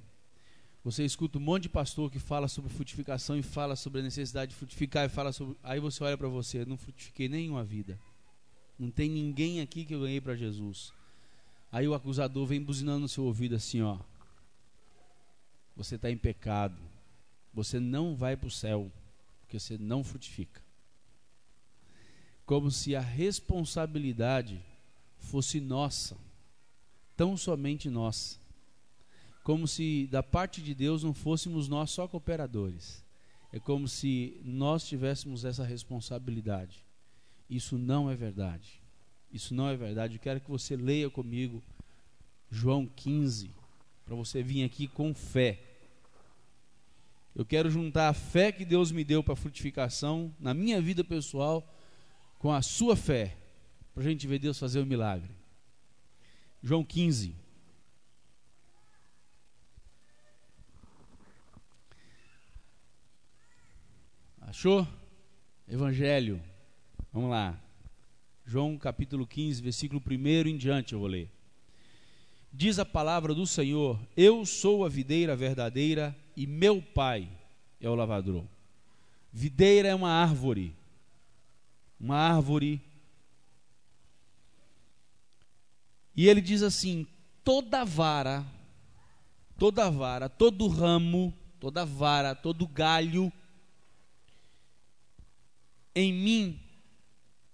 Você 0.83 1.05
escuta 1.05 1.37
um 1.37 1.41
monte 1.41 1.63
de 1.63 1.69
pastor 1.69 2.09
que 2.09 2.17
fala 2.17 2.47
sobre 2.47 2.71
frutificação 2.71 3.37
e 3.37 3.43
fala 3.43 3.75
sobre 3.75 3.99
a 3.99 4.03
necessidade 4.03 4.49
de 4.51 4.57
frutificar 4.57 5.05
e 5.05 5.09
fala 5.09 5.31
sobre. 5.31 5.55
Aí 5.61 5.79
você 5.79 6.03
olha 6.03 6.17
para 6.17 6.27
você, 6.27 6.65
não 6.65 6.75
frutifiquei 6.75 7.29
nenhuma 7.29 7.63
vida. 7.63 7.99
Não 8.79 8.89
tem 8.89 9.07
ninguém 9.07 9.61
aqui 9.61 9.85
que 9.85 9.93
eu 9.93 10.01
ganhei 10.01 10.19
para 10.19 10.35
Jesus. 10.35 10.91
Aí 11.71 11.87
o 11.87 11.93
acusador 11.93 12.47
vem 12.47 12.61
buzinando 12.61 13.01
no 13.01 13.07
seu 13.07 13.25
ouvido 13.25 13.55
assim, 13.55 13.81
ó. 13.81 13.99
Você 15.75 15.95
está 15.95 16.09
em 16.09 16.17
pecado. 16.17 16.90
Você 17.53 17.79
não 17.79 18.15
vai 18.15 18.37
para 18.37 18.47
o 18.47 18.51
céu, 18.51 18.91
porque 19.41 19.59
você 19.59 19.77
não 19.77 20.03
frutifica. 20.03 20.61
Como 22.45 22.71
se 22.71 22.95
a 22.95 23.01
responsabilidade 23.01 24.61
fosse 25.17 25.59
nossa, 25.59 26.17
tão 27.15 27.37
somente 27.37 27.89
nossa 27.89 28.41
como 29.43 29.67
se 29.67 30.07
da 30.07 30.21
parte 30.21 30.61
de 30.61 30.73
Deus 30.73 31.03
não 31.03 31.13
fôssemos 31.13 31.67
nós 31.67 31.89
só 31.91 32.07
cooperadores. 32.07 33.03
É 33.51 33.59
como 33.59 33.87
se 33.87 34.39
nós 34.45 34.87
tivéssemos 34.87 35.43
essa 35.43 35.65
responsabilidade. 35.65 36.85
Isso 37.49 37.77
não 37.77 38.09
é 38.09 38.15
verdade. 38.15 38.81
Isso 39.31 39.53
não 39.53 39.67
é 39.67 39.75
verdade. 39.75 40.15
Eu 40.15 40.21
quero 40.21 40.39
que 40.39 40.49
você 40.49 40.75
leia 40.75 41.09
comigo 41.09 41.61
João 42.49 42.85
15, 42.85 43.51
para 44.05 44.15
você 44.15 44.43
vir 44.43 44.63
aqui 44.63 44.87
com 44.87 45.13
fé. 45.13 45.70
Eu 47.33 47.45
quero 47.45 47.69
juntar 47.69 48.09
a 48.09 48.13
fé 48.13 48.51
que 48.51 48.65
Deus 48.65 48.91
me 48.91 49.03
deu 49.03 49.23
para 49.23 49.35
frutificação 49.35 50.35
na 50.39 50.53
minha 50.53 50.81
vida 50.81 51.03
pessoal 51.03 51.65
com 52.37 52.51
a 52.51 52.61
sua 52.61 52.95
fé, 52.95 53.37
para 53.93 54.03
a 54.03 54.05
gente 54.05 54.27
ver 54.27 54.39
Deus 54.39 54.59
fazer 54.59 54.79
o 54.79 54.83
um 54.83 54.85
milagre. 54.85 55.31
João 56.61 56.83
15. 56.83 57.35
Achou? 64.41 64.85
Evangelho. 65.67 66.43
Vamos 67.13 67.29
lá. 67.29 67.57
João 68.45 68.77
capítulo 68.77 69.25
15, 69.25 69.61
versículo 69.61 70.01
1 70.05 70.49
em 70.49 70.57
diante 70.57 70.91
eu 70.91 70.99
vou 70.99 71.07
ler. 71.07 71.31
Diz 72.51 72.77
a 72.77 72.85
palavra 72.85 73.33
do 73.33 73.47
Senhor: 73.47 73.97
Eu 74.17 74.45
sou 74.45 74.83
a 74.83 74.89
videira 74.89 75.37
verdadeira 75.37 76.13
e 76.35 76.45
meu 76.47 76.81
pai 76.81 77.29
é 77.79 77.89
o 77.89 77.95
lavrador. 77.95 78.43
Videira 79.31 79.89
é 79.89 79.95
uma 79.95 80.11
árvore. 80.11 80.75
Uma 81.99 82.17
árvore. 82.17 82.81
E 86.15 86.27
ele 86.27 86.41
diz 86.41 86.61
assim: 86.61 87.07
toda 87.43 87.83
vara, 87.83 88.45
toda 89.57 89.89
vara, 89.89 90.27
todo 90.27 90.67
ramo, 90.67 91.33
toda 91.59 91.85
vara, 91.85 92.35
todo 92.35 92.67
galho 92.67 93.31
em 95.95 96.13
mim 96.13 96.59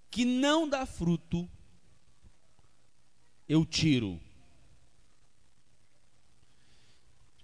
que 0.09 0.25
não 0.25 0.67
dá 0.67 0.85
fruto, 0.85 1.49
eu 3.47 3.65
tiro. 3.65 4.19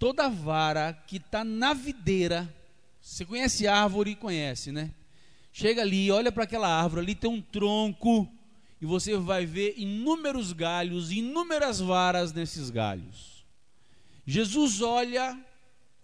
Toda 0.04 0.28
vara 0.28 0.92
que 0.92 1.16
está 1.16 1.42
na 1.42 1.72
videira, 1.72 2.54
você 3.00 3.24
conhece 3.24 3.66
árvore? 3.66 4.14
Conhece, 4.14 4.70
né? 4.70 4.90
Chega 5.50 5.80
ali, 5.80 6.10
olha 6.10 6.30
para 6.30 6.44
aquela 6.44 6.68
árvore, 6.68 7.00
ali 7.00 7.14
tem 7.14 7.30
um 7.30 7.40
tronco, 7.40 8.30
e 8.82 8.84
você 8.84 9.16
vai 9.16 9.46
ver 9.46 9.72
inúmeros 9.78 10.52
galhos, 10.52 11.10
inúmeras 11.10 11.80
varas 11.80 12.34
nesses 12.34 12.68
galhos. 12.68 13.46
Jesus 14.26 14.82
olha 14.82 15.42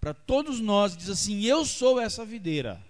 para 0.01 0.15
todos 0.15 0.61
nós 0.61 0.95
e 0.95 0.97
diz 0.97 1.11
assim: 1.11 1.45
Eu 1.45 1.67
sou 1.67 2.01
essa 2.01 2.25
videira. 2.25 2.83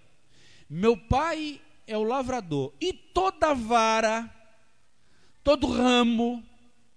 Meu 0.69 0.95
pai 0.95 1.59
é 1.85 1.97
o 1.97 2.03
lavrador. 2.03 2.71
E 2.79 2.93
toda 2.93 3.53
vara, 3.53 4.33
todo 5.43 5.67
ramo, 5.67 6.41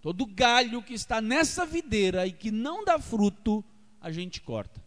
todo 0.00 0.24
galho 0.24 0.84
que 0.84 0.94
está 0.94 1.20
nessa 1.20 1.66
videira 1.66 2.28
e 2.28 2.32
que 2.32 2.52
não 2.52 2.84
dá 2.84 2.96
fruto, 2.96 3.64
a 4.04 4.12
gente 4.12 4.42
corta. 4.42 4.84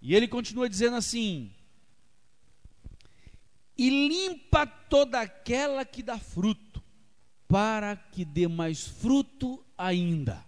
E 0.00 0.14
ele 0.14 0.28
continua 0.28 0.68
dizendo 0.68 0.94
assim: 0.94 1.50
e 3.76 3.90
limpa 3.90 4.64
toda 4.64 5.20
aquela 5.20 5.84
que 5.84 6.00
dá 6.00 6.16
fruto, 6.16 6.80
para 7.48 7.96
que 7.96 8.24
dê 8.24 8.46
mais 8.46 8.86
fruto 8.86 9.64
ainda. 9.76 10.44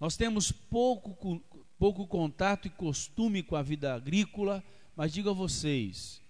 Nós 0.00 0.16
temos 0.16 0.50
pouco, 0.50 1.42
pouco 1.78 2.06
contato 2.06 2.66
e 2.66 2.70
costume 2.70 3.42
com 3.42 3.54
a 3.54 3.62
vida 3.62 3.94
agrícola, 3.94 4.64
mas 4.96 5.12
digo 5.12 5.28
a 5.28 5.34
vocês: 5.34 6.22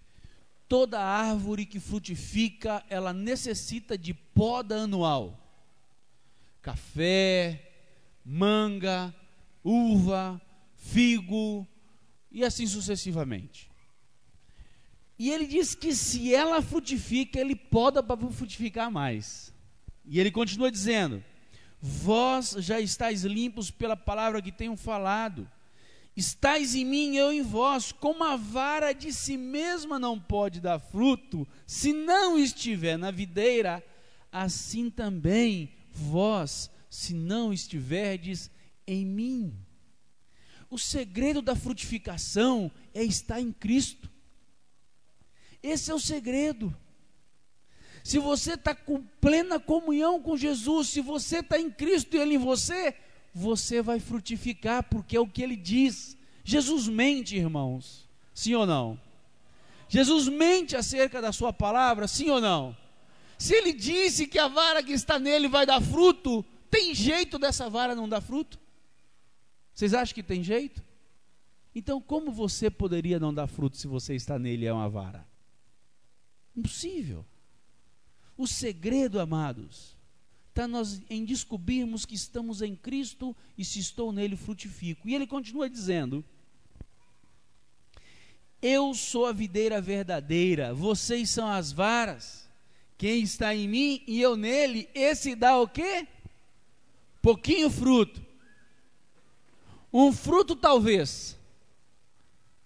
toda 0.66 1.01
árvore 1.01 1.64
que 1.64 1.78
frutifica, 1.78 2.84
ela 2.91 3.12
necessita 3.12 3.97
de 3.97 4.12
poda 4.12 4.82
anual. 4.82 5.41
Café, 6.61 7.65
manga, 8.28 9.14
uva, 9.62 10.40
figo 10.74 11.66
e 12.28 12.44
assim 12.44 12.66
sucessivamente. 12.66 13.70
E 15.16 15.30
ele 15.30 15.46
diz 15.46 15.74
que 15.74 15.94
se 15.94 16.34
ela 16.34 16.60
frutifica, 16.60 17.38
ele 17.38 17.54
poda 17.54 18.02
para 18.02 18.16
frutificar 18.30 18.90
mais. 18.90 19.54
E 20.04 20.18
ele 20.18 20.30
continua 20.30 20.70
dizendo: 20.70 21.22
Vós 21.80 22.56
já 22.58 22.80
estáis 22.80 23.22
limpos 23.22 23.70
pela 23.70 23.96
palavra 23.96 24.42
que 24.42 24.50
tenho 24.50 24.76
falado. 24.76 25.48
Estais 26.16 26.74
em 26.74 26.84
mim, 26.84 27.14
eu 27.16 27.30
em 27.30 27.42
vós, 27.42 27.92
como 27.92 28.24
a 28.24 28.36
vara 28.36 28.92
de 28.92 29.12
si 29.12 29.36
mesma 29.36 29.98
não 29.98 30.18
pode 30.18 30.60
dar 30.60 30.78
fruto, 30.78 31.46
se 31.66 31.92
não 31.92 32.38
estiver 32.38 32.96
na 32.96 33.10
videira, 33.10 33.84
assim 34.32 34.88
também 34.88 35.70
vós, 35.90 36.70
se 36.97 37.12
não 37.12 37.53
estiverdes 37.53 38.51
em 38.86 39.05
mim. 39.05 39.55
O 40.70 40.78
segredo 40.78 41.42
da 41.42 41.55
frutificação 41.55 42.72
é 42.94 43.05
estar 43.05 43.38
em 43.38 43.53
Cristo. 43.53 44.11
Esse 45.62 45.90
é 45.90 45.94
o 45.94 46.01
segredo. 46.01 46.74
Se 48.03 48.18
você 48.18 48.55
está 48.55 48.74
com 48.74 49.03
plena 49.20 49.61
comunhão 49.61 50.22
com 50.22 50.38
Jesus, 50.38 50.88
se 50.88 51.03
você 51.03 51.40
está 51.40 51.61
em 51.61 51.70
Cristo 51.70 52.16
e 52.16 52.18
Ele 52.18 52.36
em 52.36 52.38
você, 52.38 52.94
você 53.34 53.82
vai 53.82 54.01
frutificar, 54.01 54.82
porque 54.84 55.18
é 55.18 55.20
o 55.20 55.28
que 55.28 55.42
Ele 55.42 55.55
diz. 55.55 56.16
Jesus 56.42 56.88
mente, 56.88 57.36
irmãos. 57.36 58.09
Sim 58.32 58.55
ou 58.55 58.64
não? 58.64 58.99
Jesus 59.86 60.28
mente 60.28 60.74
acerca 60.74 61.20
da 61.20 61.30
Sua 61.30 61.53
palavra, 61.53 62.09
sim 62.09 62.30
ou 62.30 62.40
não? 62.40 62.74
Se 63.36 63.55
Ele 63.55 63.74
disse 63.74 64.26
que 64.26 64.38
a 64.38 64.49
vara 64.49 64.82
que 64.82 64.92
está 64.92 65.18
nele 65.18 65.47
vai 65.47 65.66
dar 65.66 65.82
fruto, 65.82 66.42
tem 66.70 66.94
jeito 66.94 67.38
dessa 67.38 67.70
vara 67.70 67.94
não 67.94 68.08
dar 68.08 68.20
fruto? 68.20 68.58
Vocês 69.72 69.92
acham 69.94 70.14
que 70.14 70.22
tem 70.22 70.42
jeito? 70.42 70.82
Então, 71.74 72.00
como 72.00 72.32
você 72.32 72.70
poderia 72.70 73.20
não 73.20 73.34
dar 73.34 73.46
fruto 73.46 73.76
se 73.76 73.86
você 73.86 74.14
está 74.14 74.38
nele 74.38 74.64
e 74.64 74.68
é 74.68 74.72
uma 74.72 74.88
vara? 74.88 75.26
Impossível. 76.56 77.24
O 78.36 78.46
segredo, 78.46 79.20
amados, 79.20 79.94
está 80.48 80.66
nós 80.66 81.02
em 81.10 81.22
descobrirmos 81.22 82.06
que 82.06 82.14
estamos 82.14 82.62
em 82.62 82.74
Cristo 82.74 83.36
e 83.58 83.64
se 83.64 83.78
estou 83.78 84.10
nele 84.10 84.36
frutifico. 84.36 85.06
E 85.06 85.14
ele 85.14 85.26
continua 85.26 85.68
dizendo: 85.68 86.24
Eu 88.62 88.94
sou 88.94 89.26
a 89.26 89.32
videira 89.32 89.78
verdadeira, 89.78 90.72
vocês 90.72 91.28
são 91.28 91.46
as 91.46 91.72
varas. 91.72 92.48
Quem 92.96 93.20
está 93.20 93.54
em 93.54 93.68
mim 93.68 94.02
e 94.06 94.18
eu 94.18 94.34
nele, 94.34 94.88
esse 94.94 95.34
dá 95.34 95.58
o 95.58 95.68
quê? 95.68 96.08
Pouquinho 97.26 97.68
fruto. 97.68 98.24
Um 99.92 100.12
fruto 100.12 100.54
talvez. 100.54 101.36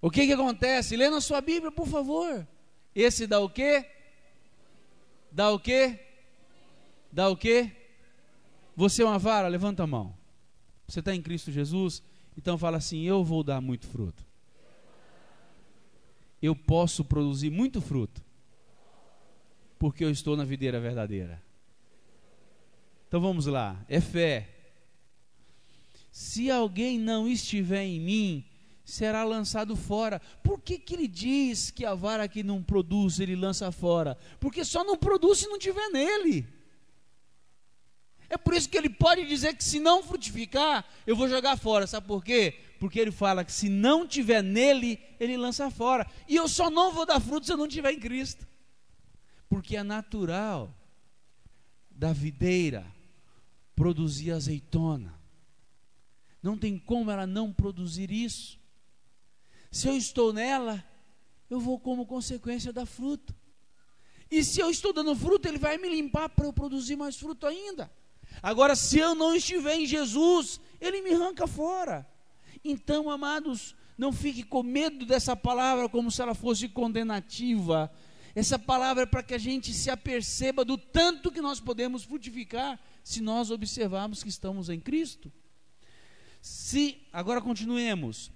O 0.03 0.11
que 0.11 0.27
que 0.27 0.35
acontece? 0.35 0.99
Lê 0.99 1.09
na 1.09 1.23
sua 1.23 1.41
Bíblia, 1.41 1.73
por 1.73 1.89
favor. 1.89 2.47
Esse 2.95 3.27
dá 3.27 3.41
o 3.41 3.49
quê? 3.49 3.87
Dá 5.33 5.51
o 5.51 5.59
quê? 5.59 5.99
Dá 7.11 7.31
o 7.31 7.39
quê? 7.39 7.75
Você 8.77 9.01
é 9.01 9.07
uma 9.07 9.19
vara? 9.19 9.49
Levanta 9.49 9.85
a 9.85 9.87
mão. 9.87 10.15
Você 10.87 11.01
está 11.01 11.15
em 11.15 11.23
Cristo 11.23 11.51
Jesus? 11.51 12.03
Então 12.37 12.59
fala 12.59 12.77
assim: 12.77 13.01
Eu 13.05 13.25
vou 13.25 13.43
dar 13.43 13.63
muito 13.63 13.87
fruto. 13.87 14.27
Eu 16.43 16.55
posso 16.55 17.03
produzir 17.03 17.49
muito 17.49 17.81
fruto. 17.81 18.23
Porque 19.79 20.05
eu 20.05 20.11
estou 20.11 20.37
na 20.37 20.45
videira 20.45 20.79
verdadeira. 20.79 21.43
Então 23.09 23.23
vamos 23.23 23.47
lá. 23.47 23.83
É 23.89 24.03
fé. 24.03 24.50
Se 26.11 26.51
alguém 26.51 26.99
não 26.99 27.29
estiver 27.29 27.85
em 27.85 28.01
mim, 28.01 28.45
será 28.85 29.25
lançado 29.25 29.77
fora. 29.77 30.21
Por 30.43 30.61
que, 30.61 30.79
que 30.79 30.95
ele 30.95 31.07
diz 31.07 31.71
que 31.71 31.85
a 31.85 31.95
vara 31.95 32.29
que 32.29 32.43
não 32.43 32.63
produz, 32.63 33.21
ele 33.21 33.37
lança 33.37 33.71
fora? 33.71 34.19
Porque 34.39 34.65
só 34.65 34.85
não 34.85 34.97
produz 34.97 35.39
se 35.39 35.47
não 35.47 35.59
tiver 35.59 35.89
nele. 35.91 36.47
É 38.29 38.37
por 38.37 38.55
isso 38.55 38.69
que 38.69 38.79
ele 38.79 38.89
pode 38.89 39.27
dizer 39.27 39.57
que 39.57 39.65
se 39.65 39.81
não 39.81 40.05
frutificar, 40.05 40.85
eu 41.05 41.17
vou 41.17 41.29
jogar 41.29 41.57
fora. 41.57 41.87
Sabe 41.87 42.07
por 42.07 42.25
quê? 42.25 42.61
Porque 42.79 42.99
ele 42.99 43.11
fala 43.11 43.45
que 43.45 43.53
se 43.53 43.69
não 43.69 44.07
tiver 44.07 44.43
nele, 44.43 45.01
ele 45.19 45.37
lança 45.37 45.71
fora. 45.71 46.07
E 46.29 46.37
eu 46.37 46.49
só 46.49 46.71
não 46.71 46.93
vou 46.93 47.05
dar 47.05 47.21
fruto 47.21 47.47
se 47.47 47.53
eu 47.53 47.57
não 47.57 47.67
tiver 47.67 47.93
em 47.93 47.99
Cristo. 47.99 48.47
Porque 49.49 49.77
é 49.77 49.83
natural 49.83 50.73
da 51.91 52.13
videira 52.13 52.87
produzir 53.75 54.31
azeitona. 54.31 55.20
Não 56.43 56.57
tem 56.57 56.79
como 56.79 57.11
ela 57.11 57.27
não 57.27 57.53
produzir 57.53 58.11
isso. 58.11 58.59
Se 59.71 59.89
eu 59.89 59.97
estou 59.97 60.33
nela, 60.33 60.85
eu 61.49 61.61
vou 61.61 61.79
como 61.79 62.07
consequência 62.07 62.73
dar 62.73 62.87
fruto. 62.87 63.35
E 64.31 64.45
se 64.45 64.61
eu 64.61 64.71
estou 64.71 64.93
dando 64.93 65.15
fruto, 65.15 65.49
Ele 65.49 65.59
vai 65.59 65.77
me 65.77 65.89
limpar 65.89 66.29
para 66.29 66.47
eu 66.47 66.53
produzir 66.53 66.97
mais 66.97 67.17
fruto 67.17 67.47
ainda. 67.47 67.91
Agora, 68.43 68.77
se 68.77 68.99
eu 68.99 69.15
não 69.15 69.35
estiver 69.35 69.75
em 69.77 69.87
Jesus, 69.87 70.61
Ele 70.81 71.03
me 71.03 71.13
arranca 71.13 71.47
fora. 71.47 72.09
Então, 72.65 73.11
amados, 73.11 73.75
não 73.99 74.13
fique 74.13 74.43
com 74.43 74.63
medo 74.63 75.05
dessa 75.05 75.35
palavra 75.35 75.89
como 75.89 76.11
se 76.11 76.23
ela 76.23 76.35
fosse 76.35 76.69
condenativa. 76.69 77.91
Essa 78.35 78.59
palavra 78.59 79.03
é 79.03 79.07
para 79.07 79.23
que 79.23 79.35
a 79.35 79.39
gente 79.39 79.75
se 79.75 79.91
aperceba 79.91 80.65
do 80.65 80.79
tanto 80.79 81.33
que 81.33 81.41
nós 81.41 81.59
podemos 81.59 82.05
frutificar 82.05 82.79
se 83.03 83.21
nós 83.21 83.51
observarmos 83.51 84.23
que 84.23 84.29
estamos 84.29 84.69
em 84.69 84.79
Cristo. 84.79 85.33
Se, 86.41 86.99
agora 87.13 87.41
continuemos 87.41 88.31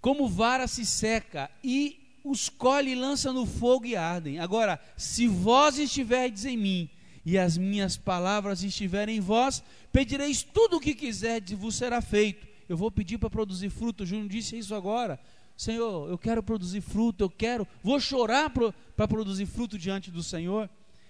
como 0.00 0.28
vara 0.28 0.68
se 0.68 0.86
seca 0.86 1.50
e 1.64 2.20
os 2.22 2.48
colhe 2.48 2.92
e 2.92 2.94
lança 2.94 3.32
no 3.32 3.46
fogo 3.46 3.86
e 3.86 3.96
ardem. 3.96 4.38
Agora, 4.38 4.80
se 4.96 5.26
vós 5.26 5.78
estiverdes 5.78 6.44
em 6.44 6.56
mim 6.56 6.90
e 7.24 7.36
as 7.36 7.56
minhas 7.56 7.96
palavras 7.96 8.62
estiverem 8.62 9.16
em 9.16 9.20
vós, 9.20 9.62
pedireis 9.92 10.42
tudo 10.42 10.76
o 10.76 10.80
que 10.80 10.94
quiserdes 10.94 11.52
e 11.52 11.56
vos 11.56 11.74
será 11.74 12.00
feito. 12.00 12.46
Eu 12.68 12.76
vou 12.76 12.90
pedir 12.90 13.18
para 13.18 13.30
produzir 13.30 13.70
fruto. 13.70 14.04
O 14.04 14.06
Júnior 14.06 14.28
disse 14.28 14.56
isso 14.56 14.74
agora. 14.74 15.18
Senhor, 15.56 16.10
eu 16.10 16.18
quero 16.18 16.42
produzir 16.42 16.82
fruto, 16.82 17.24
eu 17.24 17.30
quero, 17.30 17.66
vou 17.82 17.98
chorar 17.98 18.50
para 18.50 19.08
produzir 19.08 19.46
fruto 19.46 19.78
diante 19.78 20.10
do 20.10 20.22
Senhor. 20.22 20.68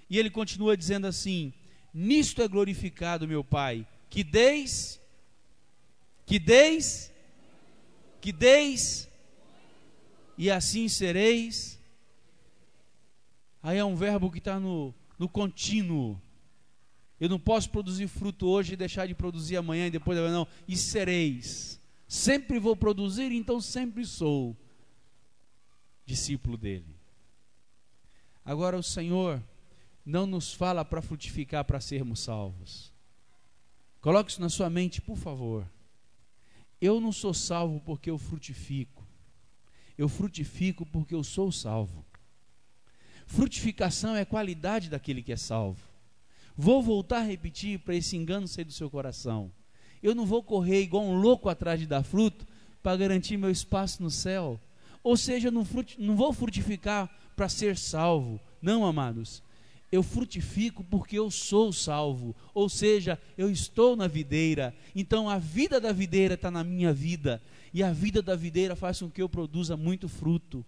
E 0.09 0.18
ele 0.18 0.30
continua 0.30 0.76
dizendo 0.76 1.07
assim: 1.07 1.53
Nisto 1.92 2.40
é 2.40 2.49
glorificado, 2.49 3.26
meu 3.26 3.42
Pai, 3.42 3.86
que 4.09 4.22
deis, 4.22 5.01
que 6.27 6.39
deis 6.39 7.11
que 8.27 8.33
deis, 8.33 9.09
e 10.37 10.51
assim 10.51 10.89
sereis. 10.89 11.79
Aí 13.62 13.79
é 13.79 13.85
um 13.85 13.95
verbo 13.95 14.33
que 14.33 14.39
está 14.39 14.59
no, 14.59 14.93
no 15.16 15.29
contínuo. 15.29 16.20
Eu 17.20 17.29
não 17.29 17.39
posso 17.39 17.70
produzir 17.70 18.09
fruto 18.09 18.49
hoje 18.49 18.72
e 18.72 18.77
deixar 18.77 19.07
de 19.07 19.14
produzir 19.14 19.57
amanhã 19.57 19.87
e 19.87 19.93
depois 19.93 20.18
não. 20.18 20.45
E 20.66 20.77
sereis. 20.77 21.81
Sempre 22.09 22.59
vou 22.59 22.74
produzir, 22.74 23.31
então 23.31 23.61
sempre 23.61 24.05
sou 24.05 24.57
discípulo 26.05 26.57
dele. 26.57 26.97
Agora 28.45 28.77
o 28.77 28.83
Senhor 28.83 29.41
não 30.05 30.27
nos 30.27 30.53
fala 30.53 30.85
para 30.85 31.01
frutificar 31.01 31.64
para 31.64 31.79
sermos 31.79 32.18
salvos. 32.18 32.93
Coloque 34.01 34.33
isso 34.33 34.41
na 34.41 34.49
sua 34.49 34.68
mente, 34.68 35.01
por 35.01 35.16
favor. 35.16 35.64
Eu 36.81 37.01
não 37.01 37.12
sou 37.12 37.33
salvo 37.33 37.81
porque 37.81 38.11
eu 38.11 38.18
frutifico. 38.18 39.07
Eu 39.97 40.09
frutifico 40.09 40.85
porque 40.85 41.14
eu 41.14 41.24
sou 41.24 41.51
salvo. 41.51 42.05
Frutificação 43.27 44.14
é 44.14 44.20
a 44.20 44.27
qualidade 44.27 44.91
daquele 44.91 45.22
que 45.22 45.33
é 45.33 45.37
salvo. 45.37 45.81
Vou 46.57 46.83
voltar 46.83 47.18
a 47.18 47.24
repetir 47.24 47.79
para 47.81 47.95
esse 47.95 48.16
engano 48.16 48.47
sair 48.47 48.64
do 48.64 48.72
seu 48.72 48.91
coração. 48.91 49.51
Eu 50.03 50.14
não 50.14 50.27
vou 50.27 50.43
correr 50.43 50.83
igual 50.83 51.05
um 51.05 51.18
louco 51.18 51.49
atrás 51.49 51.81
de 51.81 51.87
dar 51.87 52.03
fruto 52.03 52.47
para 52.83 52.97
garantir 52.97 53.37
meu 53.37 53.51
espaço 53.51 54.03
no 54.03 54.11
céu. 54.11 54.61
Ou 55.03 55.16
seja, 55.16 55.51
não, 55.51 55.66
não 55.99 56.16
vou 56.16 56.33
frutificar 56.33 57.11
para 57.35 57.49
ser 57.49 57.77
salvo. 57.77 58.41
Não, 58.61 58.85
amados 58.85 59.43
eu 59.91 60.03
frutifico 60.03 60.82
porque 60.84 61.18
eu 61.18 61.30
sou 61.30 61.72
salvo, 61.72 62.34
ou 62.53 62.68
seja, 62.68 63.20
eu 63.37 63.51
estou 63.51 63.97
na 63.97 64.07
videira, 64.07 64.74
então 64.95 65.28
a 65.28 65.39
vida 65.39 65.80
da 65.80 65.93
videira 65.93 66.34
está 66.34 66.51
na 66.51 66.64
minha 66.64 66.93
vida, 66.93 67.43
e 67.72 67.82
a 67.82 67.93
vida 67.93 68.20
da 68.20 68.34
videira 68.34 68.74
faz 68.74 69.01
com 69.01 69.11
que 69.11 69.22
eu 69.22 69.28
produza 69.28 69.76
muito 69.76 70.09
fruto. 70.09 70.64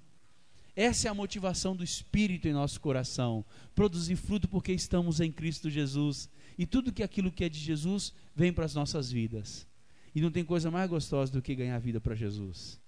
Essa 0.76 1.08
é 1.08 1.10
a 1.10 1.14
motivação 1.14 1.74
do 1.74 1.82
Espírito 1.82 2.46
em 2.46 2.52
nosso 2.52 2.80
coração, 2.80 3.44
produzir 3.74 4.14
fruto 4.14 4.46
porque 4.46 4.72
estamos 4.72 5.20
em 5.20 5.32
Cristo 5.32 5.68
Jesus, 5.68 6.30
e 6.56 6.66
tudo 6.66 6.92
que 6.92 7.02
aquilo 7.02 7.32
que 7.32 7.44
é 7.44 7.48
de 7.48 7.58
Jesus 7.58 8.12
vem 8.34 8.52
para 8.52 8.64
as 8.64 8.74
nossas 8.74 9.10
vidas. 9.10 9.66
E 10.14 10.20
não 10.20 10.30
tem 10.30 10.44
coisa 10.44 10.70
mais 10.70 10.88
gostosa 10.88 11.32
do 11.32 11.42
que 11.42 11.54
ganhar 11.54 11.78
vida 11.78 12.00
para 12.00 12.14
Jesus. 12.14 12.80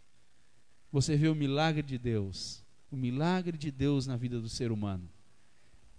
Você 0.92 1.16
vê 1.16 1.28
o 1.28 1.34
milagre 1.34 1.82
de 1.82 1.96
Deus 1.98 2.64
O 2.90 2.96
milagre 2.96 3.56
de 3.56 3.70
Deus 3.70 4.06
na 4.06 4.16
vida 4.16 4.40
do 4.40 4.48
ser 4.48 4.72
humano. 4.72 5.08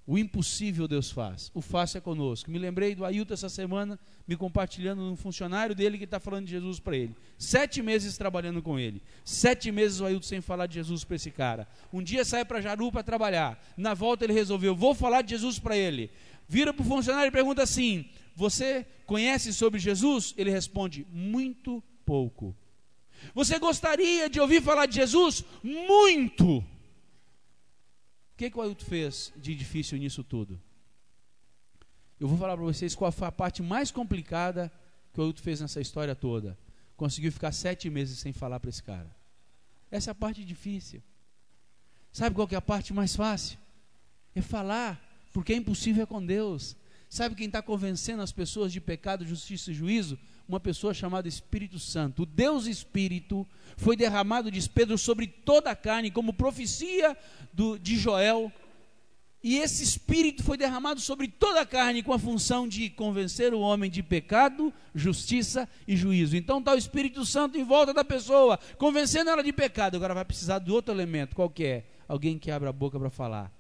O 0.06 0.18
impossível 0.18 0.88
Deus 0.88 1.12
faz. 1.12 1.52
O 1.54 1.62
fácil 1.62 2.00
é 2.00 2.02
conosco. 2.02 2.50
Me 2.50 2.58
lembrei 2.58 2.96
do 2.96 3.06
Ailton 3.06 3.34
essa 3.34 3.50
semana, 3.50 4.00
me 4.28 4.36
compartilhando 4.36 5.02
um 5.04 5.16
funcionário 5.16 5.76
dele 5.76 5.98
que 5.98 6.06
está 6.06 6.20
falando 6.20 6.46
de 6.46 6.52
Jesus 6.52 6.80
para 6.80 6.98
ele. 6.98 7.16
Sete 7.38 7.82
meses 7.84 8.18
trabalhando 8.18 8.62
com 8.62 8.80
ele. 8.80 9.02
Sete 9.24 9.72
meses 9.72 10.00
o 10.00 10.06
Ailton 10.06 10.26
sem 10.28 10.42
falar 10.42 10.66
de 10.66 10.76
Jesus 10.76 11.04
para 11.04 11.16
esse 11.16 11.30
cara. 11.30 11.68
Um 11.94 12.02
dia 12.02 12.26
sai 12.26 12.44
para 12.44 12.62
Jaru 12.62 12.92
para 12.92 13.04
trabalhar. 13.04 13.64
Na 13.78 13.94
volta 13.94 14.26
ele 14.26 14.34
resolveu, 14.34 14.76
vou 14.76 14.96
falar 14.96 15.22
de 15.22 15.32
Jesus 15.32 15.60
para 15.60 15.78
ele. 15.78 16.10
Vira 16.48 16.74
para 16.74 16.84
o 16.84 16.86
funcionário 16.86 17.30
e 17.30 17.32
pergunta 17.32 17.62
assim: 17.62 18.10
Você 18.36 18.86
conhece 19.06 19.54
sobre 19.54 19.80
Jesus? 19.80 20.34
Ele 20.36 20.50
responde: 20.50 21.06
Muito 21.12 21.82
pouco. 22.06 22.56
Você 23.36 23.60
gostaria 23.60 24.28
de 24.30 24.40
ouvir 24.40 24.62
falar 24.64 24.88
de 24.88 24.96
Jesus? 24.96 25.46
Muito 25.64 26.66
que, 28.42 28.50
que 28.50 28.58
o 28.58 28.62
Ailton 28.62 28.86
fez 28.86 29.32
de 29.38 29.54
difícil 29.54 30.00
nisso 30.00 30.24
tudo? 30.24 30.60
Eu 32.20 32.28
vou 32.28 32.40
falar 32.40 32.56
para 32.56 32.66
vocês 32.66 32.96
qual 32.96 33.12
foi 33.12 33.28
a 33.28 33.32
parte 33.32 33.62
mais 33.62 33.92
complicada 33.92 34.72
que 35.14 35.20
o 35.20 35.24
Ailton 35.24 35.44
fez 35.44 35.62
nessa 35.62 35.80
história 35.80 36.16
toda. 36.16 36.58
Conseguiu 36.98 37.32
ficar 37.32 37.52
sete 37.52 37.88
meses 37.88 38.18
sem 38.18 38.34
falar 38.34 38.60
para 38.60 38.72
esse 38.72 38.82
cara. 38.82 39.16
Essa 39.92 40.10
é 40.10 40.14
a 40.14 40.16
parte 40.16 40.44
difícil. 40.44 41.04
Sabe 42.12 42.36
qual 42.36 42.48
que 42.48 42.56
é 42.56 42.58
a 42.58 42.62
parte 42.62 42.92
mais 42.94 43.16
fácil? 43.16 43.60
É 44.34 44.42
falar, 44.42 45.00
porque 45.32 45.54
é 45.54 45.58
impossível 45.58 46.02
é 46.02 46.08
com 46.08 46.26
Deus. 46.26 46.76
Sabe 47.10 47.36
quem 47.36 47.46
está 47.46 47.62
convencendo 47.62 48.24
as 48.24 48.32
pessoas 48.32 48.74
de 48.74 48.82
pecado, 48.82 49.24
justiça 49.24 49.70
e 49.70 49.76
juízo? 49.76 50.18
Uma 50.52 50.60
pessoa 50.60 50.94
chamada 50.94 51.28
Espírito 51.28 51.80
Santo. 51.80 52.24
O 52.24 52.26
Deus 52.26 52.68
Espírito 52.68 53.48
foi 53.78 53.96
derramado, 53.96 54.52
diz 54.52 54.68
Pedro, 54.68 54.98
sobre 54.98 55.26
toda 55.26 55.72
a 55.72 55.76
carne, 55.76 56.12
como 56.12 56.34
profecia 56.34 57.18
do, 57.54 57.80
de 57.80 57.96
Joel. 57.96 58.52
E 59.44 59.58
esse 59.58 59.82
Espírito 59.82 60.44
foi 60.44 60.58
derramado 60.58 61.00
sobre 61.00 61.28
toda 61.28 61.62
a 61.62 61.66
carne 61.66 62.04
com 62.04 62.14
a 62.14 62.20
função 62.20 62.68
de 62.68 62.90
convencer 62.90 63.54
o 63.54 63.62
homem 63.62 63.90
de 63.90 64.04
pecado, 64.04 64.74
justiça 64.94 65.68
e 65.88 65.96
juízo. 65.96 66.36
Então 66.36 66.60
está 66.60 66.74
o 66.74 66.78
Espírito 66.78 67.26
Santo 67.26 67.58
em 67.58 67.64
volta 67.64 67.94
da 67.94 68.04
pessoa, 68.04 68.60
convencendo 68.78 69.30
ela 69.30 69.42
de 69.42 69.54
pecado. 69.54 69.96
Agora 69.96 70.14
vai 70.14 70.26
precisar 70.26 70.60
de 70.60 70.70
outro 70.70 70.94
elemento, 70.94 71.36
qualquer. 71.36 71.78
É? 71.78 71.86
Alguém 72.08 72.38
que 72.38 72.52
abra 72.52 72.70
a 72.70 72.74
boca 72.74 73.00
para 73.00 73.10
falar. 73.10 73.52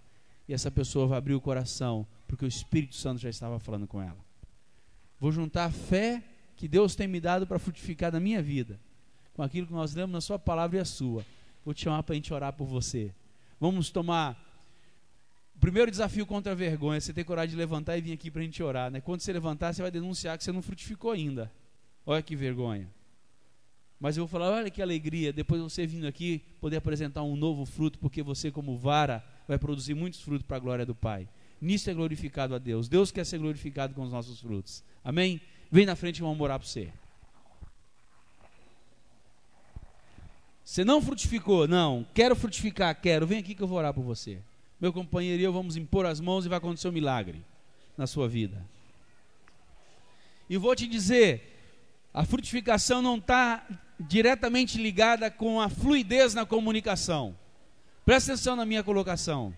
E 0.45 0.53
essa 0.53 0.69
pessoa 0.69 1.07
vai 1.07 1.17
abrir 1.17 1.33
o 1.35 1.41
coração, 1.41 2.05
porque 2.27 2.43
o 2.43 2.47
Espírito 2.47 2.95
Santo 2.95 3.21
já 3.21 3.29
estava 3.29 3.57
falando 3.59 3.87
com 3.87 4.01
ela. 4.01 4.17
Vou 5.17 5.31
juntar 5.31 5.71
fé 5.71 6.21
que 6.61 6.67
Deus 6.67 6.93
tem 6.93 7.07
me 7.07 7.19
dado 7.19 7.47
para 7.47 7.57
frutificar 7.57 8.11
na 8.11 8.19
minha 8.19 8.39
vida, 8.39 8.79
com 9.33 9.41
aquilo 9.41 9.65
que 9.65 9.73
nós 9.73 9.95
lemos 9.95 10.13
na 10.13 10.21
Sua 10.21 10.37
palavra 10.37 10.77
e 10.77 10.79
a 10.79 10.85
Sua. 10.85 11.25
Vou 11.65 11.73
te 11.73 11.85
chamar 11.85 12.03
para 12.03 12.13
a 12.13 12.15
gente 12.15 12.31
orar 12.31 12.53
por 12.53 12.67
você. 12.67 13.11
Vamos 13.59 13.89
tomar. 13.89 14.37
O 15.55 15.59
primeiro 15.59 15.89
desafio 15.89 16.23
contra 16.23 16.51
a 16.51 16.55
vergonha 16.55 17.01
você 17.01 17.11
ter 17.11 17.23
coragem 17.23 17.49
de 17.49 17.55
levantar 17.55 17.97
e 17.97 18.01
vir 18.01 18.13
aqui 18.13 18.29
para 18.29 18.41
a 18.41 18.43
gente 18.43 18.61
orar. 18.61 18.91
Né? 18.91 19.01
Quando 19.01 19.21
você 19.21 19.33
levantar, 19.33 19.73
você 19.73 19.81
vai 19.81 19.89
denunciar 19.89 20.37
que 20.37 20.43
você 20.43 20.51
não 20.51 20.61
frutificou 20.61 21.09
ainda. 21.09 21.51
Olha 22.05 22.21
que 22.21 22.35
vergonha. 22.35 22.87
Mas 23.99 24.15
eu 24.15 24.27
vou 24.27 24.27
falar, 24.27 24.55
olha 24.55 24.69
que 24.69 24.83
alegria, 24.83 25.33
depois 25.33 25.59
você 25.59 25.87
vindo 25.87 26.05
aqui, 26.05 26.43
poder 26.59 26.77
apresentar 26.77 27.23
um 27.23 27.35
novo 27.35 27.65
fruto, 27.65 27.97
porque 27.97 28.21
você, 28.21 28.51
como 28.51 28.77
vara, 28.77 29.25
vai 29.47 29.57
produzir 29.57 29.95
muitos 29.95 30.21
frutos 30.21 30.45
para 30.45 30.57
a 30.57 30.59
glória 30.59 30.85
do 30.85 30.93
Pai. 30.93 31.27
Nisso 31.59 31.89
é 31.89 31.93
glorificado 31.95 32.53
a 32.53 32.59
Deus. 32.59 32.87
Deus 32.87 33.09
quer 33.09 33.25
ser 33.25 33.39
glorificado 33.39 33.95
com 33.95 34.03
os 34.03 34.11
nossos 34.11 34.39
frutos. 34.39 34.83
Amém? 35.03 35.41
Vem 35.71 35.85
na 35.85 35.95
frente 35.95 36.17
e 36.17 36.21
vamos 36.21 36.39
orar 36.41 36.59
para 36.59 36.67
você. 36.67 36.91
Você 40.65 40.83
não 40.83 41.01
frutificou? 41.01 41.67
Não. 41.67 42.05
Quero 42.13 42.35
frutificar? 42.35 42.99
Quero. 42.99 43.25
Vem 43.25 43.39
aqui 43.39 43.55
que 43.55 43.63
eu 43.63 43.67
vou 43.67 43.77
orar 43.77 43.93
por 43.93 44.03
você. 44.03 44.39
Meu 44.79 44.91
companheiro 44.91 45.41
e 45.41 45.45
eu 45.45 45.53
vamos 45.53 45.77
impor 45.77 46.05
as 46.05 46.19
mãos 46.19 46.45
e 46.45 46.49
vai 46.49 46.57
acontecer 46.57 46.87
um 46.87 46.91
milagre 46.91 47.45
na 47.97 48.05
sua 48.07 48.27
vida. 48.27 48.65
E 50.49 50.57
vou 50.57 50.75
te 50.75 50.87
dizer: 50.87 51.51
a 52.13 52.25
frutificação 52.25 53.01
não 53.01 53.17
está 53.17 53.65
diretamente 53.99 54.81
ligada 54.81 55.31
com 55.31 55.61
a 55.61 55.69
fluidez 55.69 56.33
na 56.33 56.45
comunicação. 56.45 57.37
Presta 58.03 58.33
atenção 58.33 58.55
na 58.55 58.65
minha 58.65 58.83
colocação. 58.83 59.55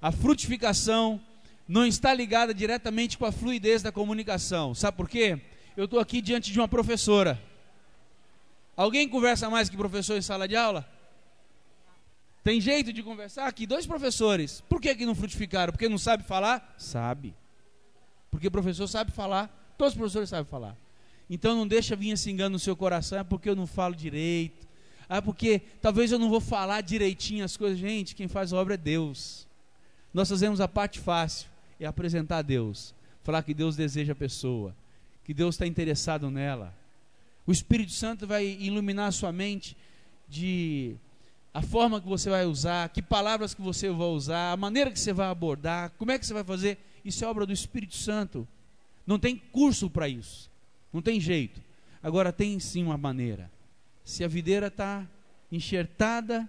A 0.00 0.10
frutificação 0.10 1.20
não 1.68 1.84
está 1.84 2.14
ligada 2.14 2.54
diretamente 2.54 3.18
com 3.18 3.26
a 3.26 3.30
fluidez 3.30 3.82
da 3.82 3.92
comunicação. 3.92 4.74
Sabe 4.74 4.96
por 4.96 5.08
quê? 5.08 5.38
Eu 5.76 5.84
estou 5.84 6.00
aqui 6.00 6.22
diante 6.22 6.50
de 6.50 6.58
uma 6.58 6.66
professora. 6.66 7.40
Alguém 8.74 9.06
conversa 9.06 9.50
mais 9.50 9.68
que 9.68 9.76
professor 9.76 10.16
em 10.16 10.22
sala 10.22 10.48
de 10.48 10.56
aula? 10.56 10.88
Tem 12.42 12.58
jeito 12.58 12.90
de 12.90 13.02
conversar? 13.02 13.46
Aqui, 13.46 13.66
dois 13.66 13.86
professores. 13.86 14.62
Por 14.62 14.80
que, 14.80 14.94
que 14.94 15.04
não 15.04 15.14
frutificaram? 15.14 15.70
Porque 15.70 15.88
não 15.88 15.98
sabe 15.98 16.22
falar? 16.22 16.74
Sabe. 16.78 17.34
Porque 18.30 18.48
professor 18.48 18.86
sabe 18.86 19.12
falar. 19.12 19.74
Todos 19.76 19.92
os 19.92 19.98
professores 19.98 20.30
sabem 20.30 20.46
falar. 20.46 20.74
Então 21.28 21.54
não 21.54 21.68
deixa 21.68 21.94
vir 21.94 22.10
esse 22.10 22.30
engano 22.30 22.54
no 22.54 22.58
seu 22.58 22.74
coração, 22.74 23.18
é 23.18 23.24
porque 23.24 23.50
eu 23.50 23.54
não 23.54 23.66
falo 23.66 23.94
direito. 23.94 24.66
Ah, 25.06 25.20
porque 25.20 25.60
talvez 25.82 26.10
eu 26.10 26.18
não 26.18 26.30
vou 26.30 26.40
falar 26.40 26.80
direitinho 26.80 27.44
as 27.44 27.56
coisas. 27.56 27.78
Gente, 27.78 28.14
quem 28.14 28.26
faz 28.26 28.52
a 28.52 28.56
obra 28.56 28.74
é 28.74 28.78
Deus. 28.78 29.46
Nós 30.14 30.28
fazemos 30.28 30.60
a 30.60 30.66
parte 30.66 30.98
fácil 30.98 31.48
é 31.78 31.86
apresentar 31.86 32.38
a 32.38 32.42
Deus, 32.42 32.94
falar 33.22 33.42
que 33.42 33.54
Deus 33.54 33.76
deseja 33.76 34.12
a 34.12 34.16
pessoa, 34.16 34.74
que 35.24 35.34
Deus 35.34 35.54
está 35.54 35.66
interessado 35.66 36.30
nela. 36.30 36.74
O 37.46 37.52
Espírito 37.52 37.92
Santo 37.92 38.26
vai 38.26 38.46
iluminar 38.46 39.08
a 39.08 39.12
sua 39.12 39.32
mente 39.32 39.76
de 40.28 40.96
a 41.52 41.62
forma 41.62 42.00
que 42.00 42.08
você 42.08 42.28
vai 42.28 42.44
usar, 42.44 42.88
que 42.90 43.02
palavras 43.02 43.54
que 43.54 43.62
você 43.62 43.90
vai 43.90 44.08
usar, 44.08 44.52
a 44.52 44.56
maneira 44.56 44.90
que 44.90 45.00
você 45.00 45.12
vai 45.12 45.28
abordar, 45.28 45.90
como 45.98 46.10
é 46.12 46.18
que 46.18 46.26
você 46.26 46.34
vai 46.34 46.44
fazer. 46.44 46.78
Isso 47.04 47.24
é 47.24 47.28
obra 47.28 47.46
do 47.46 47.52
Espírito 47.52 47.96
Santo. 47.96 48.46
Não 49.06 49.18
tem 49.18 49.36
curso 49.36 49.88
para 49.88 50.08
isso. 50.08 50.50
Não 50.92 51.00
tem 51.00 51.18
jeito. 51.18 51.60
Agora 52.02 52.32
tem 52.32 52.60
sim 52.60 52.84
uma 52.84 52.98
maneira. 52.98 53.50
Se 54.04 54.22
a 54.22 54.28
videira 54.28 54.66
está 54.66 55.06
enxertada, 55.50 56.48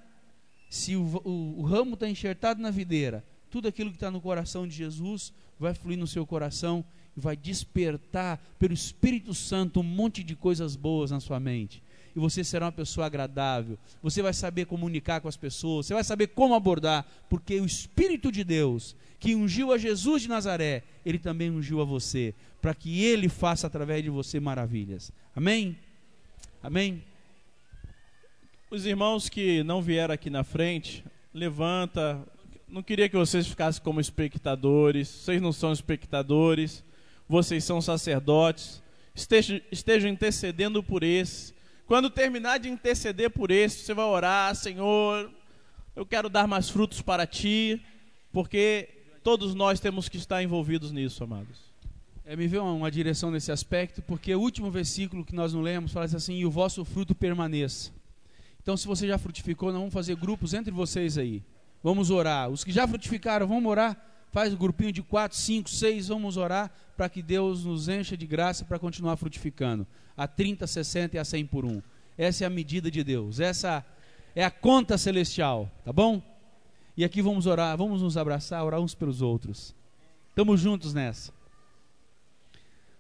se 0.70 0.96
o, 0.96 1.04
o, 1.24 1.60
o 1.60 1.64
ramo 1.64 1.94
está 1.94 2.08
enxertado 2.08 2.62
na 2.62 2.70
videira, 2.70 3.24
tudo 3.50 3.68
aquilo 3.68 3.90
que 3.90 3.98
está 3.98 4.12
no 4.12 4.22
coração 4.22 4.68
de 4.68 4.76
Jesus 4.76 5.34
vai 5.60 5.74
fluir 5.74 5.98
no 5.98 6.08
seu 6.08 6.26
coração 6.26 6.84
e 7.16 7.20
vai 7.20 7.36
despertar 7.36 8.40
pelo 8.58 8.74
Espírito 8.74 9.34
Santo 9.34 9.82
um 9.82 9.84
monte 9.84 10.24
de 10.24 10.36
coisas 10.36 10.76
boas 10.76 11.12
na 11.12 11.20
sua 11.20 11.40
mente. 11.40 11.84
E 12.16 12.20
você 12.20 12.44
será 12.44 12.66
uma 12.66 12.72
pessoa 12.72 13.06
agradável, 13.06 13.78
você 14.02 14.22
vai 14.22 14.34
saber 14.34 14.66
comunicar 14.66 15.22
com 15.22 15.28
as 15.28 15.38
pessoas, 15.38 15.86
você 15.86 15.94
vai 15.94 16.04
saber 16.04 16.28
como 16.28 16.56
abordar, 16.56 17.06
porque 17.30 17.60
o 17.60 17.66
Espírito 17.66 18.32
de 18.32 18.44
Deus, 18.44 18.96
que 19.20 19.36
ungiu 19.36 19.72
a 19.72 19.78
Jesus 19.78 20.24
de 20.24 20.30
Nazaré, 20.30 20.84
ele 21.06 21.20
também 21.20 21.52
ungiu 21.52 21.82
a 21.82 21.86
você, 21.86 22.34
para 22.62 22.74
que 22.74 23.04
ele 23.04 23.30
faça 23.30 23.68
através 23.68 24.04
de 24.04 24.10
você 24.10 24.40
maravilhas. 24.40 25.12
Amém? 25.36 25.78
Amém? 26.64 27.04
Os 28.72 28.86
irmãos 28.86 29.30
que 29.30 29.64
não 29.64 29.82
vieram 29.82 30.14
aqui 30.14 30.30
na 30.30 30.44
frente, 30.44 31.04
levanta, 31.34 32.22
não 32.70 32.84
queria 32.84 33.10
que 33.10 33.18
vocês 33.18 33.48
ficassem 33.48 33.82
como 33.82 34.00
espectadores. 34.00 35.08
Vocês 35.08 35.42
não 35.42 35.52
são 35.52 35.74
espectadores. 35.74 36.84
Vocês 37.28 37.64
são 37.64 37.82
sacerdotes. 37.82 38.82
Estejam, 39.14 39.60
estejam 39.72 40.10
intercedendo 40.10 40.84
por 40.84 41.04
esse. 41.04 41.54
Quando 41.86 42.10
terminar 42.10 42.60
de 42.60 42.70
interceder 42.70 43.32
por 43.32 43.50
esse, 43.50 43.80
você 43.80 43.94
vai 43.94 44.06
orar, 44.06 44.56
Senhor, 44.56 45.32
eu 45.96 46.06
quero 46.06 46.30
dar 46.30 46.48
mais 46.48 46.70
frutos 46.70 47.02
para 47.02 47.26
ti, 47.26 47.82
porque 48.32 48.88
todos 49.24 49.56
nós 49.56 49.80
temos 49.80 50.08
que 50.08 50.18
estar 50.18 50.42
envolvidos 50.44 50.92
nisso, 50.92 51.24
amados. 51.24 51.58
É, 52.24 52.36
me 52.36 52.48
veio 52.48 52.62
uma, 52.62 52.74
uma 52.74 52.92
direção 52.92 53.32
nesse 53.32 53.52
aspecto, 53.52 54.04
porque 54.04 54.34
o 54.36 54.40
último 54.40 54.70
versículo 54.70 55.26
que 55.26 55.34
nós 55.34 55.52
não 55.52 55.62
lemos 55.62 55.92
fala 55.92 56.06
assim: 56.06 56.36
e 56.36 56.46
o 56.46 56.52
vosso 56.52 56.86
fruto 56.86 57.16
permaneça. 57.16 57.92
Então, 58.62 58.78
se 58.78 58.86
você 58.86 59.08
já 59.08 59.18
frutificou, 59.18 59.72
nós 59.72 59.80
vamos 59.80 59.94
fazer 59.94 60.16
grupos 60.16 60.54
entre 60.54 60.72
vocês 60.72 61.18
aí. 61.18 61.42
Vamos 61.84 62.10
orar. 62.10 62.50
Os 62.50 62.64
que 62.64 62.72
já 62.72 62.88
frutificaram, 62.88 63.48
vamos 63.48 63.70
orar. 63.70 63.98
Faz 64.32 64.54
um 64.54 64.58
grupinho 64.58 64.92
de 64.92 65.02
quatro, 65.02 65.38
cinco, 65.38 65.70
seis, 65.70 66.08
vamos 66.08 66.38
orar 66.38 66.72
para 66.96 67.10
que 67.10 67.22
Deus 67.22 67.64
nos 67.64 67.88
encha 67.88 68.16
de 68.16 68.28
graça 68.28 68.64
para 68.64 68.78
continuar 68.78 69.16
frutificando. 69.16 69.88
A 70.16 70.28
30, 70.28 70.68
60 70.68 71.16
e 71.16 71.20
a 71.20 71.26
100 71.26 71.46
por 71.48 71.66
um. 71.66 71.82
Essa 72.18 72.44
é 72.44 72.48
a 72.48 72.50
medida 72.50 72.92
de 72.92 73.04
Deus. 73.04 73.40
Essa 73.40 73.84
é 74.36 74.44
a 74.44 74.52
conta 74.52 74.98
celestial, 74.98 75.72
tá 75.84 75.92
bom? 75.94 76.22
E 76.96 77.04
aqui 77.06 77.22
vamos 77.22 77.46
orar, 77.46 77.78
vamos 77.78 78.02
nos 78.02 78.18
abraçar, 78.18 78.64
orar 78.64 78.82
uns 78.82 78.94
pelos 78.94 79.22
outros. 79.22 79.74
Estamos 80.30 80.60
juntos 80.60 80.94
nessa. 80.94 81.32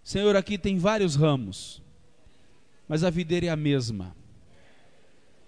Senhor, 0.02 0.36
aqui 0.36 0.58
tem 0.58 0.78
vários 0.78 1.16
ramos, 1.16 1.82
mas 2.88 3.04
a 3.04 3.10
videira 3.10 3.48
é 3.48 3.50
a 3.50 3.56
mesma. 3.56 4.16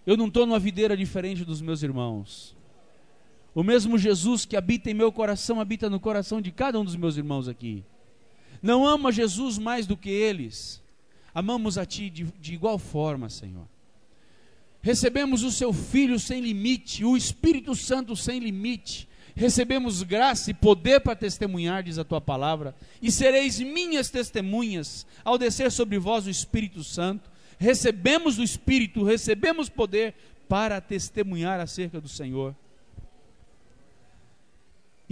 Eu 0.05 0.17
não 0.17 0.27
estou 0.27 0.45
numa 0.45 0.59
videira 0.59 0.97
diferente 0.97 1.45
dos 1.45 1.61
meus 1.61 1.81
irmãos. 1.81 2.55
O 3.53 3.63
mesmo 3.63 3.97
Jesus 3.97 4.45
que 4.45 4.55
habita 4.55 4.89
em 4.89 4.93
meu 4.93 5.11
coração 5.11 5.59
habita 5.59 5.89
no 5.89 5.99
coração 5.99 6.41
de 6.41 6.51
cada 6.51 6.79
um 6.79 6.85
dos 6.85 6.95
meus 6.95 7.17
irmãos 7.17 7.47
aqui. 7.47 7.83
Não 8.61 8.85
ama 8.85 9.11
Jesus 9.11 9.57
mais 9.57 9.85
do 9.85 9.97
que 9.97 10.09
eles. 10.09 10.81
Amamos 11.33 11.77
a 11.77 11.85
Ti 11.85 12.09
de, 12.09 12.23
de 12.39 12.53
igual 12.53 12.77
forma, 12.77 13.29
Senhor. 13.29 13.67
recebemos 14.81 15.43
o 15.43 15.51
seu 15.51 15.71
Filho 15.71 16.19
sem 16.19 16.41
limite, 16.41 17.05
o 17.05 17.15
Espírito 17.15 17.75
Santo 17.75 18.15
sem 18.15 18.39
limite, 18.39 19.07
recebemos 19.35 20.03
graça 20.03 20.51
e 20.51 20.53
poder 20.53 21.01
para 21.01 21.15
testemunhar, 21.15 21.83
diz 21.83 21.97
a 21.97 22.03
tua 22.03 22.19
palavra, 22.19 22.75
e 23.01 23.11
sereis 23.11 23.59
minhas 23.59 24.09
testemunhas 24.09 25.05
ao 25.23 25.37
descer 25.37 25.71
sobre 25.71 25.97
vós 25.97 26.25
o 26.25 26.29
Espírito 26.29 26.83
Santo. 26.83 27.29
Recebemos 27.57 28.39
o 28.39 28.43
Espírito, 28.43 29.03
recebemos 29.03 29.69
poder 29.69 30.15
para 30.49 30.81
testemunhar 30.81 31.59
acerca 31.59 32.01
do 32.01 32.09
Senhor. 32.09 32.55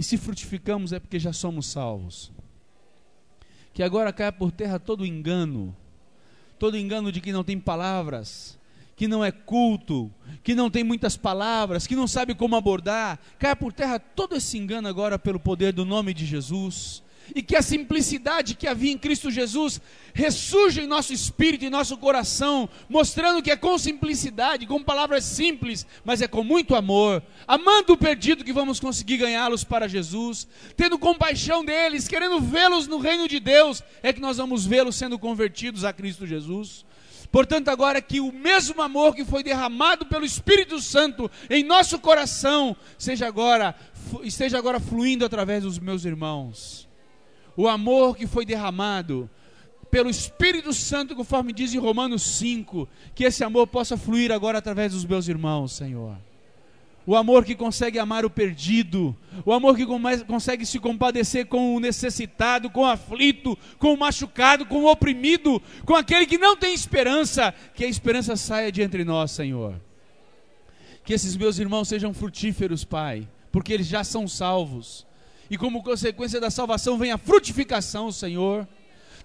E 0.00 0.02
se 0.02 0.16
frutificamos 0.16 0.94
é 0.94 0.98
porque 0.98 1.18
já 1.18 1.30
somos 1.30 1.66
salvos. 1.66 2.32
Que 3.74 3.82
agora 3.82 4.14
caia 4.14 4.32
por 4.32 4.50
terra 4.50 4.78
todo 4.78 5.04
engano, 5.04 5.76
todo 6.58 6.78
engano 6.78 7.12
de 7.12 7.20
que 7.20 7.30
não 7.30 7.44
tem 7.44 7.60
palavras, 7.60 8.58
que 8.96 9.06
não 9.06 9.22
é 9.22 9.30
culto, 9.30 10.10
que 10.42 10.54
não 10.54 10.70
tem 10.70 10.82
muitas 10.82 11.18
palavras, 11.18 11.86
que 11.86 11.94
não 11.94 12.08
sabe 12.08 12.34
como 12.34 12.56
abordar, 12.56 13.20
caia 13.38 13.54
por 13.54 13.74
terra 13.74 13.98
todo 13.98 14.34
esse 14.34 14.56
engano 14.56 14.88
agora 14.88 15.18
pelo 15.18 15.38
poder 15.38 15.74
do 15.74 15.84
nome 15.84 16.14
de 16.14 16.24
Jesus. 16.24 17.02
E 17.34 17.42
que 17.42 17.56
a 17.56 17.62
simplicidade 17.62 18.54
que 18.54 18.66
havia 18.66 18.92
em 18.92 18.98
Cristo 18.98 19.30
Jesus 19.30 19.80
ressurja 20.12 20.82
em 20.82 20.86
nosso 20.86 21.12
espírito 21.12 21.64
e 21.64 21.70
nosso 21.70 21.96
coração, 21.96 22.68
mostrando 22.88 23.42
que 23.42 23.50
é 23.50 23.56
com 23.56 23.78
simplicidade, 23.78 24.66
com 24.66 24.82
palavras 24.82 25.24
simples, 25.24 25.86
mas 26.04 26.20
é 26.20 26.28
com 26.28 26.42
muito 26.42 26.74
amor, 26.74 27.22
amando 27.46 27.92
o 27.92 27.96
perdido 27.96 28.44
que 28.44 28.52
vamos 28.52 28.80
conseguir 28.80 29.18
ganhá-los 29.18 29.64
para 29.64 29.88
Jesus, 29.88 30.48
tendo 30.76 30.98
compaixão 30.98 31.64
deles, 31.64 32.08
querendo 32.08 32.40
vê-los 32.40 32.86
no 32.86 32.98
reino 32.98 33.28
de 33.28 33.40
Deus, 33.40 33.82
é 34.02 34.12
que 34.12 34.20
nós 34.20 34.36
vamos 34.36 34.66
vê-los 34.66 34.96
sendo 34.96 35.18
convertidos 35.18 35.84
a 35.84 35.92
Cristo 35.92 36.26
Jesus. 36.26 36.84
Portanto, 37.30 37.68
agora 37.68 38.02
que 38.02 38.20
o 38.20 38.32
mesmo 38.32 38.82
amor 38.82 39.14
que 39.14 39.24
foi 39.24 39.42
derramado 39.42 40.04
pelo 40.06 40.24
Espírito 40.24 40.80
Santo 40.80 41.30
em 41.48 41.62
nosso 41.62 41.98
coração 41.98 42.76
seja 42.98 43.28
agora 43.28 43.74
esteja 44.24 44.58
agora 44.58 44.80
fluindo 44.80 45.24
através 45.24 45.62
dos 45.62 45.78
meus 45.78 46.04
irmãos. 46.04 46.89
O 47.56 47.68
amor 47.68 48.16
que 48.16 48.26
foi 48.26 48.44
derramado 48.44 49.28
pelo 49.90 50.08
Espírito 50.08 50.72
Santo, 50.72 51.16
conforme 51.16 51.52
diz 51.52 51.74
em 51.74 51.78
Romanos 51.78 52.22
5, 52.22 52.88
que 53.14 53.24
esse 53.24 53.42
amor 53.42 53.66
possa 53.66 53.96
fluir 53.96 54.30
agora 54.30 54.58
através 54.58 54.92
dos 54.92 55.04
meus 55.04 55.26
irmãos, 55.28 55.72
Senhor 55.72 56.16
o 57.06 57.16
amor 57.16 57.44
que 57.44 57.56
consegue 57.56 57.98
amar 57.98 58.24
o 58.24 58.30
perdido, 58.30 59.16
o 59.44 59.52
amor 59.52 59.76
que 59.76 59.84
consegue 60.24 60.64
se 60.66 60.78
compadecer 60.78 61.46
com 61.46 61.74
o 61.74 61.80
necessitado, 61.80 62.70
com 62.70 62.82
o 62.82 62.86
aflito, 62.86 63.58
com 63.78 63.92
o 63.92 63.98
machucado, 63.98 64.66
com 64.66 64.84
o 64.84 64.90
oprimido, 64.90 65.60
com 65.84 65.96
aquele 65.96 66.26
que 66.26 66.38
não 66.38 66.56
tem 66.56 66.74
esperança, 66.74 67.52
que 67.74 67.84
a 67.84 67.88
esperança 67.88 68.36
saia 68.36 68.70
de 68.70 68.82
entre 68.82 69.04
nós, 69.04 69.32
Senhor. 69.32 69.74
Que 71.02 71.12
esses 71.14 71.36
meus 71.36 71.58
irmãos 71.58 71.88
sejam 71.88 72.12
frutíferos, 72.12 72.84
Pai, 72.84 73.26
porque 73.50 73.72
eles 73.72 73.88
já 73.88 74.04
são 74.04 74.28
salvos, 74.28 75.06
e 75.50 75.58
como 75.58 75.82
consequência 75.82 76.40
da 76.40 76.50
salvação 76.50 76.96
vem 76.96 77.12
a 77.12 77.18
frutificação, 77.18 78.12
Senhor 78.12 78.66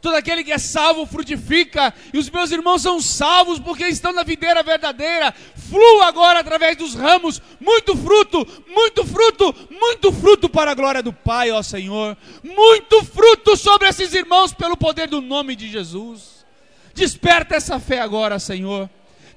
todo 0.05 0.15
aquele 0.15 0.43
que 0.43 0.51
é 0.51 0.59
salvo 0.59 1.07
frutifica, 1.07 1.91
e 2.13 2.19
os 2.19 2.30
meus 2.30 2.51
irmãos 2.51 2.84
são 2.84 3.01
salvos 3.01 3.57
porque 3.57 3.88
estão 3.88 4.13
na 4.13 4.21
videira 4.21 4.61
verdadeira. 4.61 5.34
Flua 5.67 6.05
agora 6.05 6.39
através 6.41 6.78
dos 6.78 6.93
ramos, 6.93 7.41
muito 7.59 7.97
fruto, 7.97 8.47
muito 8.67 9.03
fruto, 9.03 9.55
muito 9.71 10.11
fruto 10.11 10.47
para 10.47 10.71
a 10.71 10.76
glória 10.76 11.01
do 11.01 11.11
Pai, 11.11 11.49
ó 11.49 11.63
Senhor. 11.63 12.15
Muito 12.43 13.03
fruto 13.03 13.57
sobre 13.57 13.88
esses 13.88 14.13
irmãos 14.13 14.53
pelo 14.53 14.78
poder 14.78 15.07
do 15.07 15.21
nome 15.21 15.55
de 15.55 15.67
Jesus. 15.67 16.45
Desperta 16.93 17.55
essa 17.55 17.80
fé 17.80 17.99
agora, 17.99 18.38
Senhor. 18.38 18.88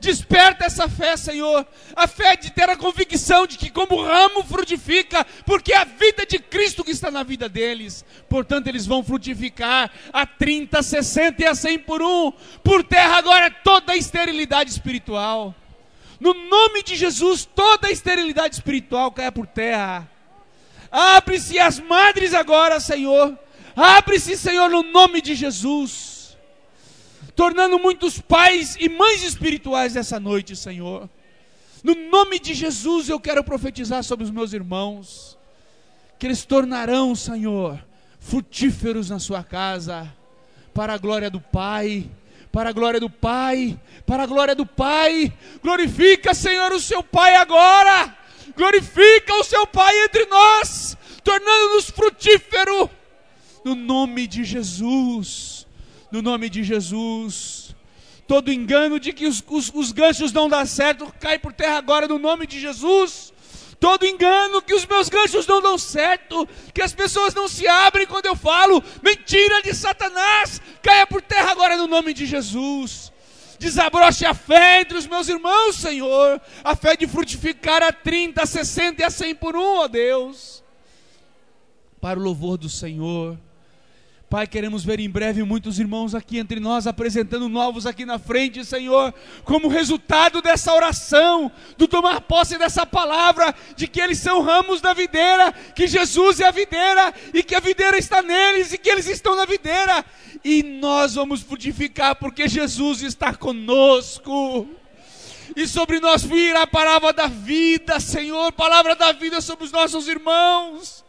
Desperta 0.00 0.64
essa 0.64 0.88
fé, 0.88 1.16
Senhor. 1.16 1.66
A 1.94 2.06
fé 2.06 2.36
de 2.36 2.52
ter 2.52 2.68
a 2.70 2.76
convicção 2.76 3.46
de 3.46 3.58
que, 3.58 3.68
como 3.68 4.02
ramo, 4.02 4.44
frutifica, 4.44 5.26
porque 5.44 5.72
é 5.72 5.78
a 5.78 5.84
vida 5.84 6.24
de 6.24 6.38
Cristo 6.38 6.84
que 6.84 6.92
está 6.92 7.10
na 7.10 7.22
vida 7.22 7.48
deles. 7.48 8.04
Portanto, 8.28 8.68
eles 8.68 8.86
vão 8.86 9.02
frutificar 9.02 9.90
a 10.12 10.24
30, 10.24 10.82
60 10.82 11.42
e 11.42 11.46
a 11.46 11.54
100 11.54 11.80
por 11.80 12.00
um. 12.00 12.32
Por 12.62 12.84
terra 12.84 13.16
agora 13.16 13.46
é 13.46 13.50
toda 13.50 13.92
a 13.92 13.96
esterilidade 13.96 14.70
espiritual. 14.70 15.54
No 16.20 16.32
nome 16.32 16.82
de 16.82 16.96
Jesus, 16.96 17.44
toda 17.44 17.88
a 17.88 17.92
esterilidade 17.92 18.54
espiritual 18.54 19.10
caia 19.10 19.32
por 19.32 19.46
terra. 19.46 20.08
Abre-se 20.90 21.58
as 21.58 21.80
madres 21.80 22.34
agora, 22.34 22.78
Senhor. 22.78 23.36
Abre-se, 23.74 24.36
Senhor, 24.36 24.70
no 24.70 24.82
nome 24.82 25.20
de 25.20 25.34
Jesus 25.34 26.17
tornando 27.38 27.78
muitos 27.78 28.20
pais 28.20 28.76
e 28.80 28.88
mães 28.88 29.22
espirituais 29.22 29.94
essa 29.94 30.18
noite, 30.18 30.56
Senhor. 30.56 31.08
No 31.84 31.94
nome 31.94 32.40
de 32.40 32.52
Jesus 32.52 33.08
eu 33.08 33.20
quero 33.20 33.44
profetizar 33.44 34.02
sobre 34.02 34.24
os 34.24 34.30
meus 34.32 34.52
irmãos, 34.52 35.38
que 36.18 36.26
eles 36.26 36.44
tornarão, 36.44 37.14
Senhor, 37.14 37.78
frutíferos 38.18 39.08
na 39.08 39.20
sua 39.20 39.44
casa, 39.44 40.12
para 40.74 40.94
a 40.94 40.98
glória 40.98 41.30
do 41.30 41.40
Pai, 41.40 42.10
para 42.50 42.70
a 42.70 42.72
glória 42.72 42.98
do 42.98 43.08
Pai, 43.08 43.78
para 44.04 44.24
a 44.24 44.26
glória 44.26 44.56
do 44.56 44.66
Pai. 44.66 45.32
Glorifica, 45.62 46.34
Senhor, 46.34 46.72
o 46.72 46.80
seu 46.80 47.04
Pai 47.04 47.36
agora. 47.36 48.16
Glorifica 48.56 49.32
o 49.34 49.44
seu 49.44 49.64
Pai 49.64 49.96
entre 50.06 50.26
nós, 50.26 50.96
tornando-nos 51.22 51.88
frutíferos, 51.88 52.90
no 53.64 53.76
nome 53.76 54.26
de 54.26 54.42
Jesus 54.42 55.57
no 56.10 56.22
nome 56.22 56.48
de 56.48 56.62
Jesus. 56.62 57.74
Todo 58.26 58.52
engano 58.52 59.00
de 59.00 59.12
que 59.12 59.26
os, 59.26 59.42
os, 59.48 59.72
os 59.74 59.92
ganchos 59.92 60.32
não 60.32 60.48
dão 60.48 60.64
certo 60.66 61.12
cai 61.18 61.38
por 61.38 61.52
terra 61.52 61.78
agora 61.78 62.06
no 62.06 62.18
nome 62.18 62.46
de 62.46 62.60
Jesus. 62.60 63.32
Todo 63.80 64.06
engano 64.06 64.60
que 64.60 64.74
os 64.74 64.84
meus 64.84 65.08
ganchos 65.08 65.46
não 65.46 65.62
dão 65.62 65.78
certo, 65.78 66.48
que 66.74 66.82
as 66.82 66.92
pessoas 66.92 67.32
não 67.32 67.46
se 67.46 67.66
abrem 67.68 68.06
quando 68.06 68.26
eu 68.26 68.34
falo, 68.34 68.82
mentira 69.02 69.62
de 69.62 69.72
Satanás, 69.72 70.60
caia 70.82 71.06
por 71.06 71.22
terra 71.22 71.52
agora 71.52 71.76
no 71.76 71.86
nome 71.86 72.12
de 72.12 72.26
Jesus 72.26 73.12
desabroche 73.58 74.24
a 74.24 74.34
fé 74.34 74.80
entre 74.80 74.96
os 74.96 75.06
meus 75.06 75.28
irmãos, 75.28 75.76
Senhor, 75.76 76.40
a 76.62 76.76
fé 76.76 76.96
de 76.96 77.06
frutificar 77.06 77.82
a 77.82 77.92
30, 77.92 78.42
a 78.42 78.46
60 78.46 79.02
e 79.02 79.04
a 79.04 79.10
100 79.10 79.34
por 79.34 79.56
um, 79.56 79.78
ó 79.78 79.88
Deus, 79.88 80.62
para 82.00 82.18
o 82.18 82.22
louvor 82.22 82.56
do 82.56 82.68
Senhor. 82.68 83.38
Pai, 84.30 84.46
queremos 84.46 84.84
ver 84.84 85.00
em 85.00 85.08
breve 85.08 85.42
muitos 85.42 85.78
irmãos 85.78 86.14
aqui 86.14 86.36
entre 86.36 86.60
nós 86.60 86.86
apresentando 86.86 87.48
novos 87.48 87.86
aqui 87.86 88.04
na 88.04 88.18
frente, 88.18 88.62
Senhor, 88.62 89.14
como 89.42 89.68
resultado 89.68 90.42
dessa 90.42 90.74
oração, 90.74 91.50
do 91.78 91.88
tomar 91.88 92.20
posse 92.20 92.58
dessa 92.58 92.84
palavra, 92.84 93.54
de 93.74 93.88
que 93.88 93.98
eles 93.98 94.18
são 94.18 94.42
ramos 94.42 94.82
da 94.82 94.92
videira, 94.92 95.50
que 95.74 95.86
Jesus 95.86 96.40
é 96.40 96.46
a 96.46 96.50
videira 96.50 97.14
e 97.32 97.42
que 97.42 97.54
a 97.54 97.60
videira 97.60 97.96
está 97.96 98.20
neles 98.20 98.70
e 98.70 98.76
que 98.76 98.90
eles 98.90 99.06
estão 99.06 99.34
na 99.34 99.46
videira, 99.46 100.04
e 100.44 100.62
nós 100.62 101.14
vamos 101.14 101.40
frutificar 101.40 102.14
porque 102.16 102.46
Jesus 102.46 103.00
está 103.00 103.34
conosco. 103.34 104.68
E 105.56 105.66
sobre 105.66 106.00
nós 106.00 106.22
virá 106.22 106.64
a 106.64 106.66
palavra 106.66 107.14
da 107.14 107.28
vida, 107.28 107.98
Senhor, 107.98 108.52
palavra 108.52 108.94
da 108.94 109.10
vida 109.10 109.40
sobre 109.40 109.64
os 109.64 109.72
nossos 109.72 110.06
irmãos 110.06 111.07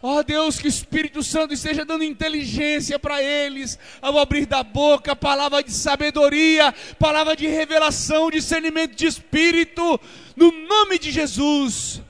Ó 0.00 0.18
oh 0.18 0.22
Deus, 0.22 0.58
que 0.58 0.66
o 0.66 0.68
Espírito 0.68 1.22
Santo 1.24 1.52
esteja 1.52 1.84
dando 1.84 2.04
inteligência 2.04 2.98
para 2.98 3.22
eles, 3.22 3.78
ao 4.00 4.16
abrir 4.18 4.46
da 4.46 4.62
boca, 4.62 5.16
palavra 5.16 5.62
de 5.62 5.72
sabedoria, 5.72 6.72
palavra 6.98 7.34
de 7.34 7.48
revelação, 7.48 8.30
discernimento 8.30 8.94
de 8.94 9.06
espírito, 9.06 10.00
no 10.36 10.52
nome 10.52 10.98
de 11.00 11.10
Jesus, 11.10 12.00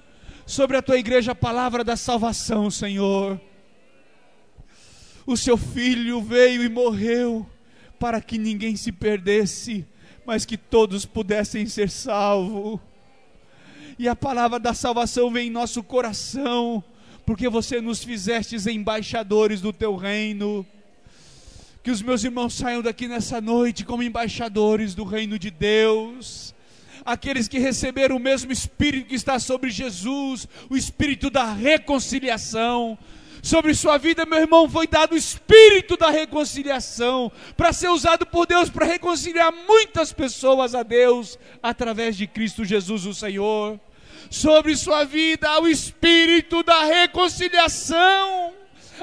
sobre 0.44 0.76
a 0.76 0.82
tua 0.82 0.98
igreja, 0.98 1.32
a 1.32 1.34
palavra 1.34 1.82
da 1.82 1.96
salvação, 1.96 2.70
Senhor. 2.70 3.40
O 5.26 5.36
seu 5.36 5.56
filho 5.56 6.20
veio 6.20 6.62
e 6.62 6.68
morreu 6.68 7.46
para 7.98 8.20
que 8.20 8.36
ninguém 8.36 8.76
se 8.76 8.92
perdesse, 8.92 9.86
mas 10.26 10.44
que 10.44 10.58
todos 10.58 11.06
pudessem 11.06 11.66
ser 11.66 11.88
salvos. 11.88 12.78
E 13.98 14.06
a 14.06 14.14
palavra 14.14 14.60
da 14.60 14.74
salvação 14.74 15.30
vem 15.30 15.48
em 15.48 15.50
nosso 15.50 15.82
coração 15.82 16.84
porque 17.28 17.46
você 17.46 17.78
nos 17.78 18.02
fizestes 18.02 18.66
embaixadores 18.66 19.60
do 19.60 19.70
teu 19.70 19.96
reino. 19.96 20.64
Que 21.82 21.90
os 21.90 22.00
meus 22.00 22.24
irmãos 22.24 22.54
saiam 22.54 22.80
daqui 22.80 23.06
nessa 23.06 23.38
noite 23.38 23.84
como 23.84 24.02
embaixadores 24.02 24.94
do 24.94 25.04
reino 25.04 25.38
de 25.38 25.50
Deus. 25.50 26.54
Aqueles 27.04 27.46
que 27.46 27.58
receberam 27.58 28.16
o 28.16 28.18
mesmo 28.18 28.50
Espírito 28.50 29.08
que 29.08 29.14
está 29.14 29.38
sobre 29.38 29.68
Jesus, 29.68 30.48
o 30.70 30.74
Espírito 30.74 31.28
da 31.28 31.52
reconciliação. 31.52 32.96
Sobre 33.42 33.74
sua 33.74 33.98
vida, 33.98 34.24
meu 34.24 34.38
irmão, 34.38 34.66
foi 34.66 34.86
dado 34.86 35.12
o 35.12 35.18
Espírito 35.18 35.98
da 35.98 36.08
reconciliação, 36.08 37.30
para 37.58 37.74
ser 37.74 37.90
usado 37.90 38.24
por 38.24 38.46
Deus 38.46 38.70
para 38.70 38.86
reconciliar 38.86 39.52
muitas 39.52 40.14
pessoas 40.14 40.74
a 40.74 40.82
Deus, 40.82 41.38
através 41.62 42.16
de 42.16 42.26
Cristo 42.26 42.64
Jesus, 42.64 43.04
o 43.04 43.12
Senhor 43.12 43.78
sobre 44.30 44.76
sua 44.76 45.04
vida 45.04 45.60
o 45.60 45.68
espírito 45.68 46.62
da 46.62 46.84
reconciliação. 46.84 48.52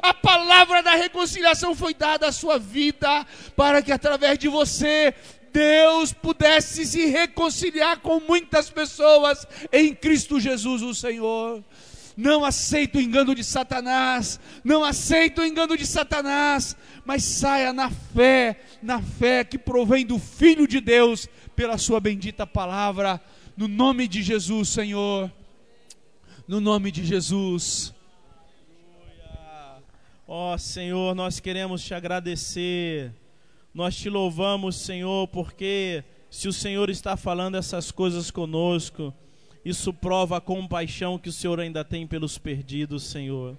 A 0.02 0.14
palavra 0.14 0.84
da 0.84 0.96
reconciliação 0.96 1.74
foi 1.74 1.94
dada 1.94 2.28
à 2.28 2.32
sua 2.32 2.60
vida 2.60 3.26
para 3.56 3.82
que 3.82 3.92
através 3.92 4.38
de 4.38 4.48
você 4.48 5.14
Deus 5.56 6.12
pudesse 6.12 6.86
se 6.86 7.06
reconciliar 7.06 8.02
com 8.02 8.20
muitas 8.20 8.70
pessoas 8.70 9.48
em 9.72 9.96
Cristo 9.96 10.38
Jesus, 10.38 10.82
o 10.82 10.94
Senhor. 10.94 11.64
Não 12.18 12.44
aceito 12.44 12.98
o 12.98 13.02
engano 13.02 13.34
de 13.34 13.44
Satanás, 13.44 14.40
não 14.64 14.84
aceito 14.84 15.42
o 15.42 15.46
engano 15.46 15.78
de 15.78 15.86
Satanás, 15.86 16.76
mas 17.06 17.24
saia 17.24 17.72
na 17.72 17.90
fé, 17.90 18.62
na 18.82 19.02
fé 19.02 19.44
que 19.44 19.58
provém 19.58 20.06
do 20.06 20.18
Filho 20.18 20.68
de 20.68 20.80
Deus, 20.80 21.28
pela 21.56 21.78
Sua 21.78 22.00
bendita 22.00 22.46
palavra, 22.46 23.22
no 23.58 23.68
nome 23.68 24.08
de 24.08 24.22
Jesus, 24.22 24.70
Senhor. 24.70 25.32
No 26.48 26.60
nome 26.60 26.92
de 26.92 27.06
Jesus. 27.06 27.94
Ó 30.28 30.54
oh, 30.54 30.58
Senhor, 30.58 31.16
nós 31.16 31.40
queremos 31.40 31.84
te 31.84 31.94
agradecer, 31.94 33.14
nós 33.74 33.96
te 33.96 34.10
louvamos, 34.10 34.76
Senhor, 34.76 35.28
porque 35.28 36.04
se 36.32 36.48
o 36.48 36.54
Senhor 36.54 36.90
está 36.90 37.16
falando 37.16 37.56
essas 37.56 37.92
coisas 37.92 38.32
conosco, 38.32 39.14
isso 39.64 39.94
prova 39.94 40.38
a 40.38 40.42
compaixão 40.42 41.18
que 41.20 41.30
o 41.30 41.34
Senhor 41.34 41.60
ainda 41.60 41.84
tem 41.86 42.08
pelos 42.08 42.38
perdidos, 42.38 43.04
Senhor. 43.04 43.58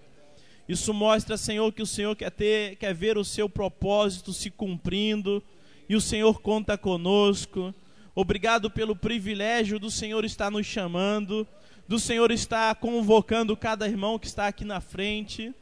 Isso 0.69 0.93
mostra, 0.93 1.37
Senhor, 1.37 1.73
que 1.73 1.83
o 1.83 1.87
Senhor 1.87 2.17
quer 2.17 2.31
ter, 2.33 2.77
quer 2.77 2.93
ver 2.93 3.17
o 3.17 3.25
seu 3.25 3.49
propósito 3.49 4.33
se 4.33 4.51
cumprindo 4.51 5.43
e 5.89 5.95
o 5.95 6.01
Senhor 6.01 6.41
conta 6.41 6.77
conosco. 6.77 7.73
Obrigado 8.17 8.69
pelo 8.69 8.97
privilégio 8.97 9.79
do 9.79 9.93
Senhor 9.93 10.25
estar 10.25 10.51
nos 10.51 10.67
chamando, 10.67 11.47
do 11.87 12.01
Senhor 12.01 12.33
estar 12.33 12.75
convocando 12.75 13.57
cada 13.57 13.87
irmão 13.87 14.19
que 14.19 14.27
está 14.27 14.49
aqui 14.49 14.65
na 14.65 14.81
frente. 14.81 15.55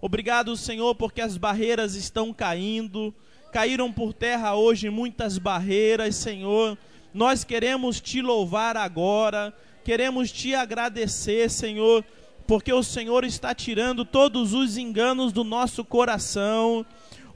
Obrigado, 0.00 0.56
Senhor, 0.56 0.94
porque 0.94 1.20
as 1.20 1.36
barreiras 1.36 1.94
estão 1.94 2.32
caindo. 2.32 3.14
Caíram 3.52 3.92
por 3.92 4.14
terra 4.14 4.54
hoje 4.54 4.88
muitas 4.88 5.36
barreiras, 5.36 6.16
Senhor. 6.16 6.78
Nós 7.12 7.44
queremos 7.44 8.00
te 8.00 8.22
louvar 8.22 8.74
agora 8.78 9.52
queremos 9.86 10.32
te 10.32 10.52
agradecer, 10.52 11.48
Senhor, 11.48 12.04
porque 12.44 12.72
o 12.72 12.82
Senhor 12.82 13.22
está 13.24 13.54
tirando 13.54 14.04
todos 14.04 14.52
os 14.52 14.76
enganos 14.76 15.32
do 15.32 15.44
nosso 15.44 15.84
coração. 15.84 16.84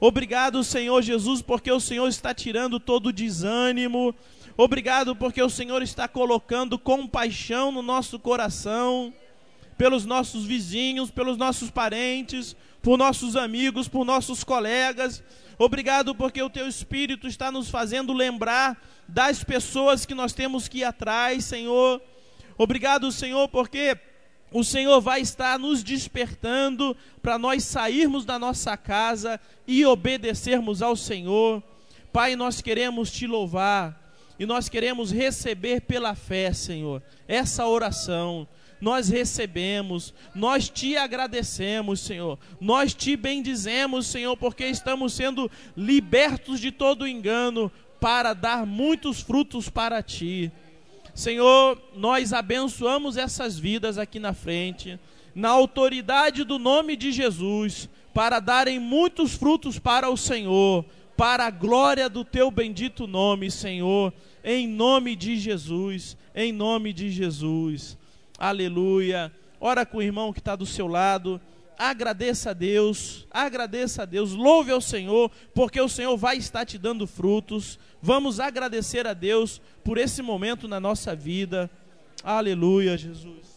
Obrigado, 0.01 0.61
Senhor 0.61 1.01
Jesus, 1.01 1.41
porque 1.41 1.71
o 1.71 1.79
Senhor 1.79 2.09
está 2.09 2.33
tirando 2.33 2.77
todo 2.77 3.07
o 3.07 3.13
desânimo. 3.13 4.13
Obrigado, 4.57 5.15
porque 5.15 5.41
o 5.41 5.49
Senhor 5.49 5.81
está 5.81 6.07
colocando 6.07 6.77
compaixão 6.77 7.71
no 7.71 7.81
nosso 7.81 8.19
coração, 8.19 9.13
pelos 9.77 10.05
nossos 10.05 10.45
vizinhos, 10.45 11.09
pelos 11.09 11.37
nossos 11.37 11.71
parentes, 11.71 12.55
por 12.81 12.97
nossos 12.97 13.35
amigos, 13.35 13.87
por 13.87 14.05
nossos 14.05 14.43
colegas. 14.43 15.23
Obrigado, 15.57 16.13
porque 16.13 16.41
o 16.41 16.49
Teu 16.49 16.67
Espírito 16.67 17.27
está 17.27 17.51
nos 17.51 17.69
fazendo 17.69 18.13
lembrar 18.13 18.81
das 19.07 19.43
pessoas 19.43 20.05
que 20.05 20.13
nós 20.13 20.33
temos 20.33 20.67
que 20.67 20.79
ir 20.79 20.83
atrás, 20.83 21.45
Senhor. 21.45 22.01
Obrigado, 22.57 23.11
Senhor, 23.11 23.47
porque 23.47 23.97
o 24.51 24.63
Senhor 24.63 24.99
vai 24.99 25.21
estar 25.21 25.57
nos 25.57 25.81
despertando 25.81 26.95
para 27.21 27.39
nós 27.39 27.63
sairmos 27.63 28.25
da 28.25 28.37
nossa 28.37 28.75
casa 28.75 29.39
e 29.65 29.85
obedecermos 29.85 30.81
ao 30.81 30.95
Senhor. 30.95 31.63
Pai, 32.11 32.35
nós 32.35 32.61
queremos 32.61 33.09
te 33.11 33.25
louvar 33.25 34.00
e 34.41 34.45
nós 34.47 34.67
queremos 34.67 35.11
receber 35.11 35.81
pela 35.81 36.15
fé, 36.15 36.51
Senhor, 36.51 37.03
essa 37.27 37.67
oração. 37.67 38.47
Nós 38.81 39.07
recebemos, 39.07 40.15
nós 40.33 40.67
te 40.67 40.97
agradecemos, 40.97 41.99
Senhor, 41.99 42.39
nós 42.59 42.91
te 42.95 43.15
bendizemos, 43.15 44.07
Senhor, 44.07 44.35
porque 44.35 44.65
estamos 44.65 45.13
sendo 45.13 45.47
libertos 45.77 46.59
de 46.59 46.71
todo 46.71 47.07
engano 47.07 47.71
para 47.99 48.33
dar 48.33 48.65
muitos 48.65 49.21
frutos 49.21 49.69
para 49.69 50.01
ti. 50.01 50.51
Senhor, 51.13 51.79
nós 51.95 52.33
abençoamos 52.33 53.17
essas 53.17 53.59
vidas 53.59 53.99
aqui 53.99 54.17
na 54.17 54.33
frente, 54.33 54.99
na 55.35 55.49
autoridade 55.49 56.43
do 56.43 56.57
nome 56.57 56.95
de 56.95 57.11
Jesus, 57.11 57.87
para 58.11 58.39
darem 58.39 58.79
muitos 58.79 59.35
frutos 59.35 59.77
para 59.77 60.09
o 60.09 60.17
Senhor, 60.17 60.83
para 61.15 61.45
a 61.45 61.51
glória 61.51 62.09
do 62.09 62.25
teu 62.25 62.49
bendito 62.49 63.05
nome, 63.05 63.51
Senhor, 63.51 64.11
em 64.43 64.67
nome 64.67 65.15
de 65.15 65.37
Jesus, 65.37 66.17
em 66.33 66.51
nome 66.51 66.93
de 66.93 67.09
Jesus. 67.09 67.97
Aleluia. 68.37 69.31
Ora 69.59 69.85
com 69.85 69.97
o 69.97 70.03
irmão 70.03 70.33
que 70.33 70.39
está 70.39 70.55
do 70.55 70.65
seu 70.65 70.87
lado 70.87 71.39
agradeça 71.81 72.51
a 72.51 72.53
Deus, 72.53 73.25
agradeça 73.31 74.03
a 74.03 74.05
Deus, 74.05 74.33
louve 74.33 74.71
ao 74.71 74.79
Senhor, 74.79 75.31
porque 75.53 75.81
o 75.81 75.89
Senhor 75.89 76.15
vai 76.15 76.37
estar 76.37 76.63
te 76.63 76.77
dando 76.77 77.07
frutos. 77.07 77.79
Vamos 77.99 78.39
agradecer 78.39 79.07
a 79.07 79.13
Deus 79.13 79.59
por 79.83 79.97
esse 79.97 80.21
momento 80.21 80.67
na 80.67 80.79
nossa 80.79 81.15
vida. 81.15 81.69
Aleluia, 82.23 82.95
Jesus. 82.95 83.51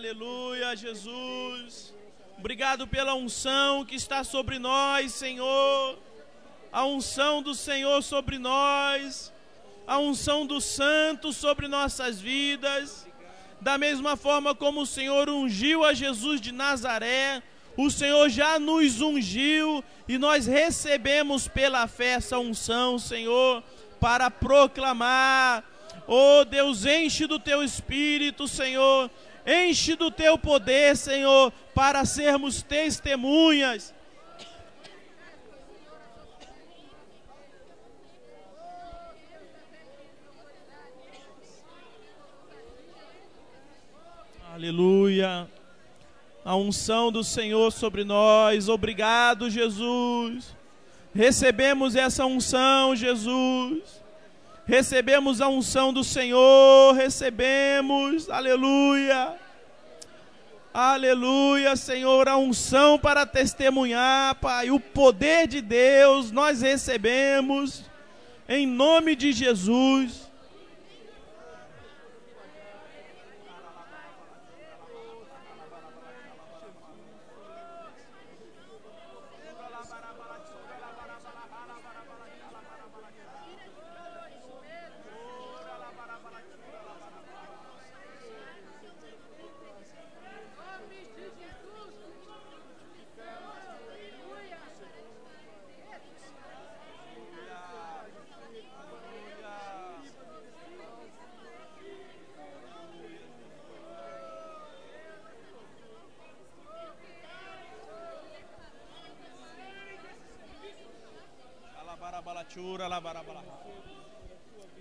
Aleluia, 0.00 0.74
Jesus. 0.76 1.92
Obrigado 2.80 2.86
pela 2.86 3.14
unção 3.14 3.84
que 3.84 3.94
está 3.94 4.24
sobre 4.24 4.58
nós, 4.58 5.12
Senhor. 5.12 5.98
A 6.72 6.86
unção 6.86 7.42
do 7.42 7.54
Senhor 7.54 8.02
sobre 8.02 8.38
nós. 8.38 9.30
A 9.86 9.98
unção 9.98 10.46
do 10.46 10.62
Santo 10.62 11.30
sobre 11.30 11.68
nossas 11.68 12.20
vidas. 12.20 13.06
Da 13.60 13.76
mesma 13.76 14.16
forma 14.16 14.54
como 14.54 14.80
o 14.80 14.86
Senhor 14.86 15.28
ungiu 15.28 15.84
a 15.84 15.92
Jesus 15.92 16.40
de 16.40 16.52
Nazaré, 16.52 17.42
o 17.76 17.90
Senhor 17.90 18.30
já 18.30 18.58
nos 18.58 19.02
ungiu 19.02 19.84
e 20.08 20.16
nós 20.16 20.46
recebemos 20.46 21.48
pela 21.48 21.86
fé 21.86 22.12
essa 22.12 22.38
unção, 22.38 22.98
Senhor, 22.98 23.62
para 24.00 24.30
proclamar. 24.30 25.64
Oh 26.06 26.44
Deus, 26.46 26.86
enche 26.86 27.26
do 27.26 27.38
teu 27.38 27.62
espírito, 27.62 28.48
Senhor, 28.48 29.10
Enche 29.50 29.96
do 29.96 30.12
teu 30.12 30.38
poder, 30.38 30.96
Senhor, 30.96 31.52
para 31.74 32.04
sermos 32.04 32.62
testemunhas. 32.62 33.92
Aleluia. 44.52 45.50
A 46.44 46.54
unção 46.54 47.10
do 47.10 47.24
Senhor 47.24 47.72
sobre 47.72 48.04
nós. 48.04 48.68
Obrigado, 48.68 49.50
Jesus. 49.50 50.54
Recebemos 51.12 51.96
essa 51.96 52.24
unção, 52.24 52.94
Jesus. 52.94 54.00
Recebemos 54.70 55.40
a 55.40 55.48
unção 55.48 55.92
do 55.92 56.04
Senhor, 56.04 56.94
recebemos, 56.94 58.30
aleluia. 58.30 59.34
Aleluia, 60.72 61.74
Senhor, 61.74 62.28
a 62.28 62.36
unção 62.36 62.96
para 62.96 63.26
testemunhar, 63.26 64.36
Pai, 64.36 64.70
o 64.70 64.78
poder 64.78 65.48
de 65.48 65.60
Deus 65.60 66.30
nós 66.30 66.62
recebemos, 66.62 67.82
em 68.48 68.64
nome 68.64 69.16
de 69.16 69.32
Jesus. 69.32 70.29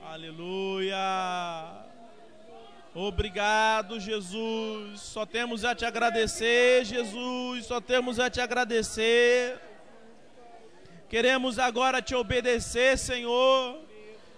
Aleluia. 0.02 0.98
Obrigado, 2.96 4.00
Jesus. 4.00 5.00
Só 5.02 5.26
temos 5.26 5.64
a 5.64 5.76
te 5.76 5.86
agradecer, 5.86 6.84
Jesus. 6.86 7.66
Só 7.66 7.80
temos 7.80 8.20
a 8.20 8.30
te 8.30 8.42
agradecer. 8.42 9.60
Queremos 11.08 11.60
agora 11.60 12.02
te 12.02 12.16
obedecer, 12.16 12.98
Senhor, 12.98 13.80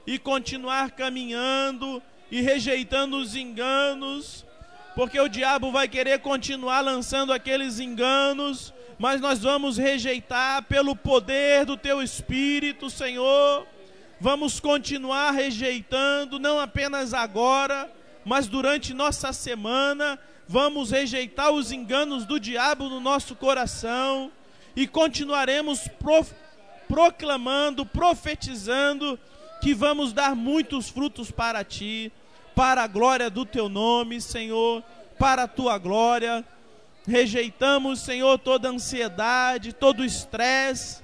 e 0.05 0.17
continuar 0.17 0.91
caminhando 0.91 2.01
e 2.29 2.41
rejeitando 2.41 3.17
os 3.17 3.35
enganos, 3.35 4.45
porque 4.95 5.19
o 5.19 5.27
diabo 5.27 5.71
vai 5.71 5.87
querer 5.87 6.19
continuar 6.19 6.79
lançando 6.81 7.33
aqueles 7.33 7.79
enganos, 7.79 8.73
mas 9.01 9.19
nós 9.19 9.39
vamos 9.39 9.79
rejeitar 9.79 10.61
pelo 10.65 10.95
poder 10.95 11.65
do 11.65 11.75
teu 11.75 12.03
Espírito, 12.03 12.87
Senhor. 12.87 13.65
Vamos 14.19 14.59
continuar 14.59 15.31
rejeitando, 15.31 16.37
não 16.37 16.59
apenas 16.59 17.11
agora, 17.11 17.91
mas 18.23 18.45
durante 18.45 18.93
nossa 18.93 19.33
semana, 19.33 20.19
vamos 20.47 20.91
rejeitar 20.91 21.49
os 21.49 21.71
enganos 21.71 22.27
do 22.27 22.39
diabo 22.39 22.89
no 22.89 22.99
nosso 22.99 23.35
coração 23.35 24.31
e 24.75 24.85
continuaremos 24.85 25.87
pro, 25.97 26.23
proclamando, 26.87 27.83
profetizando 27.83 29.17
que 29.63 29.73
vamos 29.73 30.13
dar 30.13 30.35
muitos 30.35 30.89
frutos 30.89 31.31
para 31.31 31.63
ti, 31.63 32.11
para 32.55 32.83
a 32.83 32.87
glória 32.87 33.31
do 33.31 33.47
teu 33.47 33.67
nome, 33.67 34.21
Senhor, 34.21 34.83
para 35.17 35.45
a 35.45 35.47
tua 35.47 35.79
glória. 35.79 36.45
Rejeitamos, 37.07 37.99
Senhor, 37.99 38.37
toda 38.37 38.69
ansiedade, 38.69 39.73
todo 39.73 40.05
estresse, 40.05 41.01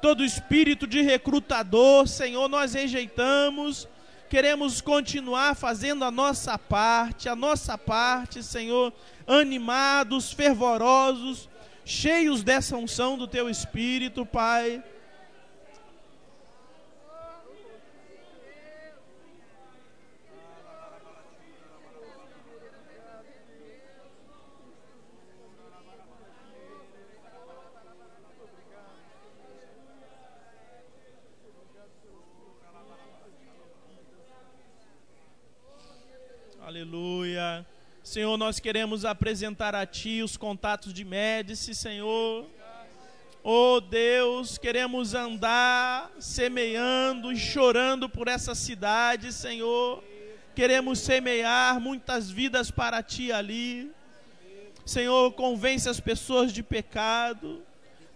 todo 0.00 0.24
espírito 0.24 0.86
de 0.86 1.02
recrutador, 1.02 2.06
Senhor, 2.06 2.48
nós 2.48 2.74
rejeitamos. 2.74 3.88
Queremos 4.28 4.80
continuar 4.80 5.54
fazendo 5.54 6.04
a 6.04 6.10
nossa 6.10 6.56
parte, 6.56 7.28
a 7.28 7.36
nossa 7.36 7.76
parte, 7.76 8.42
Senhor, 8.42 8.92
animados, 9.26 10.32
fervorosos, 10.32 11.48
cheios 11.84 12.42
dessa 12.42 12.76
unção 12.76 13.18
do 13.18 13.26
teu 13.26 13.50
espírito, 13.50 14.24
Pai. 14.24 14.82
Aleluia. 37.42 37.66
Senhor, 38.04 38.36
nós 38.36 38.60
queremos 38.60 39.04
apresentar 39.04 39.74
a 39.74 39.84
Ti 39.84 40.22
os 40.22 40.36
contatos 40.36 40.92
de 40.92 41.04
Médici, 41.04 41.74
Senhor. 41.74 42.46
Oh 43.42 43.80
Deus, 43.80 44.58
queremos 44.58 45.14
andar 45.14 46.10
semeando 46.20 47.32
e 47.32 47.36
chorando 47.36 48.08
por 48.08 48.28
essa 48.28 48.54
cidade, 48.54 49.32
Senhor. 49.32 50.02
Queremos 50.54 51.00
semear 51.00 51.80
muitas 51.80 52.30
vidas 52.30 52.70
para 52.70 53.02
Ti 53.02 53.32
ali. 53.32 53.90
Senhor, 54.84 55.32
convence 55.32 55.88
as 55.88 55.98
pessoas 55.98 56.52
de 56.52 56.62
pecado. 56.62 57.62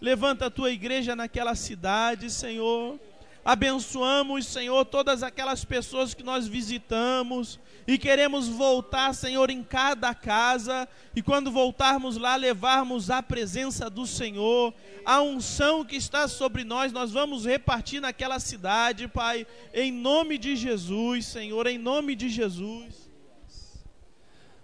Levanta 0.01 0.47
a 0.47 0.51
Tua 0.51 0.71
igreja 0.71 1.17
naquela 1.17 1.55
cidade, 1.55 2.31
Senhor. 2.31 2.99
Abençoamos, 3.47 4.45
Senhor, 4.45 4.85
todas 4.85 5.23
aquelas 5.23 5.65
pessoas 5.65 6.13
que 6.13 6.25
nós 6.25 6.49
visitamos 6.49 7.61
e 7.87 7.97
queremos 7.97 8.49
voltar, 8.49 9.15
Senhor, 9.15 9.51
em 9.51 9.63
cada 9.63 10.13
casa 10.13 10.89
e 11.15 11.23
quando 11.23 11.53
voltarmos 11.53 12.17
lá, 12.17 12.35
levarmos 12.35 13.09
a 13.09 13.23
presença 13.23 13.89
do 13.89 14.05
Senhor, 14.05 14.75
a 15.05 15.23
unção 15.23 15.85
que 15.85 15.95
está 15.95 16.27
sobre 16.27 16.65
nós, 16.65 16.93
nós 16.93 17.13
vamos 17.13 17.47
repartir 17.47 18.01
naquela 18.01 18.41
cidade, 18.41 19.07
Pai, 19.07 19.47
em 19.73 19.93
nome 19.93 20.39
de 20.39 20.57
Jesus, 20.57 21.27
Senhor, 21.27 21.69
em 21.69 21.79
nome 21.79 22.17
de 22.17 22.29
Jesus. 22.29 23.09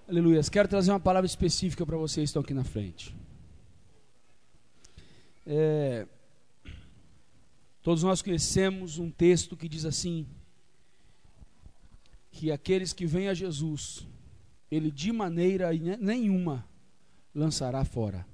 Aleluia. 0.08 0.40
Quero 0.50 0.66
trazer 0.66 0.90
uma 0.90 0.98
palavra 0.98 1.26
específica 1.26 1.86
para 1.86 1.96
vocês 1.96 2.24
que 2.24 2.30
estão 2.30 2.42
aqui 2.42 2.52
na 2.52 2.64
frente. 2.64 3.14
É, 5.46 6.04
todos 7.82 8.02
nós 8.02 8.22
conhecemos 8.22 8.98
um 8.98 9.10
texto 9.10 9.56
que 9.56 9.68
diz 9.68 9.84
assim: 9.84 10.26
que 12.30 12.50
aqueles 12.50 12.92
que 12.92 13.04
vêm 13.04 13.28
a 13.28 13.34
Jesus, 13.34 14.06
ele 14.70 14.90
de 14.90 15.12
maneira 15.12 15.70
nenhuma 15.98 16.66
lançará 17.34 17.84
fora. 17.84 18.26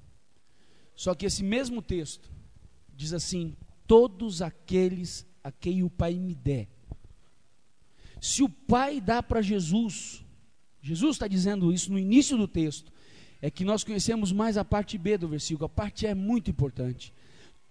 Só 0.95 1.15
que 1.15 1.25
esse 1.25 1.43
mesmo 1.43 1.81
texto 1.81 2.31
diz 2.95 3.13
assim: 3.13 3.55
todos 3.87 4.41
aqueles 4.41 5.25
a 5.43 5.51
quem 5.51 5.83
o 5.83 5.89
Pai 5.89 6.13
me 6.13 6.35
der. 6.35 6.67
Se 8.21 8.43
o 8.43 8.49
Pai 8.49 9.01
dá 9.01 9.23
para 9.23 9.41
Jesus, 9.41 10.23
Jesus 10.81 11.15
está 11.15 11.27
dizendo 11.27 11.71
isso 11.71 11.91
no 11.91 11.97
início 11.97 12.37
do 12.37 12.47
texto, 12.47 12.91
é 13.41 13.49
que 13.49 13.63
nós 13.63 13.83
conhecemos 13.83 14.31
mais 14.31 14.57
a 14.57 14.65
parte 14.65 14.97
B 14.97 15.17
do 15.17 15.27
versículo, 15.27 15.65
a 15.65 15.69
parte 15.69 16.05
é 16.05 16.13
muito 16.13 16.51
importante. 16.51 17.13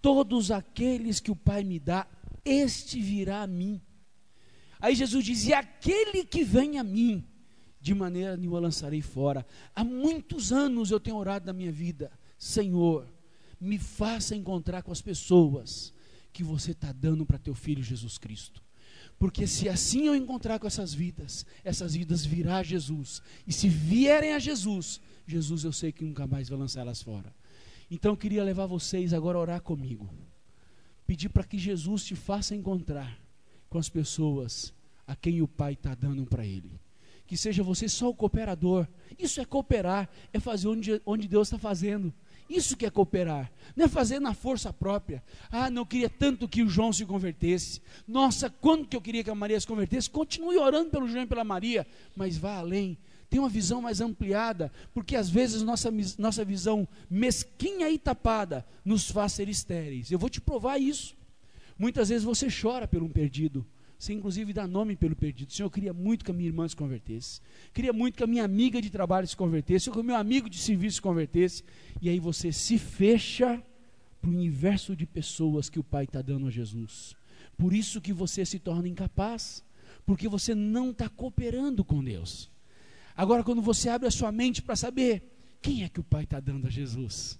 Todos 0.00 0.50
aqueles 0.50 1.20
que 1.20 1.30
o 1.30 1.36
Pai 1.36 1.64
me 1.64 1.78
dá, 1.78 2.06
este 2.44 3.00
virá 3.00 3.42
a 3.42 3.46
mim. 3.46 3.80
Aí 4.80 4.94
Jesus 4.94 5.24
diz: 5.24 5.46
E 5.46 5.52
aquele 5.52 6.24
que 6.24 6.44
vem 6.44 6.78
a 6.78 6.84
mim, 6.84 7.24
de 7.80 7.94
maneira 7.94 8.36
nenhuma 8.36 8.60
lançarei 8.60 9.02
fora. 9.02 9.46
Há 9.74 9.82
muitos 9.82 10.52
anos 10.52 10.90
eu 10.90 11.00
tenho 11.00 11.16
orado 11.16 11.46
na 11.46 11.52
minha 11.52 11.72
vida, 11.72 12.10
Senhor, 12.38 13.08
me 13.60 13.78
faça 13.78 14.36
encontrar 14.36 14.82
com 14.82 14.92
as 14.92 15.02
pessoas 15.02 15.92
que 16.32 16.44
você 16.44 16.72
está 16.72 16.92
dando 16.92 17.26
para 17.26 17.38
teu 17.38 17.54
filho 17.54 17.82
Jesus 17.82 18.18
Cristo. 18.18 18.62
Porque 19.18 19.46
se 19.46 19.68
assim 19.68 20.06
eu 20.06 20.14
encontrar 20.14 20.60
com 20.60 20.66
essas 20.66 20.94
vidas, 20.94 21.44
essas 21.64 21.94
vidas 21.94 22.24
virá 22.24 22.58
a 22.58 22.62
Jesus. 22.62 23.20
E 23.46 23.52
se 23.52 23.68
vierem 23.68 24.32
a 24.32 24.38
Jesus, 24.38 25.00
Jesus 25.26 25.64
eu 25.64 25.72
sei 25.72 25.90
que 25.90 26.04
nunca 26.04 26.26
mais 26.26 26.48
vai 26.48 26.58
lançar 26.58 26.82
elas 26.82 27.02
fora. 27.02 27.34
Então 27.90 28.12
eu 28.12 28.16
queria 28.16 28.44
levar 28.44 28.66
vocês 28.66 29.12
agora 29.12 29.38
a 29.38 29.40
orar 29.40 29.62
comigo. 29.62 30.08
Pedir 31.06 31.30
para 31.30 31.44
que 31.44 31.58
Jesus 31.58 32.04
te 32.04 32.14
faça 32.14 32.54
encontrar 32.54 33.18
com 33.68 33.78
as 33.78 33.88
pessoas 33.88 34.74
a 35.06 35.16
quem 35.16 35.40
o 35.40 35.48
Pai 35.48 35.72
está 35.72 35.94
dando 35.94 36.26
para 36.26 36.44
ele. 36.44 36.70
Que 37.26 37.36
seja 37.36 37.62
você 37.62 37.88
só 37.88 38.10
o 38.10 38.14
cooperador. 38.14 38.86
Isso 39.18 39.40
é 39.40 39.44
cooperar, 39.44 40.08
é 40.32 40.38
fazer 40.38 40.68
onde, 40.68 41.00
onde 41.04 41.26
Deus 41.26 41.48
está 41.48 41.58
fazendo. 41.58 42.12
Isso 42.48 42.76
que 42.76 42.86
é 42.86 42.90
cooperar, 42.90 43.52
não 43.76 43.84
é 43.84 43.88
fazer 43.88 44.18
na 44.20 44.32
força 44.32 44.72
própria. 44.72 45.22
Ah, 45.50 45.68
não 45.68 45.84
queria 45.84 46.08
tanto 46.08 46.48
que 46.48 46.62
o 46.62 46.68
João 46.68 46.94
se 46.94 47.04
convertesse. 47.04 47.82
Nossa, 48.06 48.48
quanto 48.48 48.88
que 48.88 48.96
eu 48.96 49.02
queria 49.02 49.22
que 49.22 49.28
a 49.28 49.34
Maria 49.34 49.60
se 49.60 49.66
convertesse. 49.66 50.08
Continue 50.08 50.56
orando 50.56 50.90
pelo 50.90 51.06
João 51.06 51.24
e 51.24 51.26
pela 51.26 51.44
Maria, 51.44 51.86
mas 52.16 52.38
vá 52.38 52.56
além. 52.56 52.96
Tem 53.28 53.38
uma 53.38 53.48
visão 53.48 53.82
mais 53.82 54.00
ampliada, 54.00 54.72
porque 54.94 55.14
às 55.14 55.28
vezes 55.28 55.62
nossa, 55.62 55.90
nossa 56.18 56.44
visão 56.44 56.88
mesquinha 57.10 57.90
e 57.90 57.98
tapada 57.98 58.66
nos 58.84 59.10
faz 59.10 59.32
ser 59.32 59.48
estéreis. 59.48 60.10
Eu 60.10 60.18
vou 60.18 60.30
te 60.30 60.40
provar 60.40 60.78
isso. 60.78 61.14
Muitas 61.78 62.08
vezes 62.08 62.24
você 62.24 62.48
chora 62.50 62.88
por 62.88 63.02
um 63.02 63.08
perdido. 63.08 63.66
Você 63.98 64.12
inclusive 64.12 64.52
dá 64.52 64.66
nome 64.66 64.96
pelo 64.96 65.14
perdido. 65.14 65.52
Senhor, 65.52 65.66
eu 65.66 65.70
queria 65.70 65.92
muito 65.92 66.24
que 66.24 66.30
a 66.30 66.34
minha 66.34 66.48
irmã 66.48 66.66
se 66.66 66.76
convertesse. 66.76 67.40
Queria 67.74 67.92
muito 67.92 68.16
que 68.16 68.22
a 68.22 68.26
minha 68.26 68.44
amiga 68.44 68.80
de 68.80 68.90
trabalho 68.90 69.26
se 69.26 69.36
convertesse. 69.36 69.90
Ou 69.90 69.94
que 69.94 70.00
o 70.00 70.04
meu 70.04 70.16
amigo 70.16 70.48
de 70.48 70.56
serviço 70.56 70.96
se 70.96 71.02
convertesse. 71.02 71.64
E 72.00 72.08
aí 72.08 72.20
você 72.20 72.52
se 72.52 72.78
fecha 72.78 73.62
para 74.20 74.30
o 74.30 74.32
universo 74.32 74.96
de 74.96 75.04
pessoas 75.04 75.68
que 75.68 75.80
o 75.80 75.84
Pai 75.84 76.04
está 76.04 76.22
dando 76.22 76.46
a 76.46 76.50
Jesus. 76.50 77.16
Por 77.56 77.72
isso 77.72 78.00
que 78.00 78.12
você 78.12 78.44
se 78.44 78.58
torna 78.58 78.88
incapaz. 78.88 79.64
Porque 80.06 80.28
você 80.28 80.54
não 80.54 80.90
está 80.90 81.08
cooperando 81.08 81.84
com 81.84 82.02
Deus. 82.02 82.50
Agora, 83.18 83.42
quando 83.42 83.60
você 83.60 83.88
abre 83.88 84.06
a 84.06 84.12
sua 84.12 84.30
mente 84.30 84.62
para 84.62 84.76
saber 84.76 85.58
quem 85.60 85.82
é 85.82 85.88
que 85.88 85.98
o 85.98 86.04
Pai 86.04 86.22
está 86.22 86.38
dando 86.38 86.68
a 86.68 86.70
Jesus. 86.70 87.36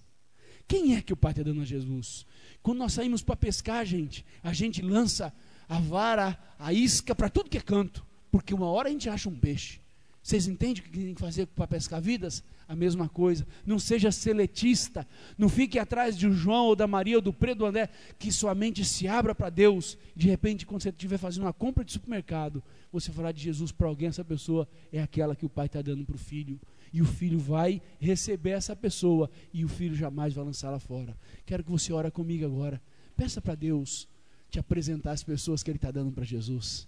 Quem 0.67 0.97
é 0.97 1.01
que 1.01 1.13
o 1.13 1.15
Pai 1.15 1.31
está 1.31 1.41
dando 1.41 1.61
a 1.61 1.65
Jesus? 1.65 2.25
Quando 2.61 2.79
nós 2.79 2.91
saímos 2.91 3.23
para 3.23 3.37
pescar, 3.37 3.85
gente, 3.85 4.25
a 4.43 4.51
gente 4.51 4.81
lança 4.81 5.33
a 5.69 5.79
vara, 5.79 6.37
a 6.59 6.73
isca 6.73 7.15
para 7.15 7.29
tudo 7.29 7.49
que 7.49 7.57
é 7.57 7.61
canto, 7.61 8.05
porque 8.29 8.53
uma 8.53 8.67
hora 8.67 8.89
a 8.89 8.91
gente 8.91 9.09
acha 9.09 9.29
um 9.29 9.39
peixe. 9.39 9.79
Vocês 10.21 10.47
entendem 10.47 10.83
o 10.83 10.85
que 10.85 10.91
tem 10.91 11.13
que 11.13 11.21
fazer 11.21 11.47
para 11.47 11.67
pescar 11.67 12.01
vidas? 12.01 12.43
A 12.67 12.75
mesma 12.75 13.07
coisa. 13.07 13.47
Não 13.65 13.79
seja 13.79 14.11
seletista. 14.11 15.07
Não 15.37 15.47
fique 15.47 15.79
atrás 15.79 16.17
de 16.17 16.27
um 16.27 16.33
João 16.33 16.65
ou 16.65 16.75
da 16.75 16.85
Maria 16.85 17.15
ou 17.15 17.21
do 17.21 17.33
Pedro 17.33 17.65
André, 17.65 17.89
que 18.17 18.31
sua 18.31 18.53
mente 18.53 18.83
se 18.83 19.07
abra 19.07 19.33
para 19.33 19.49
Deus. 19.49 19.97
De 20.15 20.27
repente, 20.27 20.65
quando 20.65 20.83
você 20.83 20.89
estiver 20.89 21.17
fazendo 21.17 21.43
uma 21.43 21.53
compra 21.53 21.83
de 21.83 21.93
supermercado, 21.93 22.61
você 22.91 23.11
falar 23.11 23.31
de 23.31 23.41
Jesus 23.41 23.71
para 23.71 23.87
alguém, 23.87 24.09
essa 24.09 24.23
pessoa 24.23 24.67
é 24.91 25.01
aquela 25.01 25.35
que 25.35 25.45
o 25.45 25.49
pai 25.49 25.67
está 25.67 25.81
dando 25.81 26.05
para 26.05 26.15
o 26.15 26.19
filho 26.19 26.59
e 26.91 27.01
o 27.01 27.05
filho 27.05 27.39
vai 27.39 27.81
receber 27.99 28.51
essa 28.51 28.75
pessoa 28.75 29.29
e 29.53 29.63
o 29.63 29.67
filho 29.69 29.95
jamais 29.95 30.33
vai 30.33 30.43
lançá-la 30.43 30.79
fora. 30.79 31.17
Quero 31.45 31.63
que 31.63 31.71
você 31.71 31.93
ore 31.93 32.11
comigo 32.11 32.45
agora. 32.45 32.81
Peça 33.15 33.41
para 33.41 33.55
Deus 33.55 34.07
te 34.49 34.59
apresentar 34.59 35.11
as 35.11 35.23
pessoas 35.23 35.63
que 35.63 35.69
Ele 35.71 35.77
está 35.77 35.91
dando 35.91 36.11
para 36.11 36.25
Jesus. 36.25 36.87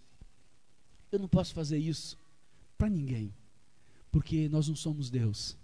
Eu 1.11 1.19
não 1.19 1.27
posso 1.27 1.53
fazer 1.53 1.77
isso 1.77 2.20
para 2.81 2.89
ninguém, 2.89 3.31
porque 4.09 4.49
nós 4.49 4.67
não 4.67 4.75
somos 4.75 5.11
Deus. 5.11 5.55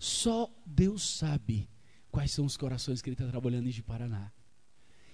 Só 0.00 0.52
Deus 0.66 1.16
sabe 1.16 1.68
quais 2.10 2.32
são 2.32 2.44
os 2.44 2.56
corações 2.56 3.00
que 3.00 3.08
Ele 3.08 3.14
está 3.14 3.28
trabalhando 3.28 3.68
em 3.68 3.82
Paraná. 3.82 4.32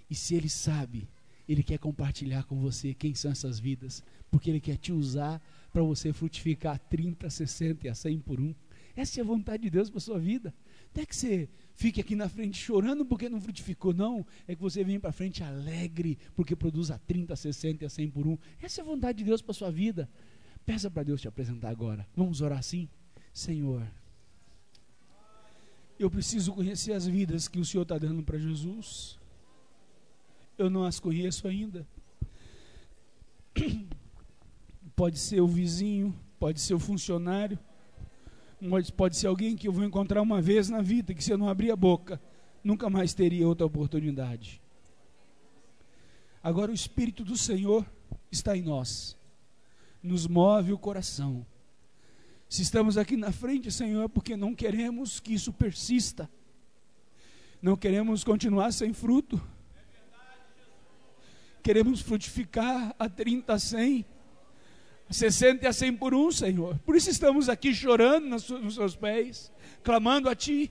E 0.09 0.15
se 0.15 0.35
Ele 0.35 0.49
sabe, 0.49 1.11
Ele 1.47 1.63
quer 1.63 1.79
compartilhar 1.79 2.45
com 2.45 2.59
você 2.59 2.95
quem 2.95 3.15
são 3.15 3.31
essas 3.31 3.59
vidas, 3.61 4.03
porque 4.31 4.49
Ele 4.49 4.61
quer 4.61 4.79
te 4.79 4.95
usar 4.95 5.43
para 5.71 5.83
você 5.83 6.11
frutificar 6.11 6.79
30, 6.79 7.29
60 7.29 7.87
e 7.87 7.91
a 7.91 7.95
100 7.95 8.21
por 8.21 8.41
um. 8.41 8.55
Essa 8.97 9.21
é 9.21 9.23
a 9.23 9.27
vontade 9.27 9.65
de 9.65 9.69
Deus 9.69 9.91
para 9.91 9.99
a 9.99 10.01
sua 10.01 10.19
vida. 10.19 10.55
Não 10.95 11.03
é 11.03 11.05
que 11.05 11.15
você 11.15 11.51
fique 11.75 12.01
aqui 12.01 12.17
na 12.17 12.31
frente 12.31 12.59
chorando 12.59 13.05
porque 13.05 13.29
não 13.29 13.43
frutificou, 13.43 13.93
não. 13.93 14.27
É 14.49 14.55
que 14.55 14.63
você 14.63 14.83
vem 14.83 14.99
para 14.99 15.13
frente 15.13 15.43
alegre 15.43 16.17
porque 16.35 16.57
produz 16.57 16.91
a 16.91 16.99
30, 16.99 17.37
60 17.37 17.85
e 17.85 17.87
a 17.87 17.91
100 17.91 18.11
por 18.11 18.27
um. 18.27 18.39
Essa 18.59 18.81
é 18.81 18.83
a 18.83 18.87
vontade 18.87 19.19
de 19.19 19.25
Deus 19.25 19.43
para 19.43 19.51
a 19.51 19.55
sua 19.55 19.71
vida. 19.71 20.09
Peça 20.67 20.91
para 20.91 21.05
Deus 21.05 21.21
te 21.21 21.29
apresentar 21.29 21.71
agora. 21.71 22.07
Vamos 22.15 22.41
orar 22.41 22.59
assim? 22.59 22.89
Senhor, 23.33 23.87
eu 25.99 26.11
preciso 26.11 26.53
conhecer 26.53 26.93
as 26.93 27.07
vidas 27.07 27.49
que 27.49 27.59
o 27.59 27.65
Senhor 27.65 27.85
está 27.85 27.97
dando 27.97 28.23
para 28.23 28.39
Jesus. 28.39 29.19
Eu 30.59 30.69
não 30.69 30.85
as 30.85 30.99
conheço 30.99 31.47
ainda. 31.47 31.87
Pode 34.97 35.19
ser 35.19 35.41
o 35.41 35.47
vizinho, 35.47 36.15
pode 36.39 36.61
ser 36.61 36.75
o 36.75 36.79
funcionário, 36.79 37.59
pode, 38.97 39.17
ser 39.17 39.27
alguém 39.27 39.57
que 39.57 39.69
eu 39.69 39.73
vou 39.73 39.85
encontrar 39.85 40.23
uma 40.23 40.41
vez 40.41 40.69
na 40.71 40.81
vida, 40.81 41.15
que 41.15 41.23
se 41.23 41.31
eu 41.31 41.39
não 41.39 41.49
abrir 41.49 41.71
a 41.71 41.77
boca, 41.77 42.21
nunca 42.65 42.89
mais 42.89 43.13
teria 43.13 43.47
outra 43.47 43.67
oportunidade. 43.67 44.61
Agora 46.43 46.71
o 46.71 46.75
Espírito 46.75 47.25
do 47.25 47.37
Senhor 47.37 47.87
está 48.31 48.57
em 48.57 48.63
nós, 48.63 49.16
nos 50.07 50.27
move 50.27 50.73
o 50.73 50.79
coração. 50.79 51.45
Se 52.49 52.63
estamos 52.63 52.97
aqui 52.97 53.17
na 53.17 53.33
frente, 53.33 53.71
Senhor, 53.71 54.05
é 54.05 54.09
porque 54.09 54.37
não 54.37 54.55
queremos 54.55 55.19
que 55.19 55.35
isso 55.35 55.53
persista, 55.53 56.31
não 57.61 57.77
queremos 57.77 58.23
continuar 58.23 58.73
sem 58.73 58.93
fruto, 58.93 59.43
queremos 61.63 62.01
frutificar 62.01 62.95
a 62.99 63.09
30, 63.09 63.53
a 63.53 63.59
100 63.59 64.07
60 65.11 65.65
e 65.65 65.69
a 65.69 65.73
100 65.73 65.97
por 65.97 66.15
um, 66.15 66.31
Senhor. 66.33 66.79
Por 66.81 66.97
isso 66.97 67.11
estamos 67.11 67.49
aqui 67.49 67.73
chorando 67.73 68.29
nos 68.29 68.75
seus 68.75 68.97
pés, 68.97 69.53
clamando 69.83 70.29
a 70.29 70.35
Ti. 70.35 70.71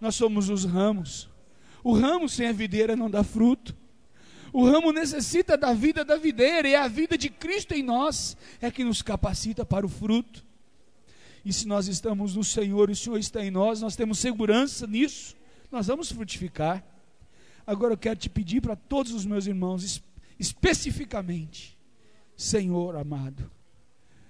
Nós 0.00 0.14
somos 0.14 0.50
os 0.50 0.64
ramos. 0.64 1.28
O 1.82 1.92
ramo 1.92 2.28
sem 2.28 2.48
a 2.48 2.52
videira 2.52 2.94
não 2.94 3.08
dá 3.08 3.24
fruto. 3.24 3.74
O 4.56 4.64
ramo 4.64 4.90
necessita 4.90 5.54
da 5.54 5.74
vida 5.74 6.02
da 6.02 6.16
videira, 6.16 6.66
e 6.66 6.74
a 6.74 6.88
vida 6.88 7.18
de 7.18 7.28
Cristo 7.28 7.74
em 7.74 7.82
nós 7.82 8.38
é 8.58 8.70
que 8.70 8.82
nos 8.82 9.02
capacita 9.02 9.66
para 9.66 9.84
o 9.84 9.88
fruto. 9.88 10.42
E 11.44 11.52
se 11.52 11.68
nós 11.68 11.88
estamos 11.88 12.36
no 12.36 12.42
Senhor 12.42 12.88
e 12.88 12.94
o 12.94 12.96
Senhor 12.96 13.18
está 13.18 13.44
em 13.44 13.50
nós, 13.50 13.82
nós 13.82 13.96
temos 13.96 14.18
segurança 14.18 14.86
nisso, 14.86 15.36
nós 15.70 15.88
vamos 15.88 16.10
frutificar. 16.10 16.82
Agora 17.66 17.92
eu 17.92 17.98
quero 17.98 18.18
te 18.18 18.30
pedir 18.30 18.62
para 18.62 18.74
todos 18.74 19.12
os 19.12 19.26
meus 19.26 19.46
irmãos, 19.46 20.02
especificamente, 20.38 21.76
Senhor 22.34 22.96
amado, 22.96 23.50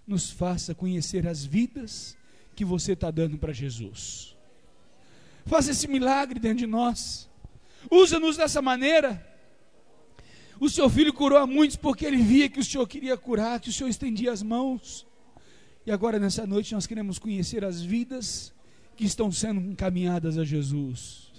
nos 0.05 0.29
faça 0.29 0.75
conhecer 0.75 1.25
as 1.29 1.45
vidas 1.45 2.19
que 2.57 2.65
você 2.65 2.95
está 2.95 3.13
dando 3.13 3.39
para 3.39 3.53
Jesus. 3.53 4.35
Faça 5.45 5.71
esse 5.71 5.87
milagre 5.87 6.41
dentro 6.41 6.59
de 6.59 6.67
nós. 6.67 7.29
Usa-nos 7.89 8.37
dessa 8.37 8.61
maneira. 8.61 9.36
O 10.59 10.69
seu 10.69 10.89
filho 10.89 11.13
curou 11.13 11.39
a 11.39 11.47
muitos 11.47 11.77
porque 11.77 12.07
ele 12.07 12.17
via 12.17 12.49
que 12.49 12.61
o 12.61 12.65
Senhor 12.65 12.87
queria 12.87 13.17
curar, 13.17 13.61
que 13.61 13.69
o 13.69 13.73
Senhor 13.73 13.89
estendia 13.89 14.33
as 14.33 14.43
mãos. 14.43 15.07
E 15.85 15.93
agora, 15.93 16.19
nessa 16.19 16.47
noite, 16.47 16.75
nós 16.75 16.87
queremos 16.87 17.19
conhecer 17.19 17.65
as 17.65 17.81
vidas 17.83 18.53
que 18.97 19.05
estão 19.05 19.31
sendo 19.31 19.61
encaminhadas 19.61 20.39
a 20.39 20.45
Jesus. 20.45 21.31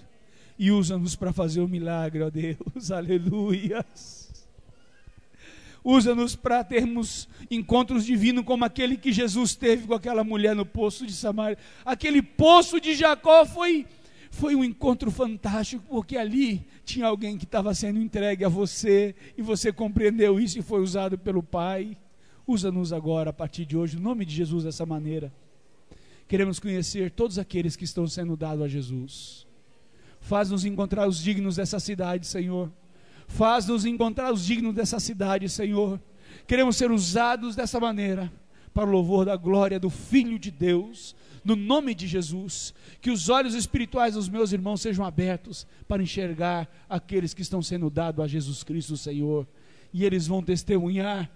E 0.57 0.71
usa-nos 0.71 1.15
para 1.15 1.33
fazer 1.33 1.61
o 1.61 1.67
milagre, 1.67 2.23
ó 2.23 2.29
Deus. 2.29 2.89
Aleluias. 2.91 4.27
Usa-nos 5.83 6.35
para 6.35 6.63
termos 6.63 7.29
encontros 7.49 8.05
divinos 8.05 8.43
como 8.43 8.65
aquele 8.65 8.97
que 8.97 9.11
Jesus 9.11 9.55
teve 9.55 9.87
com 9.87 9.93
aquela 9.93 10.23
mulher 10.23 10.55
no 10.55 10.65
poço 10.65 11.05
de 11.05 11.13
Samaria. 11.13 11.57
Aquele 11.85 12.21
poço 12.21 12.79
de 12.81 12.93
Jacó 12.93 13.45
foi, 13.45 13.85
foi 14.39 14.55
um 14.55 14.63
encontro 14.63 15.11
fantástico, 15.11 15.83
porque 15.89 16.17
ali 16.17 16.65
tinha 16.85 17.05
alguém 17.05 17.37
que 17.37 17.43
estava 17.43 17.73
sendo 17.73 17.99
entregue 17.99 18.45
a 18.45 18.49
você, 18.49 19.15
e 19.37 19.41
você 19.41 19.71
compreendeu 19.71 20.39
isso 20.39 20.57
e 20.59 20.61
foi 20.61 20.81
usado 20.81 21.17
pelo 21.17 21.43
Pai. 21.43 21.97
Usa-nos 22.45 22.93
agora, 22.93 23.31
a 23.31 23.33
partir 23.33 23.65
de 23.65 23.75
hoje, 23.75 23.97
no 23.97 24.03
nome 24.03 24.25
de 24.25 24.33
Jesus, 24.33 24.63
dessa 24.63 24.85
maneira. 24.85 25.31
Queremos 26.27 26.59
conhecer 26.59 27.11
todos 27.11 27.37
aqueles 27.37 27.75
que 27.75 27.83
estão 27.83 28.07
sendo 28.07 28.37
dados 28.37 28.63
a 28.63 28.67
Jesus. 28.67 29.45
Faz-nos 30.21 30.65
encontrar 30.65 31.07
os 31.07 31.21
dignos 31.21 31.55
dessa 31.55 31.79
cidade, 31.79 32.25
Senhor 32.27 32.71
Faz-nos 33.27 33.85
encontrar 33.85 34.31
os 34.31 34.45
dignos 34.45 34.73
dessa 34.73 34.99
cidade, 34.99 35.49
Senhor. 35.49 35.99
Queremos 36.47 36.77
ser 36.77 36.91
usados 36.91 37.55
dessa 37.55 37.79
maneira 37.79 38.31
para 38.73 38.87
o 38.87 38.91
louvor 38.91 39.25
da 39.25 39.35
glória 39.35 39.79
do 39.79 39.89
Filho 39.89 40.39
de 40.39 40.49
Deus, 40.49 41.15
no 41.47 41.55
nome 41.55 41.95
de 41.95 42.05
Jesus. 42.05 42.73
Que 43.01 43.09
os 43.09 43.29
olhos 43.29 43.55
espirituais 43.55 44.15
dos 44.15 44.27
meus 44.27 44.51
irmãos 44.51 44.81
sejam 44.81 45.05
abertos 45.05 45.65
para 45.87 46.03
enxergar 46.03 46.69
aqueles 46.89 47.33
que 47.33 47.41
estão 47.41 47.61
sendo 47.61 47.89
dados 47.89 48.23
a 48.23 48.27
Jesus 48.27 48.63
Cristo, 48.63 48.97
Senhor. 48.97 49.47
E 49.93 50.03
eles 50.03 50.27
vão 50.27 50.43
testemunhar, 50.43 51.31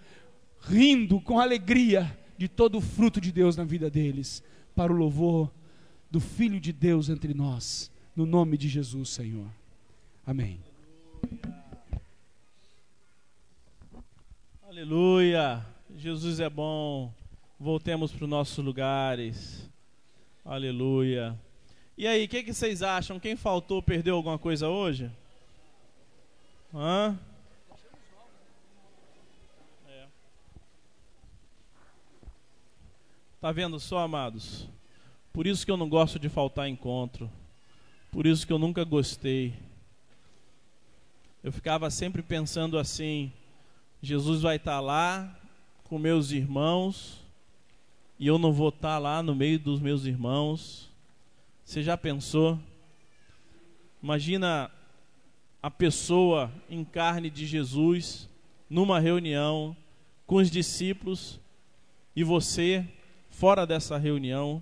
rindo 0.59 1.21
com 1.21 1.39
alegria, 1.39 2.19
de 2.37 2.49
todo 2.49 2.79
o 2.79 2.81
fruto 2.81 3.21
de 3.21 3.31
Deus 3.31 3.55
na 3.55 3.63
vida 3.63 3.89
deles, 3.89 4.43
para 4.75 4.91
o 4.91 4.95
louvor 4.95 5.49
do 6.09 6.19
Filho 6.19 6.59
de 6.59 6.73
Deus 6.73 7.07
entre 7.07 7.33
nós, 7.33 7.89
no 8.15 8.25
nome 8.25 8.57
de 8.57 8.67
Jesus, 8.67 9.09
Senhor. 9.09 9.47
Amém. 10.25 10.59
Aleluia. 14.67 15.65
Jesus 15.95 16.39
é 16.39 16.49
bom. 16.49 17.13
Voltemos 17.59 18.11
para 18.11 18.23
os 18.23 18.29
nossos 18.29 18.65
lugares. 18.65 19.70
Aleluia. 20.43 21.39
E 21.95 22.07
aí, 22.07 22.25
o 22.25 22.27
que, 22.27 22.41
que 22.41 22.51
vocês 22.51 22.81
acham? 22.81 23.19
Quem 23.19 23.35
faltou, 23.35 23.81
perdeu 23.81 24.15
alguma 24.15 24.39
coisa 24.39 24.67
hoje? 24.67 25.11
Hã? 26.73 27.15
É. 29.87 30.07
Tá 33.39 33.51
vendo 33.51 33.79
só, 33.79 33.99
amados? 33.99 34.67
Por 35.31 35.45
isso 35.45 35.63
que 35.63 35.71
eu 35.71 35.77
não 35.77 35.87
gosto 35.87 36.17
de 36.17 36.27
faltar 36.27 36.67
encontro. 36.67 37.29
Por 38.09 38.25
isso 38.25 38.45
que 38.47 38.51
eu 38.51 38.57
nunca 38.57 38.83
gostei. 38.83 39.53
Eu 41.43 41.51
ficava 41.51 41.91
sempre 41.91 42.23
pensando 42.23 42.79
assim: 42.79 43.31
Jesus 44.01 44.41
vai 44.41 44.55
estar 44.55 44.79
lá 44.79 45.39
com 45.83 45.99
meus 45.99 46.31
irmãos 46.31 47.20
e 48.21 48.27
eu 48.27 48.37
não 48.37 48.53
vou 48.53 48.69
estar 48.69 48.99
lá 48.99 49.23
no 49.23 49.33
meio 49.33 49.57
dos 49.57 49.79
meus 49.79 50.05
irmãos. 50.05 50.87
Você 51.65 51.81
já 51.81 51.97
pensou? 51.97 52.59
Imagina 53.99 54.69
a 55.59 55.71
pessoa 55.71 56.51
em 56.69 56.85
carne 56.85 57.31
de 57.31 57.47
Jesus 57.47 58.29
numa 58.69 58.99
reunião 58.99 59.75
com 60.27 60.35
os 60.35 60.51
discípulos 60.51 61.39
e 62.15 62.23
você 62.23 62.87
fora 63.31 63.65
dessa 63.65 63.97
reunião. 63.97 64.61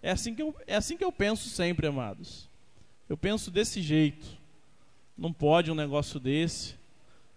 É 0.00 0.12
assim 0.12 0.32
que 0.32 0.42
eu, 0.42 0.54
é 0.64 0.76
assim 0.76 0.96
que 0.96 1.02
eu 1.02 1.10
penso 1.10 1.48
sempre, 1.48 1.88
amados. 1.88 2.48
Eu 3.08 3.16
penso 3.16 3.50
desse 3.50 3.82
jeito. 3.82 4.38
Não 5.18 5.32
pode 5.32 5.68
um 5.68 5.74
negócio 5.74 6.20
desse. 6.20 6.76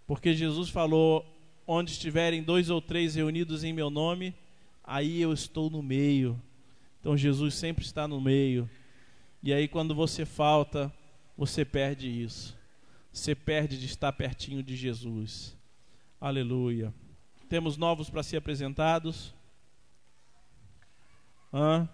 Porque 0.06 0.34
Jesus 0.34 0.68
falou: 0.70 1.26
onde 1.66 1.90
estiverem 1.90 2.44
dois 2.44 2.70
ou 2.70 2.80
três 2.80 3.16
reunidos 3.16 3.64
em 3.64 3.72
meu 3.72 3.90
nome, 3.90 4.32
aí 4.88 5.20
eu 5.20 5.32
estou 5.32 5.68
no 5.68 5.82
meio. 5.82 6.40
Então 6.98 7.16
Jesus 7.16 7.54
sempre 7.54 7.84
está 7.84 8.08
no 8.08 8.20
meio. 8.20 8.68
E 9.42 9.52
aí 9.52 9.68
quando 9.68 9.94
você 9.94 10.24
falta, 10.24 10.92
você 11.36 11.64
perde 11.64 12.08
isso. 12.08 12.56
Você 13.12 13.34
perde 13.34 13.78
de 13.78 13.86
estar 13.86 14.10
pertinho 14.12 14.62
de 14.62 14.74
Jesus. 14.74 15.56
Aleluia. 16.20 16.92
Temos 17.48 17.76
novos 17.76 18.08
para 18.08 18.22
ser 18.22 18.38
apresentados. 18.38 19.34
Hã? 21.52 21.88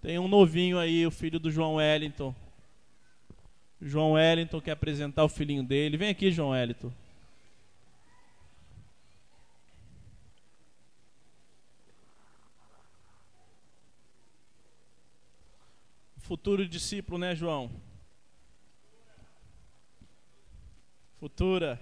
Tem 0.00 0.18
um 0.18 0.28
novinho 0.28 0.78
aí, 0.78 1.06
o 1.06 1.10
filho 1.10 1.38
do 1.38 1.50
João 1.50 1.76
Wellington. 1.76 2.34
João 3.80 4.12
Wellington 4.12 4.60
quer 4.60 4.72
apresentar 4.72 5.24
o 5.24 5.28
filhinho 5.28 5.62
dele. 5.62 5.96
Vem 5.96 6.10
aqui, 6.10 6.30
João 6.30 6.50
Wellington. 6.50 6.92
Futuro 16.24 16.66
discípulo, 16.66 17.18
né, 17.18 17.36
João? 17.36 17.70
futura. 21.24 21.80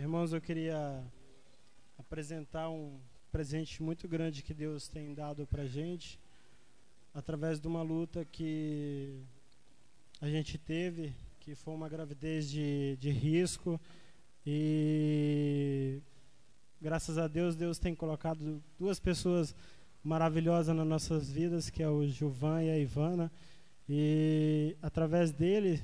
Irmãos, 0.00 0.32
eu 0.32 0.40
queria 0.40 1.04
apresentar 1.98 2.70
um 2.70 2.98
presente 3.30 3.82
muito 3.82 4.08
grande 4.08 4.42
que 4.42 4.54
Deus 4.54 4.88
tem 4.88 5.12
dado 5.12 5.46
para 5.46 5.66
gente 5.66 6.18
através 7.12 7.60
de 7.60 7.68
uma 7.68 7.82
luta 7.82 8.24
que 8.24 9.20
a 10.18 10.26
gente 10.26 10.56
teve, 10.56 11.12
que 11.38 11.54
foi 11.54 11.74
uma 11.74 11.86
gravidez 11.86 12.48
de, 12.48 12.96
de 12.98 13.10
risco 13.10 13.78
e 14.46 16.00
graças 16.80 17.18
a 17.18 17.28
Deus 17.28 17.54
Deus 17.54 17.78
tem 17.78 17.94
colocado 17.94 18.62
duas 18.78 18.98
pessoas 18.98 19.54
maravilhosas 20.02 20.74
nas 20.74 20.86
nossas 20.86 21.30
vidas, 21.30 21.68
que 21.68 21.82
é 21.82 21.88
o 21.90 22.06
Gilvan 22.06 22.62
e 22.62 22.70
a 22.70 22.78
Ivana, 22.78 23.30
e 23.86 24.74
através 24.80 25.30
dele 25.30 25.82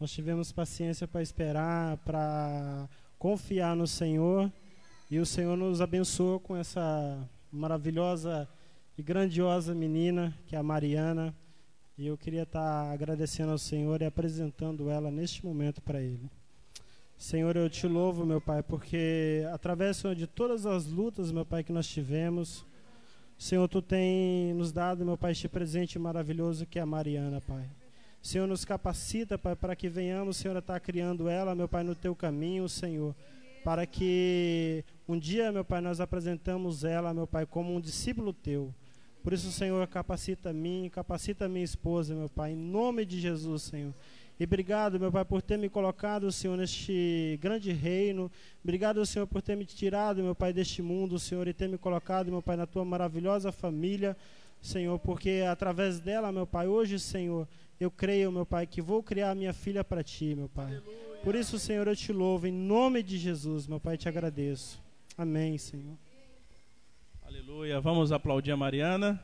nós 0.00 0.10
tivemos 0.10 0.52
paciência 0.52 1.06
para 1.06 1.20
esperar, 1.20 1.98
para 1.98 2.88
confiar 3.18 3.74
no 3.74 3.86
Senhor 3.86 4.50
e 5.10 5.18
o 5.18 5.26
Senhor 5.26 5.56
nos 5.56 5.80
abençoou 5.80 6.40
com 6.40 6.56
essa 6.56 7.28
maravilhosa 7.50 8.48
e 8.98 9.02
grandiosa 9.02 9.74
menina 9.74 10.36
que 10.46 10.56
é 10.56 10.58
a 10.58 10.62
Mariana. 10.62 11.34
E 11.98 12.06
eu 12.06 12.18
queria 12.18 12.42
estar 12.42 12.92
agradecendo 12.92 13.52
ao 13.52 13.58
Senhor 13.58 14.02
e 14.02 14.04
apresentando 14.04 14.90
ela 14.90 15.10
neste 15.10 15.44
momento 15.44 15.80
para 15.80 16.00
Ele. 16.00 16.30
Senhor, 17.16 17.56
eu 17.56 17.70
te 17.70 17.86
louvo, 17.86 18.26
meu 18.26 18.40
Pai, 18.40 18.62
porque 18.62 19.42
através 19.50 19.96
Senhor, 19.96 20.14
de 20.14 20.26
todas 20.26 20.66
as 20.66 20.86
lutas, 20.86 21.32
meu 21.32 21.46
Pai, 21.46 21.64
que 21.64 21.72
nós 21.72 21.88
tivemos, 21.88 22.66
Senhor, 23.38 23.66
Tu 23.68 23.80
tem 23.80 24.52
nos 24.52 24.70
dado, 24.70 25.04
meu 25.04 25.16
Pai, 25.16 25.32
este 25.32 25.48
presente 25.48 25.98
maravilhoso 25.98 26.66
que 26.66 26.78
é 26.78 26.82
a 26.82 26.86
Mariana, 26.86 27.40
Pai. 27.40 27.64
Senhor, 28.26 28.48
nos 28.48 28.64
capacita, 28.64 29.38
Pai, 29.38 29.54
para 29.54 29.76
que 29.76 29.88
venhamos, 29.88 30.38
Senhor, 30.38 30.56
a 30.56 30.58
estar 30.58 30.80
criando 30.80 31.28
ela, 31.28 31.54
meu 31.54 31.68
Pai, 31.68 31.84
no 31.84 31.94
teu 31.94 32.12
caminho, 32.12 32.68
Senhor. 32.68 33.14
Para 33.62 33.86
que 33.86 34.84
um 35.06 35.16
dia, 35.16 35.52
meu 35.52 35.64
Pai, 35.64 35.80
nós 35.80 36.00
apresentamos 36.00 36.82
ela, 36.82 37.14
meu 37.14 37.28
Pai, 37.28 37.46
como 37.46 37.72
um 37.72 37.80
discípulo 37.80 38.32
teu. 38.32 38.74
Por 39.22 39.32
isso, 39.32 39.52
Senhor, 39.52 39.86
capacita 39.86 40.52
mim, 40.52 40.90
capacita 40.92 41.48
minha 41.48 41.64
esposa, 41.64 42.16
meu 42.16 42.28
Pai, 42.28 42.50
em 42.50 42.56
nome 42.56 43.06
de 43.06 43.20
Jesus, 43.20 43.62
Senhor. 43.62 43.94
E 44.40 44.42
obrigado, 44.42 44.98
meu 44.98 45.12
Pai, 45.12 45.24
por 45.24 45.40
ter 45.40 45.56
me 45.56 45.68
colocado, 45.68 46.32
Senhor, 46.32 46.56
neste 46.56 47.38
grande 47.40 47.70
reino. 47.70 48.28
Obrigado, 48.60 49.06
Senhor, 49.06 49.28
por 49.28 49.40
ter 49.40 49.56
me 49.56 49.64
tirado, 49.64 50.20
meu 50.20 50.34
Pai, 50.34 50.52
deste 50.52 50.82
mundo, 50.82 51.16
Senhor, 51.20 51.46
e 51.46 51.54
ter 51.54 51.68
me 51.68 51.78
colocado, 51.78 52.28
meu 52.28 52.42
Pai, 52.42 52.56
na 52.56 52.66
tua 52.66 52.84
maravilhosa 52.84 53.52
família, 53.52 54.16
Senhor, 54.60 54.98
porque 54.98 55.44
através 55.48 56.00
dela, 56.00 56.32
meu 56.32 56.44
Pai, 56.44 56.66
hoje, 56.66 56.98
Senhor, 56.98 57.46
eu 57.78 57.90
creio, 57.90 58.32
meu 58.32 58.46
Pai, 58.46 58.66
que 58.66 58.80
vou 58.80 59.02
criar 59.02 59.34
minha 59.34 59.52
filha 59.52 59.84
para 59.84 60.02
ti, 60.02 60.34
meu 60.34 60.48
Pai. 60.48 60.66
Aleluia. 60.66 61.20
Por 61.22 61.34
isso, 61.34 61.58
Senhor, 61.58 61.86
eu 61.86 61.96
te 61.96 62.12
louvo 62.12 62.46
em 62.46 62.52
nome 62.52 63.02
de 63.02 63.18
Jesus, 63.18 63.66
meu 63.66 63.78
Pai, 63.78 63.96
te 63.96 64.08
agradeço. 64.08 64.80
Amém, 65.18 65.58
Senhor. 65.58 65.96
Aleluia. 67.26 67.80
Vamos 67.80 68.12
aplaudir 68.12 68.52
a 68.52 68.56
Mariana. 68.56 69.22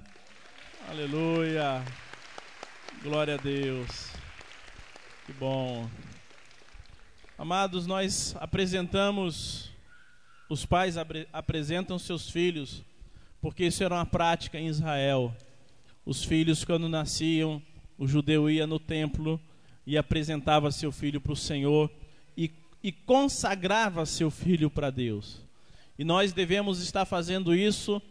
Aleluia. 0.88 1.82
Glória 3.02 3.34
a 3.34 3.36
Deus. 3.36 4.10
Que 5.24 5.32
bom. 5.32 5.88
Amados, 7.38 7.86
nós 7.86 8.36
apresentamos, 8.38 9.70
os 10.48 10.66
pais 10.66 10.96
apresentam 11.32 11.98
seus 11.98 12.28
filhos, 12.28 12.84
porque 13.40 13.64
isso 13.64 13.82
era 13.82 13.94
uma 13.94 14.06
prática 14.06 14.58
em 14.58 14.66
Israel. 14.66 15.34
Os 16.04 16.22
filhos, 16.22 16.64
quando 16.64 16.88
nasciam, 16.88 17.62
o 18.02 18.08
judeu 18.08 18.50
ia 18.50 18.66
no 18.66 18.80
templo 18.80 19.40
e 19.86 19.96
apresentava 19.96 20.72
seu 20.72 20.90
filho 20.90 21.20
para 21.20 21.34
o 21.34 21.36
Senhor 21.36 21.88
e, 22.36 22.50
e 22.82 22.90
consagrava 22.90 24.04
seu 24.04 24.28
filho 24.28 24.68
para 24.68 24.90
Deus. 24.90 25.40
E 25.96 26.02
nós 26.02 26.32
devemos 26.32 26.82
estar 26.82 27.04
fazendo 27.04 27.54
isso, 27.54 28.02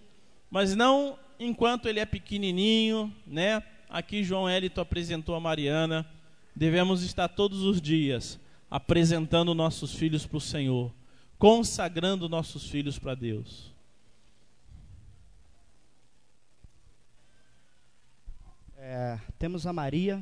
mas 0.49 0.77
não 0.77 1.19
enquanto 1.37 1.89
ele 1.89 1.99
é 1.99 2.05
pequenininho, 2.05 3.13
né? 3.27 3.61
Aqui 3.89 4.23
João 4.23 4.47
Hélito 4.47 4.79
apresentou 4.79 5.35
a 5.35 5.41
Mariana. 5.41 6.07
Devemos 6.55 7.03
estar 7.03 7.27
todos 7.27 7.61
os 7.63 7.81
dias 7.81 8.39
apresentando 8.69 9.53
nossos 9.53 9.93
filhos 9.93 10.25
para 10.25 10.37
o 10.37 10.41
Senhor, 10.41 10.89
consagrando 11.37 12.29
nossos 12.29 12.65
filhos 12.69 12.97
para 12.97 13.13
Deus. 13.13 13.70
É, 18.93 19.17
temos 19.39 19.65
a 19.65 19.71
Maria, 19.71 20.21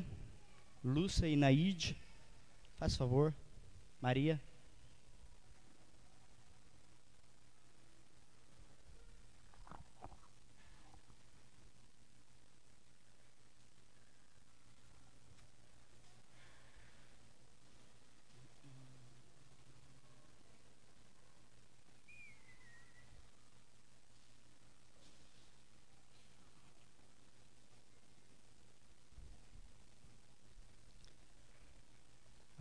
Lúcia 0.84 1.26
e 1.26 1.34
Naide. 1.34 1.96
Faz 2.78 2.94
favor, 2.94 3.34
Maria. 4.00 4.40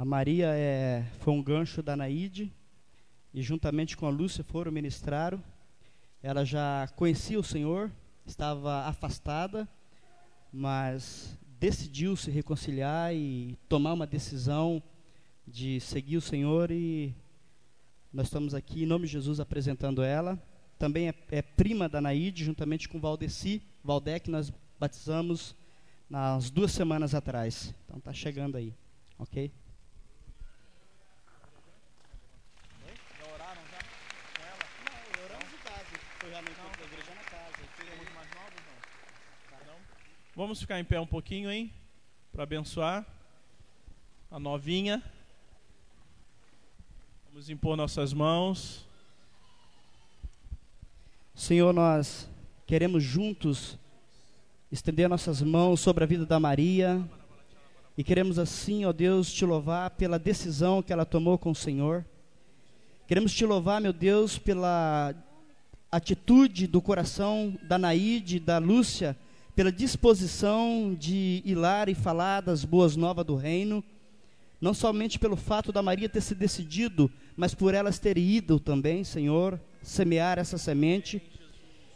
Maria 0.10 0.48
é, 0.56 1.06
foi 1.20 1.32
um 1.32 1.44
gancho 1.44 1.84
da 1.84 1.96
Naide 1.96 2.52
e 3.32 3.44
juntamente 3.44 3.96
com 3.96 4.08
a 4.08 4.10
Lúcia 4.10 4.44
foram 4.44 4.72
ministrar. 4.72 5.38
Ela 6.24 6.44
já 6.44 6.90
conhecia 6.96 7.40
o 7.40 7.44
Senhor, 7.44 7.92
estava 8.26 8.88
afastada, 8.88 9.70
mas 10.52 11.38
decidiu 11.60 12.16
se 12.16 12.32
reconciliar 12.32 13.14
e 13.14 13.56
tomar 13.70 13.94
uma 13.94 14.08
decisão 14.08 14.82
de 15.48 15.80
seguir 15.80 16.18
o 16.18 16.22
Senhor 16.22 16.72
e 16.72 17.14
nós 18.12 18.26
estamos 18.26 18.56
aqui 18.56 18.86
em 18.86 18.88
nome 18.88 19.06
de 19.06 19.12
Jesus 19.12 19.40
apresentando 19.40 20.02
ela. 20.02 20.42
Também 20.80 21.10
é, 21.10 21.14
é 21.30 21.44
prima 21.44 21.88
da 21.88 22.02
Naide, 22.02 22.44
juntamente 22.44 22.90
com 22.90 23.00
Valdeci, 23.00 23.62
Valdec, 23.84 24.28
nós 24.28 24.52
batizamos 24.80 25.56
nas 26.10 26.50
duas 26.50 26.72
semanas 26.72 27.14
atrás. 27.14 27.76
Então 27.86 28.00
está 28.00 28.12
chegando 28.12 28.58
aí, 28.58 28.74
ok? 29.20 29.52
Vamos 40.40 40.62
ficar 40.62 40.80
em 40.80 40.86
pé 40.86 40.98
um 40.98 41.06
pouquinho, 41.06 41.52
hein? 41.52 41.70
Para 42.32 42.44
abençoar 42.44 43.06
a 44.32 44.40
novinha. 44.40 45.04
Vamos 47.30 47.50
impor 47.50 47.76
nossas 47.76 48.14
mãos. 48.14 48.88
Senhor, 51.36 51.74
nós 51.74 52.30
queremos 52.66 53.04
juntos 53.04 53.78
estender 54.72 55.10
nossas 55.10 55.42
mãos 55.42 55.82
sobre 55.82 56.06
a 56.06 56.08
vida 56.08 56.26
da 56.26 56.40
Maria 56.40 57.06
E 57.98 58.02
queremos 58.02 58.40
assim, 58.40 58.86
ó 58.86 58.94
Deus, 58.94 59.34
te 59.34 59.44
louvar 59.44 59.90
pela 59.90 60.18
decisão 60.18 60.82
que 60.82 60.94
ela 60.94 61.06
tomou 61.06 61.38
com 61.38 61.52
o 61.52 61.56
Senhor. 61.56 62.06
Queremos 63.06 63.34
te 63.34 63.46
louvar, 63.46 63.82
meu 63.82 63.92
Deus, 63.92 64.38
pela 64.38 65.14
atitude 65.92 66.66
do 66.66 66.82
coração 66.82 67.60
da 67.64 67.78
Naide, 67.78 68.40
da 68.40 68.58
Lúcia, 68.58 69.18
pela 69.60 69.74
disposição 69.74 70.96
de 70.98 71.42
ir 71.44 71.56
lá 71.56 71.84
e 71.90 71.94
falar 71.94 72.40
das 72.40 72.64
boas 72.64 72.96
novas 72.96 73.26
do 73.26 73.36
reino, 73.36 73.84
não 74.62 74.74
somente 74.74 75.20
pelo 75.20 75.36
fato 75.36 75.74
da 75.74 75.82
Maria 75.82 76.08
ter 76.08 76.22
se 76.22 76.34
decidido, 76.34 77.12
mas 77.36 77.54
por 77.54 77.74
elas 77.74 78.00
terem 78.00 78.24
ido 78.26 78.58
também, 78.58 79.04
Senhor, 79.04 79.60
semear 79.84 80.40
essa 80.40 80.58
semente. 80.58 81.22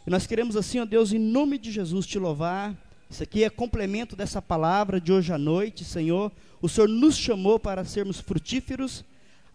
E 0.06 0.10
nós 0.10 0.26
queremos 0.26 0.58
assim, 0.58 0.78
ó 0.78 0.84
Deus, 0.84 1.10
em 1.14 1.18
nome 1.18 1.56
de 1.56 1.72
Jesus, 1.72 2.06
te 2.06 2.18
louvar. 2.18 2.76
Isso 3.08 3.22
aqui 3.22 3.44
é 3.44 3.48
complemento 3.48 4.14
dessa 4.14 4.42
palavra 4.42 5.00
de 5.00 5.10
hoje 5.10 5.32
à 5.32 5.38
noite, 5.38 5.86
Senhor. 5.86 6.30
O 6.60 6.68
Senhor 6.68 6.86
nos 6.86 7.16
chamou 7.16 7.58
para 7.58 7.82
sermos 7.82 8.20
frutíferos. 8.20 9.02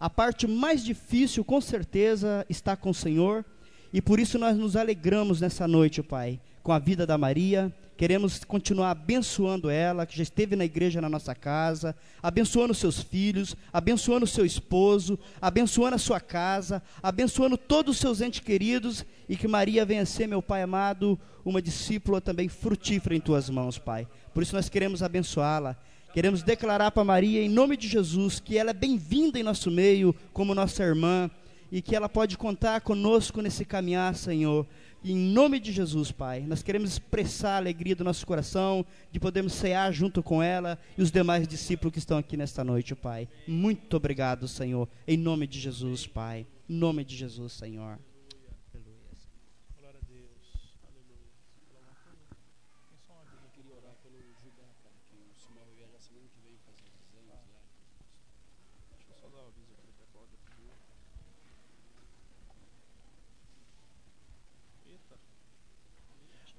A 0.00 0.10
parte 0.10 0.48
mais 0.48 0.84
difícil, 0.84 1.44
com 1.44 1.60
certeza, 1.60 2.44
está 2.48 2.74
com 2.74 2.90
o 2.90 2.94
Senhor. 2.94 3.44
E 3.92 4.02
por 4.02 4.18
isso 4.18 4.36
nós 4.36 4.56
nos 4.56 4.74
alegramos 4.74 5.40
nessa 5.40 5.68
noite, 5.68 6.02
Pai, 6.02 6.40
com 6.60 6.72
a 6.72 6.78
vida 6.80 7.06
da 7.06 7.16
Maria. 7.16 7.72
Queremos 8.00 8.42
continuar 8.44 8.92
abençoando 8.92 9.68
ela, 9.68 10.06
que 10.06 10.16
já 10.16 10.22
esteve 10.22 10.56
na 10.56 10.64
igreja 10.64 11.02
na 11.02 11.08
nossa 11.10 11.34
casa, 11.34 11.94
abençoando 12.22 12.72
seus 12.72 13.02
filhos, 13.02 13.54
abençoando 13.70 14.26
seu 14.26 14.46
esposo, 14.46 15.18
abençoando 15.38 15.96
a 15.96 15.98
sua 15.98 16.18
casa, 16.18 16.82
abençoando 17.02 17.58
todos 17.58 17.96
os 17.96 18.00
seus 18.00 18.22
entes 18.22 18.40
queridos 18.40 19.04
e 19.28 19.36
que 19.36 19.46
Maria 19.46 19.84
venha 19.84 20.06
ser, 20.06 20.26
meu 20.26 20.40
Pai 20.40 20.62
amado, 20.62 21.20
uma 21.44 21.60
discípula 21.60 22.22
também 22.22 22.48
frutífera 22.48 23.14
em 23.14 23.20
tuas 23.20 23.50
mãos, 23.50 23.76
Pai. 23.76 24.08
Por 24.32 24.42
isso 24.42 24.56
nós 24.56 24.70
queremos 24.70 25.02
abençoá-la. 25.02 25.76
Queremos 26.14 26.42
declarar 26.42 26.92
para 26.92 27.04
Maria, 27.04 27.42
em 27.42 27.50
nome 27.50 27.76
de 27.76 27.86
Jesus, 27.86 28.40
que 28.40 28.56
ela 28.56 28.70
é 28.70 28.72
bem-vinda 28.72 29.38
em 29.38 29.42
nosso 29.42 29.70
meio, 29.70 30.16
como 30.32 30.54
nossa 30.54 30.82
irmã, 30.82 31.30
e 31.70 31.80
que 31.80 31.94
ela 31.94 32.08
pode 32.08 32.38
contar 32.38 32.80
conosco 32.80 33.42
nesse 33.42 33.64
caminhar, 33.64 34.14
Senhor. 34.14 34.66
Em 35.02 35.16
nome 35.16 35.58
de 35.58 35.72
Jesus, 35.72 36.12
Pai, 36.12 36.40
nós 36.46 36.62
queremos 36.62 36.90
expressar 36.90 37.54
a 37.54 37.56
alegria 37.56 37.96
do 37.96 38.04
nosso 38.04 38.26
coração 38.26 38.84
de 39.10 39.18
podermos 39.18 39.54
cear 39.54 39.90
junto 39.92 40.22
com 40.22 40.42
ela 40.42 40.78
e 40.96 41.00
os 41.00 41.10
demais 41.10 41.48
discípulos 41.48 41.92
que 41.94 41.98
estão 41.98 42.18
aqui 42.18 42.36
nesta 42.36 42.62
noite, 42.62 42.94
Pai. 42.94 43.26
Muito 43.48 43.96
obrigado, 43.96 44.46
Senhor. 44.46 44.86
Em 45.08 45.16
nome 45.16 45.46
de 45.46 45.58
Jesus, 45.58 46.06
Pai. 46.06 46.46
Em 46.68 46.74
nome 46.74 47.02
de 47.02 47.16
Jesus, 47.16 47.54
Senhor. 47.54 47.98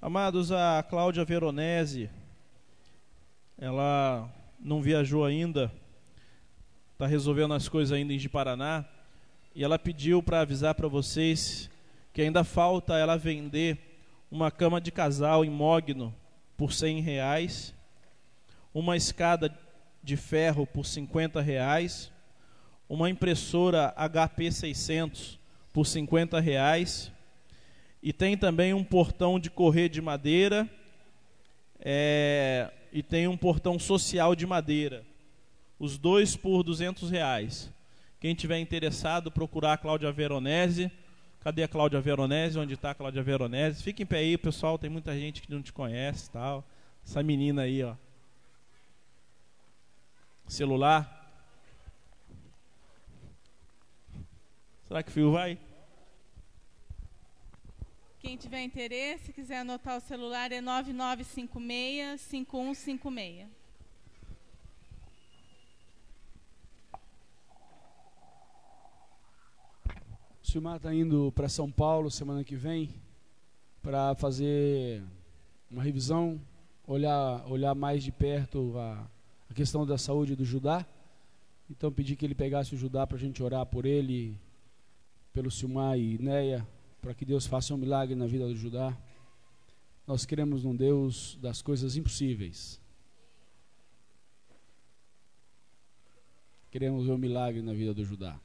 Amados, 0.04 0.50
a 0.50 0.82
Cláudia 0.82 1.24
Veronese, 1.24 2.10
ela 3.56 4.28
não 4.58 4.82
viajou 4.82 5.24
ainda, 5.24 5.70
está 6.92 7.06
resolvendo 7.06 7.54
as 7.54 7.68
coisas 7.68 7.96
ainda 7.96 8.12
em 8.12 8.28
Paraná, 8.28 8.84
e 9.54 9.62
ela 9.62 9.78
pediu 9.78 10.20
para 10.20 10.40
avisar 10.40 10.74
para 10.74 10.88
vocês 10.88 11.70
que 12.12 12.20
ainda 12.20 12.42
falta 12.42 12.98
ela 12.98 13.16
vender 13.16 13.78
uma 14.28 14.50
cama 14.50 14.80
de 14.80 14.90
casal 14.90 15.44
em 15.44 15.50
Mogno 15.50 16.12
por 16.56 16.72
100 16.72 17.00
reais, 17.00 17.72
uma 18.74 18.96
escada 18.96 19.56
de 20.02 20.16
ferro 20.16 20.66
por 20.66 20.84
50 20.84 21.40
reais, 21.40 22.10
uma 22.88 23.08
impressora 23.08 23.94
HP 23.96 24.50
600 24.50 25.38
por 25.72 25.86
50 25.86 26.40
reais 26.40 27.12
e 28.02 28.12
tem 28.12 28.36
também 28.36 28.74
um 28.74 28.82
portão 28.82 29.38
de 29.38 29.48
correr 29.48 29.88
de 29.88 30.00
madeira. 30.00 30.68
É, 31.78 32.70
e 32.92 33.02
tem 33.02 33.28
um 33.28 33.36
portão 33.36 33.78
social 33.78 34.34
de 34.34 34.46
madeira. 34.46 35.04
Os 35.78 35.96
dois 35.96 36.36
por 36.36 36.62
200 36.62 37.10
reais. 37.10 37.72
Quem 38.18 38.34
tiver 38.34 38.58
interessado, 38.58 39.30
procurar 39.30 39.74
a 39.74 39.78
Cláudia 39.78 40.10
Veronese. 40.10 40.90
Cadê 41.40 41.62
a 41.62 41.68
Cláudia 41.68 42.00
Veronese? 42.00 42.58
Onde 42.58 42.74
está 42.74 42.90
a 42.90 42.94
Cláudia 42.94 43.22
Veronese? 43.22 43.82
Fique 43.82 44.02
em 44.02 44.06
pé 44.06 44.18
aí, 44.18 44.36
pessoal. 44.36 44.78
Tem 44.78 44.90
muita 44.90 45.16
gente 45.18 45.42
que 45.42 45.50
não 45.50 45.62
te 45.62 45.72
conhece 45.72 46.30
tal. 46.30 46.64
Essa 47.04 47.22
menina 47.22 47.62
aí, 47.62 47.82
ó. 47.82 47.94
Celular. 50.46 51.20
Será 54.86 55.02
que 55.02 55.10
o 55.10 55.12
fio 55.12 55.32
vai? 55.32 55.58
Quem 58.22 58.36
tiver 58.36 58.62
interesse, 58.62 59.32
quiser 59.32 59.62
anotar 59.62 59.98
o 59.98 60.00
celular, 60.00 60.52
é 60.52 60.62
9956-5156. 60.62 63.48
O 70.40 70.46
Silmar 70.46 70.76
está 70.76 70.94
indo 70.94 71.32
para 71.32 71.48
São 71.48 71.68
Paulo 71.68 72.12
semana 72.12 72.44
que 72.44 72.54
vem 72.54 72.94
para 73.82 74.14
fazer 74.14 75.02
uma 75.68 75.82
revisão, 75.82 76.40
olhar, 76.86 77.44
olhar 77.50 77.74
mais 77.74 78.04
de 78.04 78.12
perto 78.12 78.78
a, 78.78 79.04
a 79.50 79.54
questão 79.54 79.84
da 79.84 79.98
saúde 79.98 80.36
do 80.36 80.44
Judá. 80.44 80.86
Então 81.68 81.90
pedi 81.90 82.14
que 82.14 82.24
ele 82.24 82.36
pegasse 82.36 82.72
o 82.72 82.78
Judá 82.78 83.04
para 83.04 83.16
a 83.16 83.20
gente 83.20 83.42
orar 83.42 83.66
por 83.66 83.84
ele, 83.84 84.38
pelo 85.32 85.50
Silmar 85.50 85.98
e 85.98 86.18
Neia, 86.18 86.64
para 87.02 87.12
que 87.12 87.24
Deus 87.24 87.46
faça 87.46 87.74
um 87.74 87.76
milagre 87.76 88.14
na 88.14 88.26
vida 88.26 88.46
do 88.46 88.54
Judá. 88.54 88.96
Nós 90.06 90.24
queremos 90.24 90.64
um 90.64 90.74
Deus 90.74 91.36
das 91.42 91.60
coisas 91.60 91.96
impossíveis. 91.96 92.80
Queremos 96.70 97.04
ver 97.04 97.12
um 97.12 97.18
milagre 97.18 97.60
na 97.60 97.72
vida 97.72 97.92
do 97.92 98.04
Judá. 98.04 98.40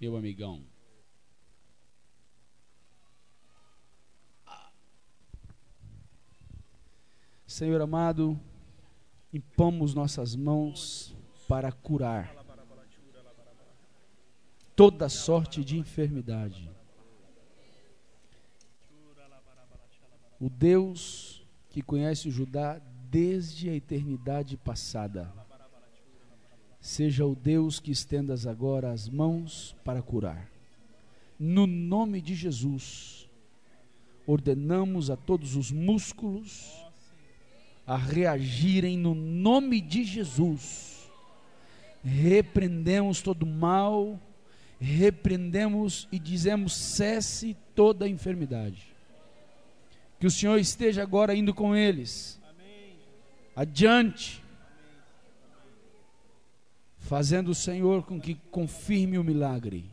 Meu 0.00 0.16
amigão. 0.16 0.64
Senhor 7.44 7.80
amado, 7.80 8.38
impomos 9.32 9.94
nossas 9.94 10.36
mãos 10.36 11.14
para 11.48 11.70
curar 11.72 12.43
toda 14.76 15.08
sorte 15.08 15.64
de 15.64 15.78
enfermidade. 15.78 16.70
O 20.40 20.50
Deus 20.50 21.44
que 21.70 21.82
conhece 21.82 22.28
o 22.28 22.30
Judá 22.30 22.80
desde 23.10 23.70
a 23.70 23.74
eternidade 23.74 24.56
passada, 24.56 25.32
seja 26.80 27.24
o 27.24 27.34
Deus 27.34 27.80
que 27.80 27.90
estendas 27.90 28.46
agora 28.46 28.90
as 28.90 29.08
mãos 29.08 29.74
para 29.84 30.02
curar. 30.02 30.50
No 31.38 31.66
nome 31.66 32.20
de 32.20 32.34
Jesus, 32.34 33.28
ordenamos 34.26 35.10
a 35.10 35.16
todos 35.16 35.56
os 35.56 35.70
músculos 35.70 36.84
a 37.86 37.96
reagirem 37.96 38.98
no 38.98 39.14
nome 39.14 39.80
de 39.80 40.04
Jesus. 40.04 41.10
Repreendemos 42.02 43.22
todo 43.22 43.46
mal 43.46 44.20
repreendemos 44.84 46.06
e 46.12 46.18
dizemos: 46.18 46.74
cesse 46.74 47.56
toda 47.74 48.08
enfermidade. 48.08 48.94
Que 50.20 50.26
o 50.26 50.30
Senhor 50.30 50.58
esteja 50.58 51.02
agora 51.02 51.34
indo 51.34 51.52
com 51.52 51.74
eles. 51.74 52.40
Amém. 52.48 52.96
Adiante. 53.56 54.42
Fazendo 56.98 57.50
o 57.50 57.54
Senhor 57.54 58.04
com 58.04 58.20
que 58.20 58.34
confirme 58.50 59.18
o 59.18 59.24
milagre. 59.24 59.90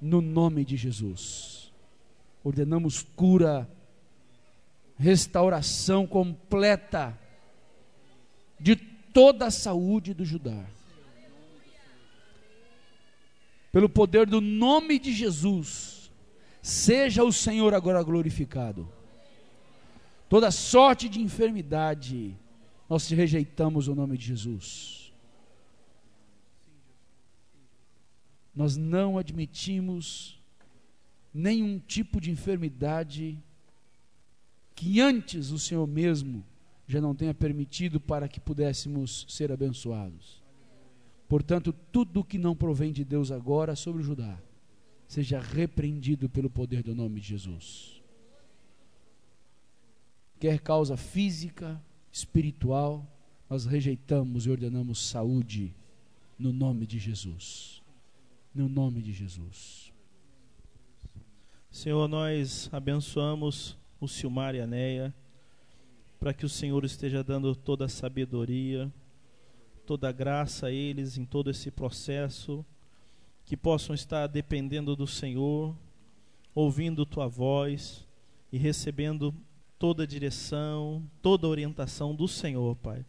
No 0.00 0.20
nome 0.20 0.64
de 0.64 0.76
Jesus. 0.76 1.72
Ordenamos 2.42 3.02
cura, 3.02 3.68
restauração 4.98 6.06
completa 6.06 7.18
de 8.58 8.76
toda 8.76 9.46
a 9.46 9.50
saúde 9.50 10.14
do 10.14 10.24
Judá 10.24 10.64
pelo 13.76 13.90
poder 13.90 14.26
do 14.26 14.40
nome 14.40 14.98
de 14.98 15.12
Jesus, 15.12 16.10
seja 16.62 17.22
o 17.22 17.30
Senhor 17.30 17.74
agora 17.74 18.02
glorificado. 18.02 18.90
Toda 20.30 20.50
sorte 20.50 21.10
de 21.10 21.20
enfermidade, 21.20 22.34
nós 22.88 23.06
rejeitamos 23.10 23.86
o 23.86 23.94
nome 23.94 24.16
de 24.16 24.28
Jesus. 24.28 25.12
Nós 28.54 28.78
não 28.78 29.18
admitimos 29.18 30.40
nenhum 31.34 31.78
tipo 31.78 32.18
de 32.18 32.30
enfermidade 32.30 33.38
que 34.74 35.02
antes 35.02 35.50
o 35.50 35.58
Senhor 35.58 35.86
mesmo 35.86 36.42
já 36.88 36.98
não 36.98 37.14
tenha 37.14 37.34
permitido 37.34 38.00
para 38.00 38.26
que 38.26 38.40
pudéssemos 38.40 39.26
ser 39.28 39.52
abençoados. 39.52 40.45
Portanto, 41.28 41.72
tudo 41.90 42.24
que 42.24 42.38
não 42.38 42.54
provém 42.54 42.92
de 42.92 43.04
Deus 43.04 43.30
agora 43.30 43.74
sobre 43.74 44.02
Judá, 44.02 44.38
seja 45.08 45.40
repreendido 45.40 46.28
pelo 46.28 46.48
poder 46.48 46.82
do 46.82 46.94
nome 46.94 47.20
de 47.20 47.28
Jesus. 47.28 48.02
Quer 50.38 50.60
causa 50.60 50.96
física, 50.96 51.80
espiritual, 52.12 53.06
nós 53.48 53.64
rejeitamos 53.64 54.46
e 54.46 54.50
ordenamos 54.50 54.98
saúde 55.08 55.74
no 56.38 56.52
nome 56.52 56.86
de 56.86 56.98
Jesus. 56.98 57.82
No 58.54 58.68
nome 58.68 59.02
de 59.02 59.12
Jesus. 59.12 59.92
Senhor, 61.70 62.08
nós 62.08 62.68
abençoamos 62.72 63.76
o 64.00 64.08
Silmar 64.08 64.54
e 64.54 64.60
a 64.60 64.66
Neia, 64.66 65.14
para 66.18 66.32
que 66.32 66.46
o 66.46 66.48
Senhor 66.48 66.84
esteja 66.84 67.22
dando 67.22 67.54
toda 67.54 67.84
a 67.84 67.88
sabedoria, 67.88 68.90
toda 69.86 70.10
graça 70.10 70.66
a 70.66 70.72
eles 70.72 71.16
em 71.16 71.24
todo 71.24 71.48
esse 71.48 71.70
processo, 71.70 72.66
que 73.44 73.56
possam 73.56 73.94
estar 73.94 74.26
dependendo 74.26 74.96
do 74.96 75.06
Senhor, 75.06 75.74
ouvindo 76.54 77.06
tua 77.06 77.28
voz 77.28 78.04
e 78.52 78.58
recebendo 78.58 79.32
toda 79.78 80.02
a 80.02 80.06
direção, 80.06 81.02
toda 81.22 81.46
a 81.46 81.50
orientação 81.50 82.14
do 82.14 82.26
Senhor, 82.26 82.74
Pai. 82.76 83.04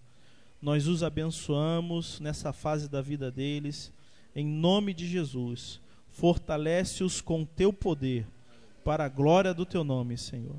Nós 0.61 0.87
os 0.87 1.01
abençoamos 1.01 2.19
nessa 2.19 2.53
fase 2.53 2.87
da 2.87 3.01
vida 3.01 3.31
deles, 3.31 3.91
em 4.35 4.45
nome 4.45 4.93
de 4.93 5.07
Jesus. 5.07 5.81
Fortalece-os 6.09 7.21
com 7.21 7.43
teu 7.43 7.73
poder, 7.73 8.27
para 8.83 9.05
a 9.05 9.09
glória 9.09 9.53
do 9.53 9.65
teu 9.65 9.83
nome, 9.83 10.17
Senhor. 10.17 10.57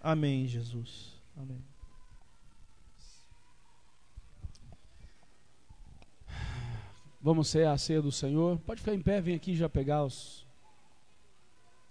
Amém, 0.00 0.46
Jesus. 0.46 1.14
Amém. 1.36 1.69
Vamos 7.22 7.48
ser 7.48 7.66
a 7.66 7.76
ceia 7.76 8.00
do 8.00 8.10
Senhor. 8.10 8.58
Pode 8.60 8.80
ficar 8.80 8.94
em 8.94 9.00
pé, 9.00 9.20
vem 9.20 9.34
aqui 9.34 9.54
já 9.54 9.68
pegar 9.68 10.04
os, 10.04 10.46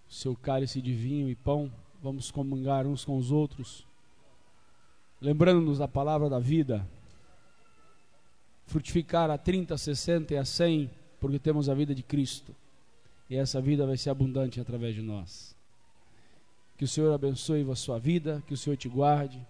seu 0.07 0.35
cálice 0.35 0.81
de 0.81 0.91
vinho 0.91 1.29
e 1.29 1.35
pão. 1.35 1.71
Vamos 2.01 2.31
comungar 2.31 2.87
uns 2.87 3.05
com 3.05 3.15
os 3.15 3.31
outros. 3.31 3.85
Lembrando-nos 5.21 5.77
da 5.77 5.87
palavra 5.87 6.29
da 6.29 6.39
vida. 6.39 6.87
Frutificar 8.65 9.29
a 9.29 9.37
30, 9.37 9.75
a 9.75 9.77
60 9.77 10.33
e 10.33 10.37
a 10.37 10.45
100, 10.45 10.89
porque 11.19 11.37
temos 11.37 11.69
a 11.69 11.75
vida 11.75 11.93
de 11.93 12.01
Cristo. 12.01 12.55
E 13.29 13.35
essa 13.35 13.61
vida 13.61 13.85
vai 13.85 13.97
ser 13.97 14.09
abundante 14.09 14.59
através 14.59 14.95
de 14.95 15.03
nós. 15.03 15.55
Que 16.75 16.85
o 16.85 16.87
Senhor 16.87 17.13
abençoe 17.13 17.69
a 17.69 17.75
sua 17.75 17.99
vida, 17.99 18.41
que 18.47 18.53
o 18.53 18.57
Senhor 18.57 18.77
te 18.77 18.89
guarde, 18.89 19.45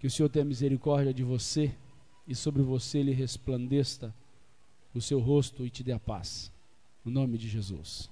que 0.00 0.08
o 0.08 0.10
Senhor 0.10 0.28
tenha 0.28 0.44
misericórdia 0.44 1.14
de 1.14 1.22
você 1.22 1.72
e 2.26 2.34
sobre 2.34 2.62
você 2.62 3.02
lhe 3.04 3.12
resplandeça 3.12 4.12
o 4.94 5.00
seu 5.00 5.20
rosto 5.20 5.66
e 5.66 5.70
te 5.70 5.82
dê 5.82 5.92
a 5.92 5.98
paz. 5.98 6.52
No 7.04 7.10
nome 7.10 7.36
de 7.36 7.48
Jesus. 7.48 8.10